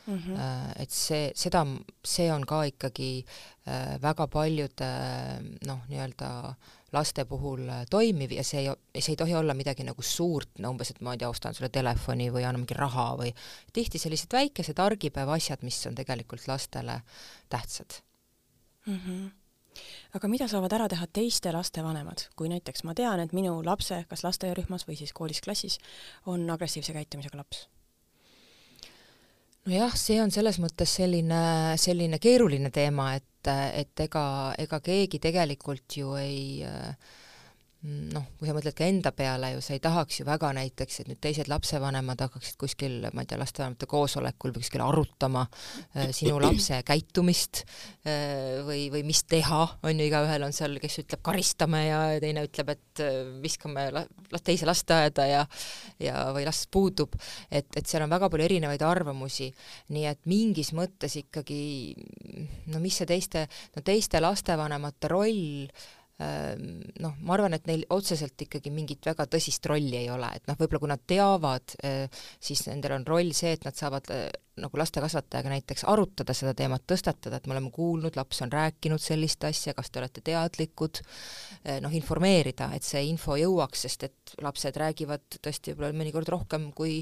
mm. 0.05 0.17
-hmm. 0.17 0.71
et 0.81 0.91
see, 0.91 1.31
seda, 1.35 1.65
see 2.05 2.31
on 2.33 2.45
ka 2.45 2.63
ikkagi 2.63 3.25
äh, 3.67 4.01
väga 4.01 4.27
paljude 4.27 4.89
noh, 5.67 5.83
nii-öelda 5.89 6.53
laste 6.93 7.25
puhul 7.25 7.67
äh, 7.69 7.85
toimiv 7.89 8.31
ja 8.31 8.43
see 8.43 8.65
ei, 8.65 9.01
see 9.01 9.13
ei 9.13 9.17
tohi 9.17 9.35
olla 9.35 9.53
midagi 9.53 9.83
nagu 9.83 10.01
suurt, 10.01 10.49
no 10.59 10.73
umbes, 10.73 10.91
et 10.91 11.01
ma 11.01 11.13
ei 11.13 11.21
tea, 11.21 11.29
ostan 11.29 11.53
sulle 11.53 11.69
telefoni 11.69 12.29
või 12.31 12.45
annan 12.45 12.63
mingi 12.63 12.77
raha 12.77 13.13
või 13.19 13.33
tihti 13.73 13.99
sellised 13.99 14.33
väikesed 14.33 14.79
argipäeva 14.79 15.33
asjad, 15.33 15.63
mis 15.63 15.79
on 15.87 15.95
tegelikult 15.95 16.47
lastele 16.47 17.01
tähtsad 17.49 18.01
mm. 18.85 18.99
-hmm 18.99 19.31
aga 20.13 20.27
mida 20.29 20.47
saavad 20.47 20.73
ära 20.77 20.87
teha 20.87 21.07
teiste 21.07 21.51
laste 21.51 21.83
vanemad, 21.83 22.27
kui 22.35 22.49
näiteks 22.51 22.83
ma 22.83 22.93
tean, 22.93 23.19
et 23.19 23.33
minu 23.33 23.55
lapse, 23.65 24.05
kas 24.09 24.23
lasteaiarühmas 24.23 24.85
või 24.85 24.97
siis 24.99 25.13
koolis 25.13 25.41
klassis, 25.41 25.79
on 26.25 26.49
agressiivse 26.49 26.93
käitumisega 26.93 27.37
laps? 27.37 27.67
Nojah, 29.67 29.95
see 29.97 30.19
on 30.21 30.31
selles 30.33 30.59
mõttes 30.63 30.91
selline, 30.99 31.41
selline 31.79 32.19
keeruline 32.23 32.71
teema, 32.73 33.13
et, 33.19 33.51
et 33.51 34.05
ega, 34.05 34.25
ega 34.59 34.79
keegi 34.83 35.19
tegelikult 35.23 35.97
ju 35.99 36.15
ei 36.19 36.63
äh, 36.67 37.13
noh, 37.83 38.23
kui 38.39 38.47
sa 38.47 38.53
mõtled 38.55 38.75
ka 38.77 38.85
enda 38.87 39.11
peale 39.15 39.49
ju, 39.53 39.61
sa 39.63 39.75
ei 39.75 39.81
tahaks 39.83 40.21
ju 40.21 40.25
väga 40.27 40.53
näiteks, 40.55 41.01
et 41.01 41.09
nüüd 41.09 41.19
teised 41.23 41.49
lapsevanemad 41.51 42.21
hakkaksid 42.23 42.55
kuskil, 42.61 42.95
ma 43.11 43.23
ei 43.23 43.27
tea, 43.27 43.39
lastevanemate 43.41 43.89
koosolekul 43.91 44.53
või 44.55 44.63
kuskil 44.63 44.83
arutama 44.85 45.43
äh, 45.43 46.13
sinu 46.15 46.37
lapse 46.39 46.79
käitumist 46.87 47.63
äh, 48.07 48.61
või, 48.63 48.85
või 48.93 49.03
mis 49.07 49.23
teha, 49.27 49.63
on 49.83 49.99
ju, 49.99 50.07
igaühel 50.07 50.47
on 50.47 50.55
seal, 50.55 50.79
kes 50.83 51.01
ütleb 51.03 51.23
karistame 51.25 51.81
ja 51.89 51.99
teine 52.23 52.45
ütleb, 52.47 52.71
et 52.77 53.03
äh, 53.03 53.17
viskame 53.43 53.89
la, 53.95 54.05
teise 54.39 54.69
lasteaeda 54.69 55.27
ja 55.27 55.41
ja, 55.99 56.29
või 56.35 56.45
las 56.47 56.63
puudub, 56.71 57.17
et, 57.51 57.67
et 57.75 57.89
seal 57.89 58.05
on 58.05 58.13
väga 58.13 58.29
palju 58.31 58.47
erinevaid 58.47 58.85
arvamusi, 58.87 59.49
nii 59.93 60.05
et 60.07 60.23
mingis 60.29 60.71
mõttes 60.75 61.17
ikkagi 61.19 61.59
no 62.71 62.79
mis 62.83 63.01
see 63.01 63.09
teiste, 63.09 63.43
no 63.75 63.83
teiste 63.83 64.23
lastevanemate 64.23 65.11
roll 65.11 65.67
noh, 67.03 67.17
ma 67.25 67.35
arvan, 67.35 67.55
et 67.57 67.67
neil 67.69 67.85
otseselt 67.93 68.39
ikkagi 68.45 68.71
mingit 68.73 69.05
väga 69.05 69.25
tõsist 69.31 69.65
rolli 69.69 69.97
ei 69.99 70.09
ole, 70.13 70.29
et 70.37 70.47
noh, 70.49 70.57
võib-olla 70.59 70.81
kui 70.83 70.91
nad 70.91 71.03
teavad, 71.09 71.75
siis 72.43 72.65
nendel 72.69 72.97
on 72.99 73.07
roll 73.07 73.33
see, 73.35 73.53
et 73.57 73.67
nad 73.67 73.77
saavad 73.77 74.09
nagu 74.61 74.77
lastekasvatajaga 74.77 75.49
näiteks 75.49 75.85
arutada 75.89 76.35
seda 76.37 76.53
teemat, 76.57 76.83
tõstatada, 76.89 77.39
et 77.39 77.47
me 77.49 77.55
oleme 77.55 77.71
kuulnud, 77.73 78.13
laps 78.17 78.43
on 78.45 78.51
rääkinud 78.53 79.01
sellist 79.01 79.43
asja, 79.47 79.73
kas 79.73 79.89
te 79.89 80.01
olete 80.01 80.21
teadlikud, 80.25 81.01
noh, 81.81 81.95
informeerida, 81.97 82.69
et 82.77 82.85
see 82.85 83.01
info 83.09 83.37
jõuaks, 83.39 83.87
sest 83.87 84.05
et 84.09 84.35
lapsed 84.45 84.77
räägivad 84.77 85.39
tõesti 85.39 85.73
võib-olla 85.73 85.97
mõnikord 86.03 86.29
rohkem, 86.35 86.69
kui 86.77 87.01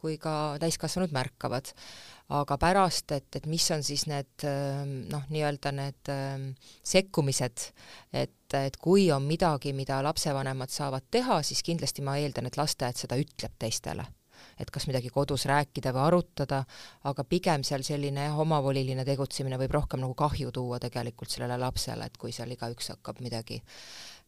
kui 0.00 0.16
ka 0.20 0.56
täiskasvanud 0.62 1.12
märkavad. 1.14 1.72
Aga 2.30 2.56
pärast, 2.62 3.10
et, 3.10 3.26
et 3.34 3.46
mis 3.50 3.64
on 3.74 3.82
siis 3.82 4.04
need 4.06 4.44
ähm, 4.46 4.92
noh, 5.10 5.24
nii-öelda 5.34 5.72
need 5.74 6.10
ähm, 6.14 6.44
sekkumised, 6.86 7.64
et, 8.14 8.54
et 8.54 8.78
kui 8.78 9.08
on 9.10 9.26
midagi, 9.26 9.72
mida 9.74 9.98
lapsevanemad 10.06 10.70
saavad 10.70 11.08
teha, 11.10 11.40
siis 11.42 11.64
kindlasti 11.66 12.06
ma 12.06 12.14
eeldan, 12.22 12.46
et 12.46 12.58
lasteaed 12.60 13.02
seda 13.02 13.18
ütleb 13.18 13.58
teistele. 13.58 14.06
Et 14.60 14.70
kas 14.72 14.86
midagi 14.88 15.10
kodus 15.12 15.46
rääkida 15.48 15.92
või 15.96 16.04
arutada, 16.06 16.62
aga 17.08 17.24
pigem 17.28 17.64
seal 17.66 17.82
selline 17.84 18.28
jah, 18.28 18.38
omavoliline 18.40 19.04
tegutsemine 19.08 19.58
võib 19.60 19.74
rohkem 19.76 20.00
nagu 20.04 20.14
kahju 20.16 20.52
tuua 20.54 20.78
tegelikult 20.80 21.32
sellele 21.32 21.58
lapsele, 21.60 22.06
et 22.06 22.16
kui 22.20 22.32
seal 22.32 22.52
igaüks 22.54 22.92
hakkab 22.94 23.20
midagi 23.24 23.60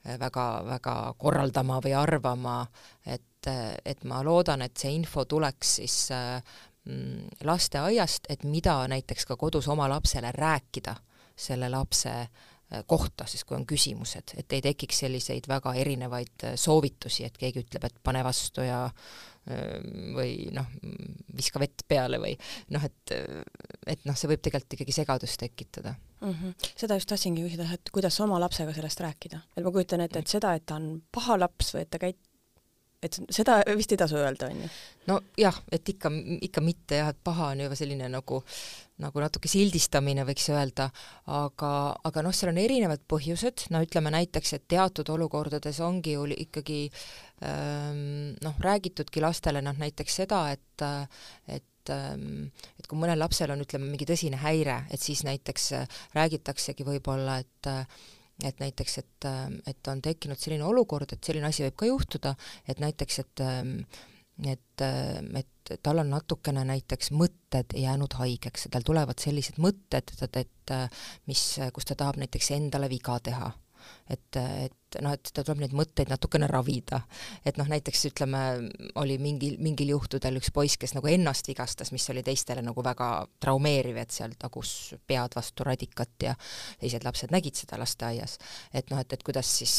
väga-väga 0.04 0.98
äh, 1.08 1.14
korraldama 1.18 1.80
või 1.84 1.94
arvama, 1.98 2.58
et, 3.06 3.46
et 3.84 4.04
ma 4.04 4.22
loodan, 4.22 4.62
et 4.62 4.76
see 4.78 4.92
info 4.94 5.24
tuleks 5.24 5.76
siis 5.80 5.96
äh, 6.14 6.38
Mm, 6.84 7.28
lasteaiast, 7.44 8.26
et 8.28 8.42
mida 8.42 8.74
näiteks 8.90 9.26
ka 9.26 9.36
kodus 9.38 9.68
oma 9.70 9.86
lapsele 9.88 10.32
rääkida 10.34 10.96
selle 11.38 11.68
lapse 11.70 12.10
kohta, 12.86 13.26
siis 13.26 13.44
kui 13.44 13.54
on 13.54 13.66
küsimused, 13.66 14.32
et 14.36 14.52
ei 14.52 14.62
tekiks 14.64 14.98
selliseid 15.04 15.46
väga 15.48 15.74
erinevaid 15.78 16.46
soovitusi, 16.58 17.28
et 17.28 17.38
keegi 17.38 17.62
ütleb, 17.62 17.86
et 17.86 18.02
pane 18.02 18.24
vastu 18.26 18.66
ja 18.66 18.80
või 19.42 20.46
noh, 20.54 20.68
viska 21.36 21.58
vett 21.58 21.82
peale 21.88 22.20
või 22.22 22.36
noh, 22.74 22.84
et, 22.86 23.14
et 23.90 24.04
noh, 24.06 24.14
see 24.18 24.30
võib 24.30 24.42
tegelikult 24.44 24.76
ikkagi 24.76 24.94
segadust 24.94 25.40
tekitada 25.42 25.96
mm. 26.22 26.34
-hmm. 26.34 26.68
seda 26.78 26.98
just 26.98 27.10
tahtsingi 27.10 27.42
küsida, 27.42 27.66
et 27.74 27.90
kuidas 27.94 28.20
oma 28.22 28.38
lapsega 28.40 28.74
sellest 28.74 29.02
rääkida, 29.02 29.40
et 29.56 29.64
ma 29.64 29.72
kujutan 29.74 30.04
ette, 30.04 30.22
et 30.22 30.36
seda, 30.36 30.54
et 30.54 30.66
ta 30.66 30.78
on 30.78 31.00
paha 31.12 31.40
laps 31.42 31.74
või 31.74 31.82
et 31.82 31.90
ta 31.90 31.98
käit-, 32.02 32.22
et 33.02 33.18
seda 33.34 33.58
vist 33.76 33.92
ei 33.92 33.98
tasu 33.98 34.16
öelda, 34.20 34.48
on 34.52 34.62
ju? 34.62 34.70
nojah, 35.10 35.58
et 35.74 35.88
ikka, 35.90 36.10
ikka 36.46 36.62
mitte 36.62 37.00
jah, 37.00 37.10
et 37.10 37.18
paha 37.24 37.50
on 37.52 37.64
juba 37.64 37.78
selline 37.78 38.06
nagu, 38.12 38.38
nagu 39.02 39.24
natuke 39.24 39.50
sildistamine, 39.50 40.22
võiks 40.28 40.46
öelda, 40.54 40.88
aga, 41.26 41.72
aga 42.06 42.22
noh, 42.22 42.34
seal 42.36 42.52
on 42.52 42.62
erinevad 42.62 43.02
põhjused, 43.10 43.66
no 43.74 43.82
ütleme 43.82 44.14
näiteks, 44.14 44.54
et 44.54 44.68
teatud 44.70 45.10
olukordades 45.10 45.82
ongi 45.82 46.14
ju 46.14 46.28
ikkagi 46.46 46.84
ähm, 46.86 47.02
noh, 47.42 48.56
räägitudki 48.62 49.22
lastele 49.22 49.62
noh, 49.64 49.76
näiteks 49.78 50.22
seda, 50.22 50.44
et, 50.54 50.84
et 51.50 51.90
ähm, 51.90 52.48
et 52.78 52.88
kui 52.88 53.00
mõnel 53.00 53.18
lapsel 53.18 53.50
on, 53.54 53.64
ütleme, 53.64 53.90
mingi 53.90 54.06
tõsine 54.08 54.38
häire, 54.42 54.82
et 54.92 55.02
siis 55.02 55.24
näiteks 55.26 55.72
räägitaksegi 56.14 56.86
võib-olla, 56.86 57.40
et 57.42 57.72
et 58.42 58.58
näiteks, 58.58 58.96
et, 58.98 59.26
et 59.70 59.88
on 59.92 60.00
tekkinud 60.02 60.40
selline 60.40 60.64
olukord, 60.66 61.12
et 61.12 61.22
selline 61.22 61.46
asi 61.46 61.62
võib 61.62 61.76
ka 61.78 61.86
juhtuda, 61.86 62.32
et 62.66 62.80
näiteks, 62.82 63.18
et 63.22 63.42
et, 64.48 64.82
et 65.38 65.74
tal 65.84 66.00
on 66.02 66.08
natukene 66.10 66.64
näiteks 66.66 67.12
mõtted 67.14 67.76
jäänud 67.78 68.16
haigeks 68.18 68.66
ja 68.66 68.72
tal 68.74 68.86
tulevad 68.86 69.20
sellised 69.22 69.60
mõtted, 69.62 70.10
et, 70.24 70.40
et 70.40 70.74
mis, 71.30 71.42
kus 71.74 71.86
ta 71.86 71.98
tahab 72.00 72.18
näiteks 72.18 72.50
endale 72.56 72.88
viga 72.90 73.20
teha 73.22 73.52
et, 74.10 74.36
et 74.36 74.98
noh, 75.00 75.14
et 75.14 75.30
ta 75.32 75.44
tuleb 75.44 75.62
neid 75.62 75.74
mõtteid 75.76 76.10
natukene 76.12 76.48
ravida. 76.50 77.00
et 77.44 77.56
noh, 77.60 77.68
näiteks 77.68 78.04
ütleme, 78.10 78.42
oli 79.00 79.16
mingil, 79.22 79.56
mingil 79.62 79.94
juhtudel 79.94 80.36
üks 80.40 80.52
poiss, 80.54 80.78
kes 80.80 80.94
nagu 80.96 81.08
ennast 81.08 81.48
vigastas, 81.48 81.92
mis 81.92 82.08
oli 82.12 82.24
teistele 82.26 82.62
nagu 82.64 82.84
väga 82.84 83.10
traumeeriv, 83.40 83.96
et 84.02 84.10
seal 84.14 84.36
tagus 84.38 84.94
pead 85.06 85.36
vastu 85.36 85.64
radikat 85.68 86.28
ja 86.28 86.34
teised 86.80 87.06
lapsed 87.06 87.32
nägid 87.32 87.58
seda 87.58 87.78
lasteaias. 87.80 88.38
et 88.72 88.90
noh, 88.90 89.00
et, 89.00 89.12
et 89.12 89.22
kuidas 89.22 89.48
siis 89.62 89.74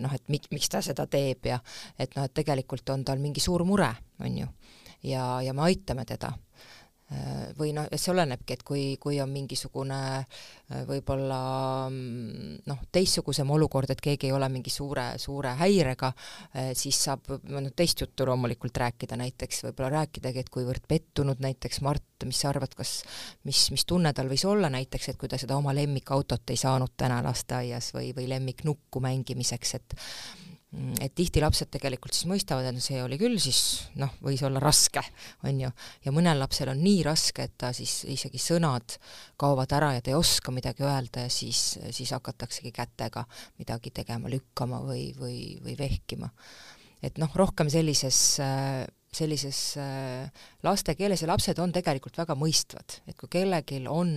noh, 0.00 0.12
et 0.14 0.28
mi-, 0.28 0.42
miks 0.50 0.68
ta 0.68 0.82
seda 0.84 1.06
teeb 1.06 1.52
ja 1.52 1.60
et 1.98 2.14
noh, 2.16 2.26
et 2.26 2.34
tegelikult 2.34 2.90
on 2.90 3.04
tal 3.04 3.18
mingi 3.22 3.40
suur 3.40 3.64
mure, 3.64 3.90
on 4.20 4.38
ju, 4.44 4.52
ja, 5.08 5.40
ja 5.44 5.56
me 5.56 5.68
aitame 5.70 6.04
teda 6.08 6.34
või 7.58 7.72
noh, 7.74 7.88
see 7.98 8.12
olenebki, 8.12 8.54
et 8.54 8.62
kui, 8.66 8.82
kui 9.02 9.18
on 9.22 9.30
mingisugune 9.32 9.98
äh, 10.20 10.82
võib-olla 10.86 11.40
mm, 11.90 12.60
noh, 12.70 12.82
teistsugusem 12.94 13.50
olukord, 13.50 13.90
et 13.90 14.02
keegi 14.04 14.28
ei 14.28 14.34
ole 14.36 14.46
mingi 14.52 14.70
suure, 14.70 15.06
suure 15.18 15.56
häirega, 15.58 16.12
äh, 16.54 16.70
siis 16.78 17.00
saab 17.08 17.26
noh, 17.50 17.66
teist 17.76 18.04
juttu 18.04 18.28
loomulikult 18.28 18.78
rääkida, 18.84 19.18
näiteks 19.18 19.64
võib-olla 19.66 20.04
rääkidagi, 20.04 20.44
et 20.44 20.52
kuivõrd 20.54 20.86
pettunud 20.90 21.42
näiteks 21.42 21.82
Mart, 21.86 22.26
mis 22.28 22.42
sa 22.44 22.52
arvad, 22.52 22.76
kas, 22.78 23.00
mis, 23.48 23.64
mis 23.74 23.86
tunne 23.88 24.12
tal 24.14 24.30
võis 24.30 24.46
olla 24.46 24.70
näiteks, 24.70 25.10
et 25.10 25.18
kui 25.18 25.30
ta 25.30 25.40
seda 25.40 25.58
oma 25.58 25.74
lemmikautot 25.74 26.54
ei 26.54 26.60
saanud 26.60 26.94
täna 26.96 27.18
lasteaias 27.26 27.90
või, 27.96 28.14
või 28.14 28.28
lemmiknukku 28.30 29.02
mängimiseks, 29.02 29.74
et 29.80 29.98
et 30.72 31.14
tihti 31.18 31.42
lapsed 31.42 31.66
tegelikult 31.72 32.14
siis 32.14 32.28
mõistavad, 32.30 32.68
et 32.68 32.82
see 32.82 33.00
oli 33.02 33.18
küll 33.18 33.40
siis 33.42 33.88
noh, 33.98 34.12
võis 34.22 34.42
olla 34.46 34.62
raske, 34.62 35.02
on 35.48 35.64
ju, 35.64 35.70
ja 36.06 36.12
mõnel 36.14 36.38
lapsel 36.38 36.70
on 36.70 36.82
nii 36.84 37.00
raske, 37.06 37.48
et 37.48 37.56
ta 37.58 37.72
siis 37.74 38.04
isegi 38.10 38.38
sõnad 38.38 38.94
kaovad 39.40 39.74
ära 39.74 39.94
ja 39.96 40.04
ta 40.04 40.12
ei 40.12 40.18
oska 40.18 40.54
midagi 40.54 40.86
öelda 40.86 41.26
ja 41.26 41.32
siis, 41.32 41.74
siis 41.90 42.14
hakataksegi 42.14 42.70
kätega 42.76 43.24
midagi 43.58 43.90
tegema, 43.94 44.30
lükkama 44.30 44.78
või, 44.86 45.10
või, 45.18 45.58
või 45.64 45.74
vehkima. 45.78 46.30
et 47.02 47.18
noh, 47.18 47.34
rohkem 47.34 47.70
sellises 47.72 48.38
sellises 49.12 49.74
laste 50.62 50.94
keeles 50.94 51.22
ja 51.22 51.28
lapsed 51.28 51.58
on 51.58 51.72
tegelikult 51.74 52.20
väga 52.20 52.36
mõistvad, 52.38 53.00
et 53.10 53.16
kui 53.18 53.28
kellelgi 53.32 53.80
on 53.90 54.12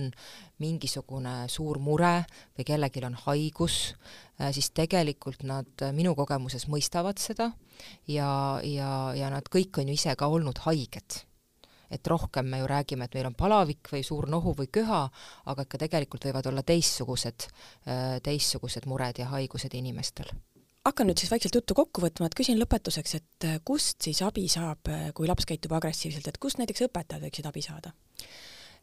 mingisugune 0.62 1.48
suur 1.50 1.80
mure 1.82 2.20
või 2.54 2.66
kellelgi 2.68 3.02
on 3.02 3.18
haigus, 3.24 3.94
Äh, 4.40 4.50
siis 4.52 4.72
tegelikult 4.74 5.44
nad 5.46 5.82
äh, 5.82 5.92
minu 5.94 6.14
kogemuses 6.18 6.66
mõistavad 6.66 7.20
seda 7.22 7.52
ja, 8.10 8.58
ja, 8.66 8.88
ja 9.14 9.28
nad 9.30 9.46
kõik 9.46 9.78
on 9.78 9.92
ju 9.92 9.94
ise 9.94 10.14
ka 10.18 10.26
olnud 10.26 10.58
haiged. 10.66 11.22
et 11.94 12.06
rohkem 12.10 12.48
me 12.50 12.58
ju 12.58 12.66
räägime, 12.66 13.04
et 13.04 13.14
meil 13.14 13.26
on 13.28 13.34
palavik 13.38 13.86
või 13.92 14.00
suur 14.02 14.26
nohu 14.26 14.54
või 14.58 14.66
köha, 14.72 15.04
aga 15.46 15.62
ikka 15.62 15.78
tegelikult 15.78 16.24
võivad 16.26 16.48
olla 16.50 16.64
teistsugused, 16.66 17.46
äh, 17.86 18.18
teistsugused 18.24 18.88
mured 18.90 19.22
ja 19.22 19.28
haigused 19.30 19.74
inimestel 19.78 20.32
hakkan 20.84 21.08
nüüd 21.08 21.20
siis 21.20 21.30
vaikselt 21.32 21.56
juttu 21.60 21.76
kokku 21.76 22.02
võtma, 22.04 22.28
et 22.28 22.36
küsin 22.36 22.58
lõpetuseks, 22.60 23.14
et 23.18 23.46
kust 23.64 24.04
siis 24.04 24.20
abi 24.26 24.46
saab, 24.52 24.90
kui 25.16 25.28
laps 25.30 25.48
käitub 25.48 25.72
agressiivselt, 25.78 26.28
et 26.28 26.40
kust 26.42 26.60
näiteks 26.60 26.88
õpetajad 26.88 27.24
võiksid 27.24 27.48
abi 27.48 27.64
saada? 27.64 27.94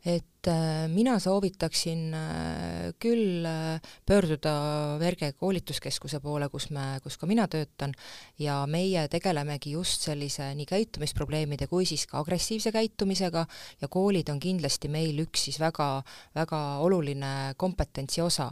et 0.06 0.48
äh, 0.48 0.88
mina 0.90 1.20
soovitaksin 1.22 2.14
äh, 2.14 2.94
küll 3.00 3.46
äh, 3.46 3.82
pöörduda 4.06 4.98
Verge 5.00 5.32
koolituskeskuse 5.38 6.20
poole, 6.20 6.50
kus 6.50 6.72
me, 6.74 6.98
kus 7.04 7.20
ka 7.22 7.30
mina 7.30 7.46
töötan, 7.52 7.94
ja 8.42 8.64
meie 8.66 9.06
tegelemegi 9.14 9.76
just 9.76 10.08
sellise 10.10 10.52
nii 10.58 10.66
käitumisprobleemide 10.70 11.70
kui 11.70 11.86
siis 11.86 12.08
ka 12.10 12.18
agressiivse 12.22 12.74
käitumisega 12.74 13.46
ja 13.82 13.92
koolid 13.94 14.34
on 14.34 14.42
kindlasti 14.42 14.90
meil 14.90 15.22
üks 15.22 15.46
siis 15.50 15.62
väga, 15.62 15.94
väga 16.36 16.62
oluline 16.82 17.54
kompetentsi 17.58 18.26
osa 18.26 18.52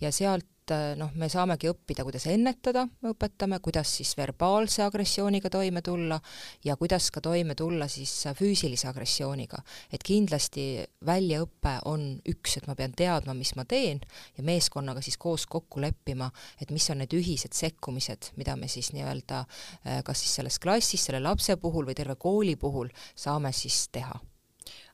ja 0.00 0.12
sealt 0.12 0.59
et 0.70 0.74
äh, 0.74 0.96
noh, 0.98 1.10
me 1.18 1.28
saamegi 1.30 1.68
õppida, 1.70 2.04
kuidas 2.06 2.26
ennetada, 2.30 2.84
me 3.02 3.12
õpetame, 3.14 3.58
kuidas 3.62 3.90
siis 3.98 4.12
verbaalse 4.18 4.84
agressiooniga 4.84 5.50
toime 5.50 5.82
tulla 5.82 6.20
ja 6.64 6.76
kuidas 6.78 7.10
ka 7.10 7.22
toime 7.24 7.56
tulla 7.58 7.88
siis 7.90 8.12
füüsilise 8.38 8.88
agressiooniga. 8.90 9.62
et 9.92 10.02
kindlasti 10.02 10.84
väljaõpe 11.06 11.76
on 11.90 12.20
üks, 12.28 12.56
et 12.58 12.66
ma 12.66 12.76
pean 12.78 12.94
teadma, 12.96 13.34
mis 13.34 13.54
ma 13.56 13.64
teen 13.64 14.00
ja 14.36 14.44
meeskonnaga 14.46 15.02
siis 15.02 15.18
koos 15.18 15.46
kokku 15.46 15.80
leppima, 15.80 16.30
et 16.60 16.70
mis 16.70 16.90
on 16.90 17.02
need 17.02 17.14
ühised 17.14 17.54
sekkumised, 17.56 18.32
mida 18.36 18.56
me 18.56 18.68
siis 18.68 18.92
nii-öelda 18.94 19.44
äh, 19.44 20.02
kas 20.04 20.22
siis 20.22 20.38
selles 20.40 20.58
klassis, 20.58 21.04
selle 21.04 21.20
lapse 21.20 21.56
puhul 21.56 21.88
või 21.88 21.98
terve 21.98 22.16
kooli 22.16 22.56
puhul 22.56 22.90
saame 23.14 23.52
siis 23.52 23.88
teha. 23.92 24.20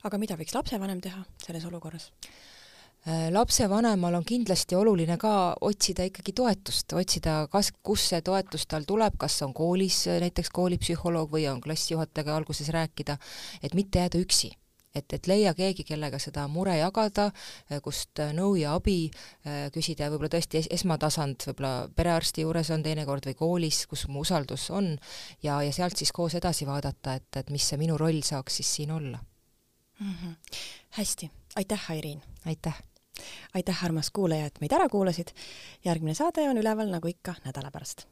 aga 0.03 0.17
mida 0.17 0.37
võiks 0.37 0.55
lapsevanem 0.55 1.01
teha 1.01 1.23
selles 1.43 1.65
olukorras? 1.65 2.11
Äh, 3.07 3.31
lapsevanemal 3.31 4.13
on 4.13 4.25
kindlasti 4.27 4.75
oluline 4.75 5.15
ka 5.17 5.55
otsida 5.63 6.03
ikkagi 6.09 6.33
toetust, 6.35 6.91
otsida, 6.91 7.35
kas, 7.47 7.69
kus 7.71 8.03
see 8.11 8.17
toetus 8.25 8.65
tal 8.67 8.83
tuleb, 8.89 9.13
kas 9.21 9.37
on 9.45 9.53
koolis 9.55 10.01
äh, 10.11 10.17
näiteks 10.19 10.49
koolipsühholoog 10.51 11.31
või 11.31 11.45
on 11.47 11.61
klassijuhatajaga 11.63 12.35
alguses 12.35 12.67
rääkida, 12.75 13.15
et 13.63 13.77
mitte 13.79 14.01
jääda 14.01 14.19
üksi 14.19 14.49
et, 14.91 15.13
et 15.13 15.29
leia 15.31 15.53
keegi, 15.55 15.85
kellega 15.87 16.19
seda 16.19 16.49
mure 16.51 16.73
jagada, 16.81 17.29
äh, 17.71 17.79
kust 17.85 18.19
nõu 18.35 18.57
ja 18.59 18.73
abi 18.75 18.97
küsida 19.71 20.09
ja 20.09 20.11
võib-olla 20.11 20.33
tõesti 20.35 20.59
es 20.59 20.67
esmatasand 20.79 21.47
võib-olla 21.47 21.87
perearsti 21.95 22.43
juures 22.43 22.73
on 22.75 22.83
teinekord 22.83 23.29
või 23.29 23.39
koolis, 23.39 23.85
kus 23.87 24.03
mu 24.11 24.25
usaldus 24.25 24.67
on, 24.75 24.97
ja, 25.47 25.61
ja 25.63 25.71
sealt 25.71 25.95
siis 25.95 26.11
koos 26.11 26.35
edasi 26.35 26.67
vaadata, 26.67 27.15
et, 27.21 27.39
et 27.39 27.55
mis 27.55 27.71
see 27.71 27.79
minu 27.79 27.95
roll 27.95 28.19
saaks 28.19 28.59
siis 28.59 28.75
siin 28.81 28.91
olla 28.99 29.23
mm. 30.01 30.11
-hmm. 30.11 30.61
hästi, 30.99 31.31
aitäh, 31.55 31.91
Airiin! 31.95 32.21
aitäh! 32.43 32.83
Aitäh, 33.53 33.85
armas 33.85 34.11
kuulaja, 34.11 34.45
et 34.45 34.61
meid 34.61 34.73
ära 34.73 34.89
kuulasid. 34.89 35.33
järgmine 35.85 36.15
saade 36.15 36.49
on 36.49 36.57
üleval 36.57 36.91
nagu 36.91 37.07
ikka 37.07 37.35
nädala 37.45 37.71
pärast 37.71 38.07